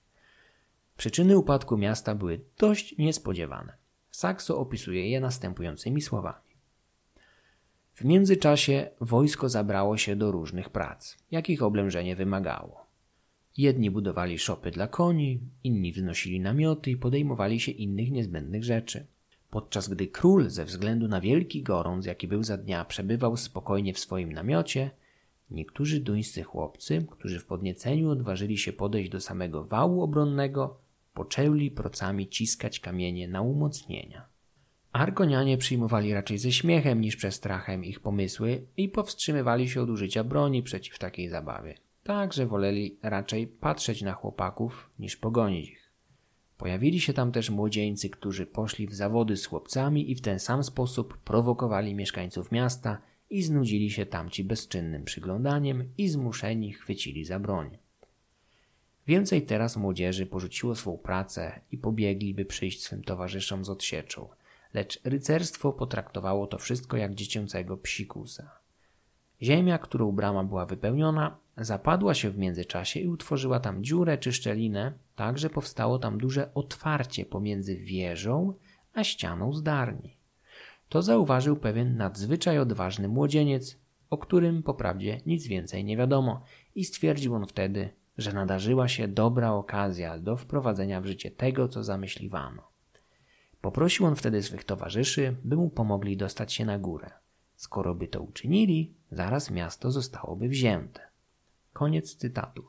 Przyczyny 0.96 1.38
upadku 1.38 1.76
miasta 1.76 2.14
były 2.14 2.40
dość 2.58 2.98
niespodziewane. 2.98 3.72
Saxo 4.10 4.58
opisuje 4.58 5.10
je 5.10 5.20
następującymi 5.20 6.02
słowami. 6.02 6.50
W 7.94 8.04
międzyczasie 8.04 8.90
wojsko 9.00 9.48
zabrało 9.48 9.96
się 9.96 10.16
do 10.16 10.32
różnych 10.32 10.70
prac, 10.70 11.16
jakich 11.30 11.62
oblężenie 11.62 12.16
wymagało. 12.16 12.86
Jedni 13.56 13.90
budowali 13.90 14.38
szopy 14.38 14.70
dla 14.70 14.86
koni, 14.86 15.40
inni 15.64 15.92
wznosili 15.92 16.40
namioty 16.40 16.90
i 16.90 16.96
podejmowali 16.96 17.60
się 17.60 17.72
innych 17.72 18.10
niezbędnych 18.10 18.64
rzeczy. 18.64 19.06
Podczas 19.50 19.88
gdy 19.88 20.06
król 20.06 20.50
ze 20.50 20.64
względu 20.64 21.08
na 21.08 21.20
wielki 21.20 21.62
gorąc, 21.62 22.06
jaki 22.06 22.28
był 22.28 22.42
za 22.42 22.56
dnia, 22.56 22.84
przebywał 22.84 23.36
spokojnie 23.36 23.94
w 23.94 23.98
swoim 23.98 24.32
namiocie, 24.32 24.90
niektórzy 25.50 26.00
duńscy 26.00 26.42
chłopcy, 26.42 27.06
którzy 27.10 27.40
w 27.40 27.46
podnieceniu 27.46 28.10
odważyli 28.10 28.58
się 28.58 28.72
podejść 28.72 29.10
do 29.10 29.20
samego 29.20 29.64
wału 29.64 30.02
obronnego, 30.02 30.78
poczęli 31.14 31.70
procami 31.70 32.28
ciskać 32.28 32.80
kamienie 32.80 33.28
na 33.28 33.42
umocnienia. 33.42 34.28
Arkonianie 34.92 35.58
przyjmowali 35.58 36.14
raczej 36.14 36.38
ze 36.38 36.52
śmiechem 36.52 37.00
niż 37.00 37.16
przestrachem 37.16 37.84
ich 37.84 38.00
pomysły 38.00 38.66
i 38.76 38.88
powstrzymywali 38.88 39.68
się 39.68 39.82
od 39.82 39.90
użycia 39.90 40.24
broni 40.24 40.62
przeciw 40.62 40.98
takiej 40.98 41.28
zabawie. 41.28 41.74
Także 42.02 42.46
woleli 42.46 42.98
raczej 43.02 43.46
patrzeć 43.46 44.02
na 44.02 44.12
chłopaków 44.12 44.90
niż 44.98 45.16
pogonić 45.16 45.70
ich. 45.70 45.87
Pojawili 46.58 47.00
się 47.00 47.12
tam 47.12 47.32
też 47.32 47.50
młodzieńcy, 47.50 48.10
którzy 48.10 48.46
poszli 48.46 48.86
w 48.86 48.94
zawody 48.94 49.36
z 49.36 49.46
chłopcami 49.46 50.10
i 50.10 50.14
w 50.14 50.20
ten 50.20 50.38
sam 50.38 50.64
sposób 50.64 51.18
prowokowali 51.18 51.94
mieszkańców 51.94 52.52
miasta 52.52 53.00
i 53.30 53.42
znudzili 53.42 53.90
się 53.90 54.06
tamci 54.06 54.44
bezczynnym 54.44 55.04
przyglądaniem 55.04 55.92
i 55.98 56.08
zmuszeni 56.08 56.72
chwycili 56.72 57.24
za 57.24 57.38
broń. 57.38 57.78
Więcej 59.06 59.42
teraz 59.42 59.76
młodzieży 59.76 60.26
porzuciło 60.26 60.74
swą 60.74 60.98
pracę 60.98 61.60
i 61.72 61.78
pobiegli, 61.78 62.34
by 62.34 62.44
przyjść 62.44 62.82
swym 62.82 63.04
towarzyszom 63.04 63.64
z 63.64 63.70
odsieczą, 63.70 64.28
lecz 64.74 65.00
rycerstwo 65.04 65.72
potraktowało 65.72 66.46
to 66.46 66.58
wszystko 66.58 66.96
jak 66.96 67.14
dziecięcego 67.14 67.76
psikusa. 67.76 68.50
Ziemia, 69.42 69.78
którą 69.78 70.12
brama 70.12 70.44
była 70.44 70.66
wypełniona, 70.66 71.38
zapadła 71.64 72.14
się 72.14 72.30
w 72.30 72.38
międzyczasie 72.38 73.00
i 73.00 73.08
utworzyła 73.08 73.60
tam 73.60 73.84
dziurę 73.84 74.18
czy 74.18 74.32
szczelinę, 74.32 74.92
tak 75.16 75.38
że 75.38 75.50
powstało 75.50 75.98
tam 75.98 76.18
duże 76.18 76.54
otwarcie 76.54 77.24
pomiędzy 77.24 77.76
wieżą 77.76 78.54
a 78.94 79.04
ścianą 79.04 79.52
zdarni. 79.52 80.16
To 80.88 81.02
zauważył 81.02 81.56
pewien 81.56 81.96
nadzwyczaj 81.96 82.58
odważny 82.58 83.08
młodzieniec, 83.08 83.78
o 84.10 84.18
którym 84.18 84.62
poprawdzie 84.62 85.20
nic 85.26 85.46
więcej 85.46 85.84
nie 85.84 85.96
wiadomo, 85.96 86.42
i 86.74 86.84
stwierdził 86.84 87.34
on 87.34 87.46
wtedy, 87.46 87.90
że 88.18 88.32
nadarzyła 88.32 88.88
się 88.88 89.08
dobra 89.08 89.52
okazja 89.52 90.18
do 90.18 90.36
wprowadzenia 90.36 91.00
w 91.00 91.06
życie 91.06 91.30
tego, 91.30 91.68
co 91.68 91.84
zamyśliwano. 91.84 92.62
Poprosił 93.60 94.06
on 94.06 94.16
wtedy 94.16 94.42
swych 94.42 94.64
towarzyszy, 94.64 95.36
by 95.44 95.56
mu 95.56 95.70
pomogli 95.70 96.16
dostać 96.16 96.52
się 96.52 96.64
na 96.64 96.78
górę. 96.78 97.10
Skoro 97.56 97.94
by 97.94 98.08
to 98.08 98.22
uczynili, 98.22 98.94
zaraz 99.10 99.50
miasto 99.50 99.90
zostałoby 99.90 100.48
wzięte. 100.48 101.07
Koniec 101.78 102.16
cytatu. 102.16 102.64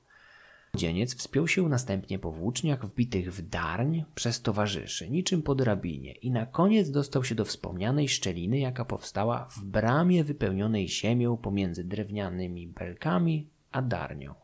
Dzieniec 0.76 1.16
wspiął 1.16 1.48
się 1.48 1.70
następnie 1.70 2.20
po 2.20 2.32
włóczniach 2.32 2.86
wbitych 2.86 3.34
w 3.34 3.50
darń 3.50 4.04
przez 4.16 4.42
towarzyszy, 4.42 5.10
niczym 5.10 5.42
po 5.42 5.56
drabinie, 5.56 6.12
i 6.12 6.32
na 6.32 6.46
koniec 6.46 6.92
dostał 6.92 7.24
się 7.24 7.36
do 7.36 7.46
wspomnianej 7.46 8.10
szczeliny, 8.10 8.60
jaka 8.60 8.86
powstała 8.86 9.46
w 9.46 9.66
bramie 9.66 10.24
wypełnionej 10.24 10.88
ziemią 10.88 11.38
pomiędzy 11.38 11.84
drewnianymi 11.84 12.68
belkami 12.68 13.50
a 13.72 13.82
darnią. 13.82 14.36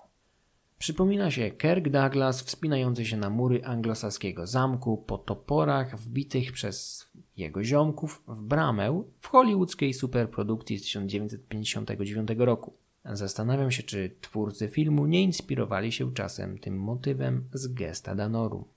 Przypomina 0.78 1.32
się 1.32 1.52
Kirk 1.52 1.90
Douglas 1.90 2.42
wspinający 2.42 3.06
się 3.06 3.18
na 3.18 3.30
mury 3.30 3.66
anglosaskiego 3.66 4.48
zamku 4.48 4.98
po 4.98 5.18
toporach 5.18 6.00
wbitych 6.00 6.52
przez 6.52 7.08
jego 7.38 7.64
ziomków 7.64 8.24
w 8.28 8.44
bramę 8.44 9.04
w 9.20 9.28
hollywoodzkiej 9.28 9.94
superprodukcji 9.94 10.78
z 10.78 10.84
1959 10.84 12.30
roku. 12.38 12.85
Zastanawiam 13.14 13.72
się, 13.72 13.84
czy 13.84 14.16
twórcy 14.22 14.70
filmu 14.70 15.06
nie 15.06 15.24
inspirowali 15.24 15.92
się 15.92 16.14
czasem 16.14 16.60
tym 16.60 16.80
motywem 16.80 17.50
z 17.54 17.74
gesta 17.74 18.16
Danoru. 18.16 18.68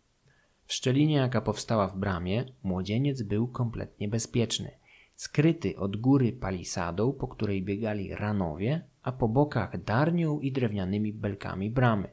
W 0.64 0.72
szczelinie, 0.72 1.14
jaka 1.14 1.40
powstała 1.40 1.88
w 1.88 1.98
bramie, 1.98 2.44
młodzieniec 2.62 3.22
był 3.22 3.48
kompletnie 3.48 4.08
bezpieczny. 4.08 4.70
Skryty 5.16 5.76
od 5.76 5.96
góry 5.96 6.32
palisadą, 6.32 7.12
po 7.12 7.28
której 7.28 7.62
biegali 7.62 8.14
ranowie, 8.14 8.84
a 9.02 9.12
po 9.12 9.28
bokach 9.28 9.84
darnią 9.84 10.40
i 10.40 10.52
drewnianymi 10.52 11.12
belkami 11.12 11.70
bramy. 11.70 12.08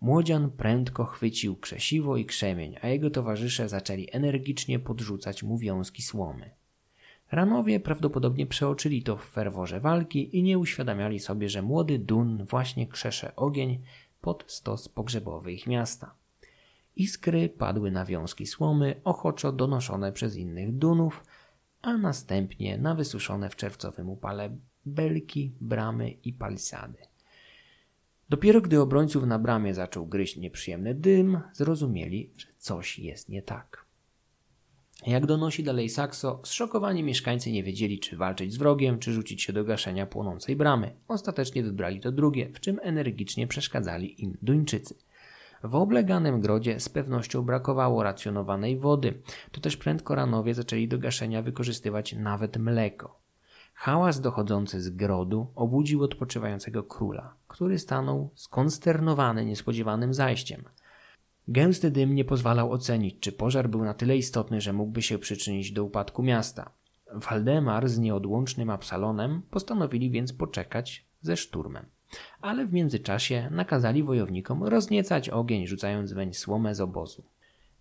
Młodzian 0.00 0.50
prędko 0.50 1.04
chwycił 1.04 1.56
krzesiwo 1.56 2.16
i 2.16 2.24
krzemień, 2.24 2.76
a 2.82 2.88
jego 2.88 3.10
towarzysze 3.10 3.68
zaczęli 3.68 4.08
energicznie 4.12 4.78
podrzucać 4.78 5.42
mu 5.42 5.58
wiązki 5.58 6.02
słomy. 6.02 6.50
Ranowie 7.32 7.80
prawdopodobnie 7.80 8.46
przeoczyli 8.46 9.02
to 9.02 9.16
w 9.16 9.24
ferworze 9.24 9.80
walki 9.80 10.38
i 10.38 10.42
nie 10.42 10.58
uświadamiali 10.58 11.20
sobie, 11.20 11.48
że 11.48 11.62
młody 11.62 11.98
Dun 11.98 12.44
właśnie 12.44 12.86
krzesze 12.86 13.36
ogień 13.36 13.82
pod 14.20 14.44
stos 14.46 14.88
pogrzebowy 14.88 15.52
ich 15.52 15.66
miasta. 15.66 16.14
Iskry 16.96 17.48
padły 17.48 17.90
na 17.90 18.04
wiązki 18.04 18.46
słomy, 18.46 19.00
ochoczo 19.04 19.52
donoszone 19.52 20.12
przez 20.12 20.36
innych 20.36 20.72
Dunów, 20.72 21.24
a 21.82 21.96
następnie 21.96 22.78
na 22.78 22.94
wysuszone 22.94 23.50
w 23.50 23.56
czerwcowym 23.56 24.08
upale 24.08 24.56
belki, 24.86 25.52
bramy 25.60 26.10
i 26.10 26.32
palisady. 26.32 26.98
Dopiero 28.28 28.60
gdy 28.60 28.80
obrońców 28.80 29.24
na 29.24 29.38
bramie 29.38 29.74
zaczął 29.74 30.06
gryźć 30.06 30.36
nieprzyjemny 30.36 30.94
dym, 30.94 31.40
zrozumieli, 31.52 32.30
że 32.36 32.46
coś 32.58 32.98
jest 32.98 33.28
nie 33.28 33.42
tak. 33.42 33.81
Jak 35.06 35.26
donosi 35.26 35.62
dalej 35.62 35.88
Saxo, 35.88 36.40
zszokowani 36.44 37.02
mieszkańcy 37.02 37.52
nie 37.52 37.62
wiedzieli, 37.62 37.98
czy 37.98 38.16
walczyć 38.16 38.52
z 38.52 38.56
wrogiem, 38.56 38.98
czy 38.98 39.12
rzucić 39.12 39.42
się 39.42 39.52
do 39.52 39.64
gaszenia 39.64 40.06
płonącej 40.06 40.56
bramy. 40.56 40.96
Ostatecznie 41.08 41.62
wybrali 41.62 42.00
to 42.00 42.12
drugie, 42.12 42.50
w 42.54 42.60
czym 42.60 42.80
energicznie 42.82 43.46
przeszkadzali 43.46 44.22
im 44.24 44.36
Duńczycy. 44.42 44.94
W 45.64 45.74
obleganym 45.74 46.40
grodzie 46.40 46.80
z 46.80 46.88
pewnością 46.88 47.42
brakowało 47.42 48.02
racjonowanej 48.02 48.76
wody, 48.76 49.22
to 49.52 49.60
też 49.60 49.76
prędko 49.76 50.14
ranowie 50.14 50.54
zaczęli 50.54 50.88
do 50.88 50.98
gaszenia 50.98 51.42
wykorzystywać 51.42 52.12
nawet 52.12 52.56
mleko. 52.56 53.20
Hałas 53.74 54.20
dochodzący 54.20 54.80
z 54.80 54.90
grodu 54.90 55.46
obudził 55.54 56.02
odpoczywającego 56.02 56.82
króla, 56.82 57.34
który 57.48 57.78
stanął 57.78 58.30
skonsternowany 58.34 59.44
niespodziewanym 59.44 60.14
zajściem. 60.14 60.64
Gęsty 61.52 61.90
dym 61.90 62.14
nie 62.14 62.24
pozwalał 62.24 62.72
ocenić, 62.72 63.20
czy 63.20 63.32
pożar 63.32 63.68
był 63.68 63.84
na 63.84 63.94
tyle 63.94 64.16
istotny, 64.16 64.60
że 64.60 64.72
mógłby 64.72 65.02
się 65.02 65.18
przyczynić 65.18 65.72
do 65.72 65.84
upadku 65.84 66.22
miasta. 66.22 66.70
Waldemar 67.14 67.88
z 67.88 67.98
nieodłącznym 67.98 68.70
Absalonem 68.70 69.42
postanowili 69.50 70.10
więc 70.10 70.32
poczekać 70.32 71.06
ze 71.20 71.36
szturmem. 71.36 71.86
Ale 72.40 72.66
w 72.66 72.72
międzyczasie 72.72 73.48
nakazali 73.50 74.02
wojownikom 74.02 74.64
rozniecać 74.64 75.28
ogień, 75.28 75.66
rzucając 75.66 76.12
weń 76.12 76.34
słomę 76.34 76.74
z 76.74 76.80
obozu. 76.80 77.24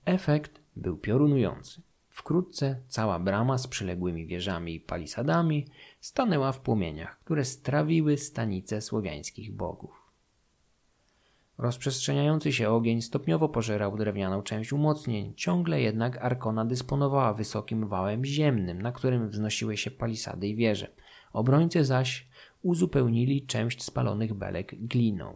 Efekt 0.06 0.62
był 0.76 0.98
piorunujący. 0.98 1.82
Wkrótce 2.10 2.80
cała 2.88 3.20
brama 3.20 3.58
z 3.58 3.68
przyległymi 3.68 4.28
wieżami 4.28 4.76
i 4.76 4.80
palisadami 4.80 5.68
stanęła 6.00 6.52
w 6.52 6.60
płomieniach, 6.60 7.20
które 7.20 7.46
strawiły 7.46 8.18
stanice 8.18 8.82
słowiańskich 8.82 9.56
bogów. 9.56 10.01
Rozprzestrzeniający 11.62 12.54
się 12.54 12.70
ogień 12.70 13.02
stopniowo 13.02 13.50
pożerał 13.50 13.98
drewnianą 13.98 14.42
część 14.44 14.74
umocnień, 14.74 15.34
ciągle 15.36 15.82
jednak 15.82 16.18
Arkona 16.18 16.66
dysponowała 16.66 17.34
wysokim 17.34 17.88
wałem 17.88 18.26
ziemnym, 18.26 18.82
na 18.82 18.92
którym 18.92 19.30
wznosiły 19.30 19.78
się 19.78 19.92
palisady 19.92 20.48
i 20.48 20.56
wieże. 20.56 20.88
Obrońcy 21.34 21.86
zaś 21.86 22.28
uzupełnili 22.62 23.46
część 23.46 23.84
spalonych 23.84 24.34
belek 24.34 24.76
gliną. 24.88 25.36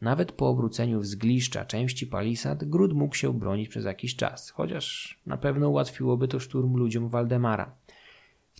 Nawet 0.00 0.32
po 0.32 0.48
obróceniu 0.48 1.00
wzgliszcza 1.00 1.64
części 1.64 2.06
palisad 2.06 2.64
gród 2.64 2.92
mógł 2.92 3.14
się 3.14 3.38
bronić 3.38 3.68
przez 3.68 3.84
jakiś 3.84 4.16
czas, 4.16 4.50
chociaż 4.50 5.18
na 5.26 5.36
pewno 5.36 5.68
ułatwiłoby 5.68 6.28
to 6.28 6.40
szturm 6.40 6.76
ludziom 6.76 7.08
Waldemara. 7.08 7.74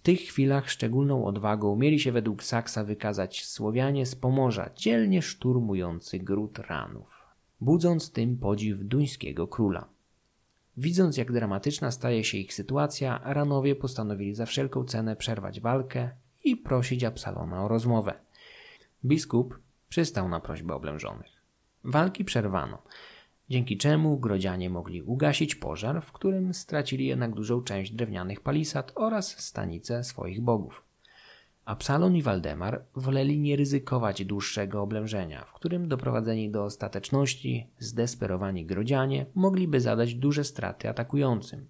Tych 0.05 0.21
chwilach 0.21 0.71
szczególną 0.71 1.25
odwagą 1.25 1.77
mieli 1.77 2.01
się 2.01 2.13
według 2.13 2.43
Saksa 2.43 2.85
wykazać 2.85 3.45
Słowianie 3.45 4.07
z 4.07 4.15
Pomorza, 4.15 4.71
dzielnie 4.77 5.23
szturmujący 5.23 6.19
gród 6.19 6.59
ranów, 6.59 7.23
budząc 7.61 8.13
tym 8.13 8.37
podziw 8.39 8.79
duńskiego 8.79 9.49
króla. 9.49 9.89
Widząc, 10.77 11.17
jak 11.17 11.33
dramatyczna 11.33 11.91
staje 11.91 12.25
się 12.25 12.39
ich 12.39 12.55
sytuacja, 12.55 13.21
ranowie 13.25 13.77
postanowili 13.77 14.35
za 14.35 14.47
wszelką 14.47 14.85
cenę 14.85 15.17
przerwać 15.17 15.61
walkę 15.61 16.11
i 16.45 16.57
prosić 16.57 17.05
Absalona 17.05 17.65
o 17.65 17.69
rozmowę. 17.69 18.15
Biskup 19.05 19.59
przystał 19.89 20.29
na 20.29 20.41
prośbę 20.41 20.75
oblężonych. 20.75 21.43
Walki 21.85 22.25
przerwano, 22.25 22.83
dzięki 23.55 23.77
czemu 23.77 24.19
grodzianie 24.19 24.71
mogli 24.71 25.03
ugasić 25.03 25.55
pożar, 25.55 26.03
w 26.03 26.13
którym 26.13 26.55
stracili 26.55 27.07
jednak 27.07 27.35
dużą 27.35 27.63
część 27.63 27.93
drewnianych 27.93 28.41
palisad 28.41 28.93
oraz 28.95 29.41
stanice 29.41 30.05
swoich 30.05 30.41
bogów. 30.41 30.85
Absalon 31.65 32.17
i 32.17 32.23
Waldemar 32.23 32.85
woleli 32.95 33.39
nie 33.39 33.57
ryzykować 33.57 34.25
dłuższego 34.25 34.83
oblężenia, 34.83 35.45
w 35.45 35.53
którym 35.53 35.89
doprowadzeni 35.89 36.51
do 36.51 36.65
ostateczności, 36.65 37.67
zdesperowani 37.79 38.67
grodzianie 38.67 39.27
mogliby 39.35 39.81
zadać 39.81 40.15
duże 40.15 40.45
straty 40.45 40.89
atakującym. 40.89 41.69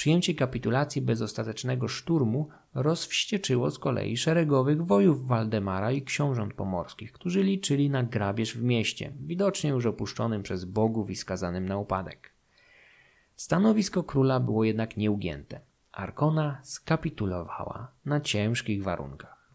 Przyjęcie 0.00 0.34
kapitulacji 0.34 1.02
bez 1.02 1.22
ostatecznego 1.22 1.88
szturmu 1.88 2.48
rozwścieczyło 2.74 3.70
z 3.70 3.78
kolei 3.78 4.16
szeregowych 4.16 4.86
wojów 4.86 5.26
Waldemara 5.26 5.92
i 5.92 6.02
książąt 6.02 6.54
pomorskich, 6.54 7.12
którzy 7.12 7.42
liczyli 7.42 7.90
na 7.90 8.02
grabież 8.02 8.56
w 8.56 8.62
mieście, 8.62 9.12
widocznie 9.20 9.70
już 9.70 9.86
opuszczonym 9.86 10.42
przez 10.42 10.64
bogów 10.64 11.10
i 11.10 11.16
skazanym 11.16 11.68
na 11.68 11.78
upadek. 11.78 12.32
Stanowisko 13.36 14.02
króla 14.02 14.40
było 14.40 14.64
jednak 14.64 14.96
nieugięte. 14.96 15.60
Arkona 15.92 16.60
skapitulowała 16.62 17.92
na 18.04 18.20
ciężkich 18.20 18.82
warunkach. 18.82 19.50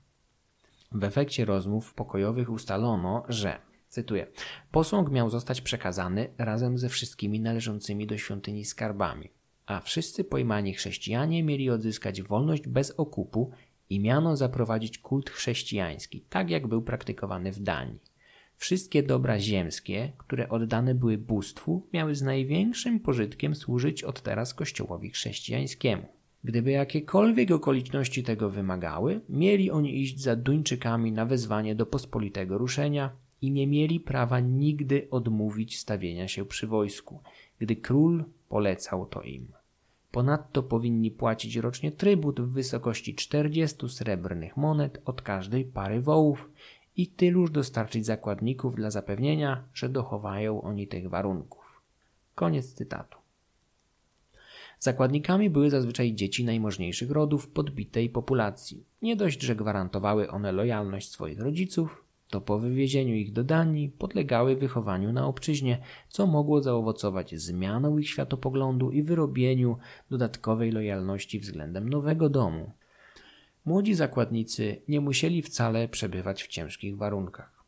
W 0.92 1.04
efekcie 1.04 1.46
rozmów 1.46 1.94
pokojowych 1.94 2.50
ustalono, 2.50 3.24
że 3.30 3.58
Cytuję: 3.88 4.28
Posąg 4.72 5.12
miał 5.12 5.30
zostać 5.30 5.62
przekazany 5.62 6.30
razem 6.38 6.78
ze 6.78 6.90
wszystkimi 6.90 7.40
należącymi 7.40 8.08
do 8.08 8.18
świątyni 8.18 8.66
skarbami 8.66 9.35
a 9.66 9.82
wszyscy 9.82 10.24
pojmani 10.24 10.74
chrześcijanie 10.74 11.44
mieli 11.44 11.70
odzyskać 11.70 12.22
wolność 12.22 12.68
bez 12.68 12.92
okupu 12.92 13.52
i 13.90 14.00
miano 14.00 14.38
zaprowadzić 14.38 14.98
kult 14.98 15.30
chrześcijański, 15.30 16.26
tak 16.30 16.50
jak 16.50 16.68
był 16.68 16.82
praktykowany 16.82 17.52
w 17.52 17.60
Danii. 17.60 18.00
Wszystkie 18.58 19.04
dobra 19.04 19.40
ziemskie, 19.40 20.12
które 20.18 20.50
oddane 20.50 20.96
były 20.96 21.18
bóstwu, 21.18 21.88
miały 21.94 22.16
z 22.16 22.22
największym 22.22 23.00
pożytkiem 23.00 23.56
służyć 23.56 24.04
od 24.04 24.22
teraz 24.22 24.54
kościołowi 24.54 25.10
chrześcijańskiemu. 25.10 26.06
Gdyby 26.44 26.72
jakiekolwiek 26.72 27.52
okoliczności 27.52 28.24
tego 28.24 28.50
wymagały, 28.50 29.22
mieli 29.30 29.72
oni 29.72 30.02
iść 30.02 30.22
za 30.22 30.36
Duńczykami 30.36 31.12
na 31.12 31.26
wezwanie 31.26 31.76
do 31.76 31.86
pospolitego 31.86 32.58
ruszenia 32.58 33.12
i 33.42 33.52
nie 33.52 33.68
mieli 33.68 34.00
prawa 34.00 34.40
nigdy 34.40 35.08
odmówić 35.12 35.80
stawienia 35.80 36.28
się 36.28 36.46
przy 36.46 36.68
wojsku, 36.68 37.20
gdy 37.60 37.76
król 37.76 38.26
polecał 38.50 39.06
to 39.06 39.22
im. 39.22 39.48
Ponadto 40.12 40.64
powinni 40.64 41.12
płacić 41.12 41.56
rocznie 41.56 41.92
trybut 41.92 42.42
w 42.42 42.52
wysokości 42.52 43.16
40 43.16 43.90
srebrnych 43.90 44.58
monet 44.58 45.02
od 45.06 45.22
każdej 45.22 45.66
pary 45.66 46.02
wołów 46.02 46.52
i 46.98 47.08
tyluż 47.08 47.52
dostarczyć 47.52 48.06
zakładników 48.06 48.76
dla 48.76 48.92
zapewnienia, 48.92 49.64
że 49.74 49.90
dochowają 49.90 50.62
oni 50.62 50.88
tych 50.88 51.10
warunków. 51.10 51.82
Koniec 52.36 52.74
cytatu. 52.74 53.18
Zakładnikami 54.80 55.50
były 55.50 55.70
zazwyczaj 55.70 56.14
dzieci 56.14 56.46
najmożniejszych 56.46 57.12
rodów 57.12 57.48
podbitej 57.50 58.10
populacji. 58.10 58.84
Nie 59.02 59.16
dość, 59.16 59.42
że 59.42 59.56
gwarantowały 59.56 60.30
one 60.30 60.52
lojalność 60.52 61.12
swoich 61.12 61.40
rodziców, 61.40 62.05
to 62.30 62.42
po 62.42 62.60
wywiezieniu 62.60 63.16
ich 63.16 63.34
do 63.34 63.44
Danii 63.44 63.90
podlegały 63.90 64.56
wychowaniu 64.56 65.14
na 65.14 65.28
obczyźnie, 65.28 65.78
co 66.10 66.28
mogło 66.28 66.62
zaowocować 66.62 67.36
zmianą 67.36 67.98
ich 67.98 68.10
światopoglądu 68.10 68.92
i 68.92 69.04
wyrobieniu 69.04 69.78
dodatkowej 70.10 70.72
lojalności 70.72 71.40
względem 71.40 71.90
nowego 71.90 72.30
domu. 72.30 72.72
Młodzi 73.66 73.94
zakładnicy 73.94 74.82
nie 74.88 75.02
musieli 75.02 75.42
wcale 75.42 75.88
przebywać 75.88 76.44
w 76.44 76.48
ciężkich 76.48 76.98
warunkach. 76.98 77.64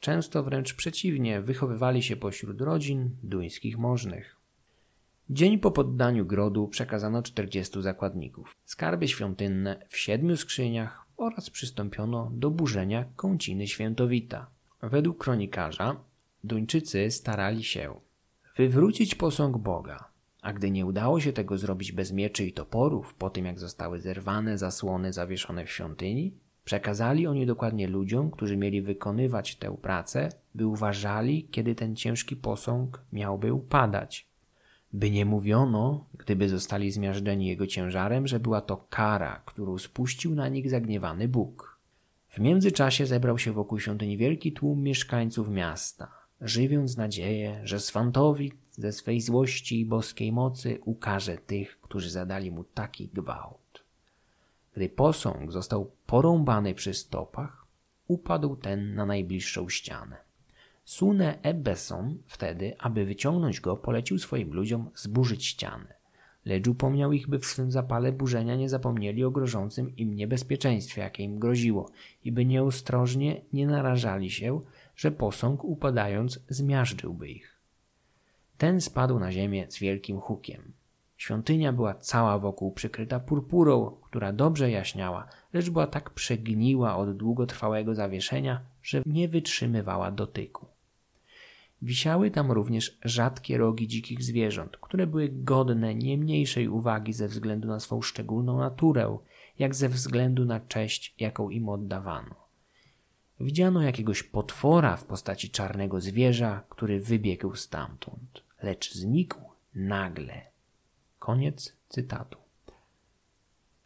Często 0.00 0.42
wręcz 0.42 0.74
przeciwnie, 0.74 1.40
wychowywali 1.40 2.02
się 2.02 2.16
pośród 2.16 2.60
rodzin 2.60 3.10
duńskich 3.22 3.78
możnych. 3.78 4.36
Dzień 5.30 5.58
po 5.58 5.70
poddaniu 5.70 6.26
grodu 6.26 6.68
przekazano 6.68 7.22
40 7.22 7.82
zakładników. 7.82 8.56
Skarby 8.64 9.08
świątynne 9.08 9.86
w 9.88 9.96
siedmiu 9.96 10.36
skrzyniach 10.36 11.06
oraz 11.20 11.50
przystąpiono 11.50 12.30
do 12.34 12.50
burzenia 12.50 13.04
kąciny 13.16 13.66
świętowita. 13.66 14.46
Według 14.82 15.18
kronikarza 15.18 15.96
Duńczycy 16.44 17.10
starali 17.10 17.64
się 17.64 17.94
wywrócić 18.56 19.14
posąg 19.14 19.58
Boga, 19.58 20.08
a 20.42 20.52
gdy 20.52 20.70
nie 20.70 20.86
udało 20.86 21.20
się 21.20 21.32
tego 21.32 21.58
zrobić 21.58 21.92
bez 21.92 22.12
mieczy 22.12 22.46
i 22.46 22.52
toporów, 22.52 23.14
po 23.14 23.30
tym 23.30 23.44
jak 23.44 23.58
zostały 23.58 24.00
zerwane 24.00 24.58
zasłony 24.58 25.12
zawieszone 25.12 25.66
w 25.66 25.70
świątyni, 25.70 26.34
przekazali 26.64 27.26
oni 27.26 27.46
dokładnie 27.46 27.88
ludziom, 27.88 28.30
którzy 28.30 28.56
mieli 28.56 28.82
wykonywać 28.82 29.56
tę 29.56 29.76
pracę, 29.82 30.28
by 30.54 30.66
uważali, 30.66 31.48
kiedy 31.50 31.74
ten 31.74 31.96
ciężki 31.96 32.36
posąg 32.36 33.04
miałby 33.12 33.52
upadać 33.52 34.29
by 34.92 35.10
nie 35.10 35.24
mówiono, 35.24 36.04
gdyby 36.18 36.48
zostali 36.48 36.90
zmiażdżeni 36.90 37.46
jego 37.46 37.66
ciężarem, 37.66 38.26
że 38.26 38.40
była 38.40 38.60
to 38.60 38.76
kara, 38.76 39.42
którą 39.46 39.78
spuścił 39.78 40.34
na 40.34 40.48
nich 40.48 40.70
zagniewany 40.70 41.28
Bóg. 41.28 41.78
W 42.28 42.38
międzyczasie 42.38 43.06
zebrał 43.06 43.38
się 43.38 43.52
wokół 43.52 43.80
świątyni 43.80 44.16
wielki 44.16 44.52
tłum 44.52 44.82
mieszkańców 44.82 45.48
miasta, 45.48 46.12
żywiąc 46.40 46.96
nadzieję, 46.96 47.60
że 47.64 47.80
Swantowit 47.80 48.54
ze 48.70 48.92
swej 48.92 49.20
złości 49.20 49.80
i 49.80 49.86
boskiej 49.86 50.32
mocy 50.32 50.78
ukaże 50.84 51.38
tych, 51.38 51.80
którzy 51.80 52.10
zadali 52.10 52.50
mu 52.50 52.64
taki 52.64 53.08
gwałt. 53.08 53.84
Gdy 54.76 54.88
posąg 54.88 55.52
został 55.52 55.90
porąbany 56.06 56.74
przy 56.74 56.94
stopach, 56.94 57.66
upadł 58.08 58.56
ten 58.56 58.94
na 58.94 59.06
najbliższą 59.06 59.68
ścianę. 59.68 60.29
Sune 60.90 61.38
Ebbeson 61.42 62.18
wtedy, 62.26 62.74
aby 62.78 63.04
wyciągnąć 63.04 63.60
go, 63.60 63.76
polecił 63.76 64.18
swoim 64.18 64.52
ludziom 64.52 64.90
zburzyć 64.94 65.46
ścianę. 65.46 65.94
Lecz 66.44 66.68
upomniał 66.68 67.12
ich, 67.12 67.28
by 67.28 67.38
w 67.38 67.46
swym 67.46 67.70
zapale 67.70 68.12
burzenia 68.12 68.56
nie 68.56 68.68
zapomnieli 68.68 69.24
o 69.24 69.30
grożącym 69.30 69.96
im 69.96 70.14
niebezpieczeństwie, 70.14 71.02
jakie 71.02 71.22
im 71.22 71.38
groziło 71.38 71.90
i 72.24 72.32
by 72.32 72.46
nieostrożnie 72.46 73.40
nie 73.52 73.66
narażali 73.66 74.30
się, 74.30 74.60
że 74.96 75.10
posąg 75.10 75.64
upadając 75.64 76.40
zmiażdżyłby 76.48 77.28
ich. 77.28 77.60
Ten 78.58 78.80
spadł 78.80 79.18
na 79.18 79.32
ziemię 79.32 79.66
z 79.68 79.78
wielkim 79.78 80.20
hukiem. 80.20 80.72
Świątynia 81.16 81.72
była 81.72 81.94
cała 81.94 82.38
wokół 82.38 82.72
przykryta 82.72 83.20
purpurą, 83.20 83.96
która 84.02 84.32
dobrze 84.32 84.70
jaśniała, 84.70 85.28
lecz 85.52 85.70
była 85.70 85.86
tak 85.86 86.10
przegniła 86.10 86.96
od 86.96 87.16
długotrwałego 87.16 87.94
zawieszenia, 87.94 88.60
że 88.82 89.02
nie 89.06 89.28
wytrzymywała 89.28 90.10
dotyku. 90.10 90.69
Wisiały 91.82 92.30
tam 92.30 92.52
również 92.52 92.98
rzadkie 93.04 93.58
rogi 93.58 93.88
dzikich 93.88 94.22
zwierząt, 94.22 94.76
które 94.76 95.06
były 95.06 95.28
godne 95.28 95.94
nie 95.94 96.18
mniejszej 96.18 96.68
uwagi 96.68 97.12
ze 97.12 97.28
względu 97.28 97.68
na 97.68 97.80
swą 97.80 98.02
szczególną 98.02 98.58
naturę, 98.58 99.18
jak 99.58 99.74
ze 99.74 99.88
względu 99.88 100.44
na 100.44 100.60
cześć, 100.60 101.14
jaką 101.18 101.50
im 101.50 101.68
oddawano. 101.68 102.34
Widziano 103.40 103.82
jakiegoś 103.82 104.22
potwora 104.22 104.96
w 104.96 105.04
postaci 105.04 105.50
czarnego 105.50 106.00
zwierza, 106.00 106.64
który 106.68 107.00
wybiegł 107.00 107.54
stamtąd, 107.54 108.42
lecz 108.62 108.94
znikł 108.94 109.40
nagle. 109.74 110.42
Koniec 111.18 111.76
cytatu. 111.88 112.38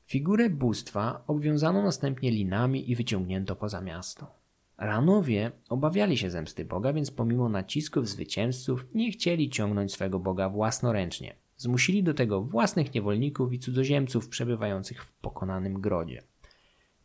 Figurę 0.06 0.50
bóstwa 0.50 1.24
obwiązano 1.26 1.82
następnie 1.82 2.30
linami 2.30 2.90
i 2.90 2.96
wyciągnięto 2.96 3.56
poza 3.56 3.80
miasto. 3.80 4.43
Ranowie 4.78 5.52
obawiali 5.68 6.16
się 6.18 6.30
zemsty 6.30 6.64
Boga, 6.64 6.92
więc 6.92 7.10
pomimo 7.10 7.48
nacisków 7.48 8.08
zwycięzców 8.08 8.86
nie 8.94 9.12
chcieli 9.12 9.50
ciągnąć 9.50 9.92
swego 9.92 10.18
Boga 10.18 10.48
własnoręcznie. 10.48 11.36
Zmusili 11.56 12.02
do 12.02 12.14
tego 12.14 12.42
własnych 12.42 12.94
niewolników 12.94 13.52
i 13.52 13.58
cudzoziemców 13.58 14.28
przebywających 14.28 15.04
w 15.04 15.12
pokonanym 15.12 15.80
grodzie. 15.80 16.22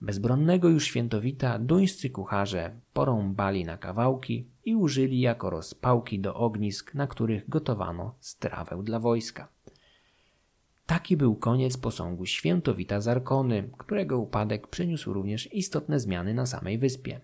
Bezbronnego 0.02 0.70
już 0.70 0.86
świętowita 0.86 1.60
duńscy 1.60 2.10
kucharze 2.10 2.80
porąbali 2.94 3.66
na 3.66 3.78
kawałki 3.78 4.48
i 4.66 4.76
użyli 4.76 5.20
jako 5.20 5.50
rozpałki 5.50 6.20
do 6.20 6.36
ognisk, 6.36 6.94
na 6.94 7.08
których 7.08 7.50
gotowano 7.50 8.16
strawę 8.20 8.84
dla 8.84 9.00
wojska. 9.00 9.48
Taki 10.86 11.18
był 11.18 11.36
koniec 11.36 11.78
posągu 11.78 12.26
świętowita 12.26 13.02
Zarkony, 13.02 13.70
którego 13.78 14.20
upadek 14.20 14.68
przyniósł 14.68 15.14
również 15.14 15.54
istotne 15.54 16.00
zmiany 16.00 16.34
na 16.34 16.46
samej 16.46 16.78
wyspie. 16.78 17.22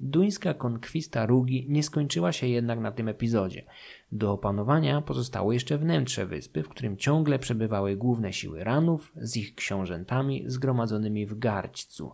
Duńska 0.00 0.54
konkwista 0.54 1.26
Rugi 1.26 1.66
nie 1.68 1.82
skończyła 1.82 2.32
się 2.32 2.46
jednak 2.46 2.80
na 2.80 2.92
tym 2.92 3.08
epizodzie. 3.08 3.64
Do 4.12 4.32
opanowania 4.32 5.02
pozostało 5.02 5.52
jeszcze 5.52 5.78
wnętrze 5.78 6.26
wyspy, 6.26 6.62
w 6.62 6.68
którym 6.68 6.96
ciągle 6.96 7.38
przebywały 7.38 7.96
główne 7.96 8.32
siły 8.32 8.64
ranów 8.64 9.12
z 9.16 9.36
ich 9.36 9.54
książętami 9.54 10.44
zgromadzonymi 10.46 11.26
w 11.26 11.38
garćcu, 11.38 12.12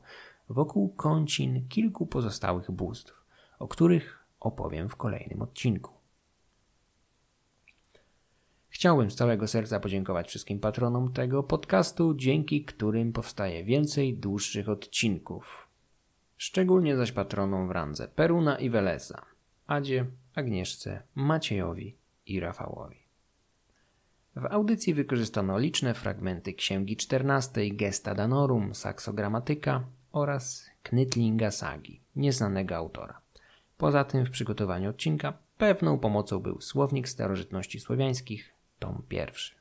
wokół 0.49 0.89
kącin 0.89 1.69
kilku 1.69 2.07
pozostałych 2.07 2.71
bóstw, 2.71 3.25
o 3.59 3.69
których 3.69 4.25
opowiem 4.41 4.89
w 4.89 4.97
kolejnym 4.97 5.43
odcinku. 5.43 5.93
Chciałbym 8.69 9.11
z 9.11 9.15
całego 9.15 9.49
serca 9.49 9.81
podziękować 9.81 10.29
wszystkim 10.29 10.61
patronom 10.61 11.13
tego 11.13 11.43
podcastu, 11.43 12.15
dzięki 12.15 12.65
którym 12.65 13.13
powstaje 13.13 13.65
więcej 13.65 14.19
dłuższych 14.19 14.69
odcinków. 14.69 15.64
Szczególnie 16.45 16.97
zaś 16.97 17.13
patronom 17.13 17.69
w 17.69 17.71
randze 17.71 18.09
Peruna 18.09 18.59
i 18.59 18.71
Welesa, 18.71 19.27
Adzie, 19.67 20.07
Agnieszce, 20.35 21.03
Maciejowi 21.15 21.97
i 22.27 22.41
Rafałowi. 22.41 22.97
W 24.37 24.47
audycji 24.47 24.95
wykorzystano 24.95 25.59
liczne 25.59 25.95
fragmenty 25.95 26.53
Księgi 26.53 26.97
XIV 27.13 27.77
Gesta 27.77 28.15
Danorum, 28.15 28.75
Saxo 28.75 29.13
Grammatyka 29.13 29.85
oraz 30.13 30.71
Knytlinga 30.83 31.51
Sagi, 31.51 32.01
nieznanego 32.17 32.77
autora. 32.77 33.21
Poza 33.79 34.05
tym 34.05 34.27
w 34.27 34.31
przygotowaniu 34.31 34.91
odcinka 34.91 35.39
pewną 35.59 35.99
pomocą 35.99 36.41
był 36.41 36.61
Słownik 36.61 37.09
Starożytności 37.09 37.81
Słowiańskich, 37.81 38.55
tom 38.79 39.03
pierwszy. 39.09 39.55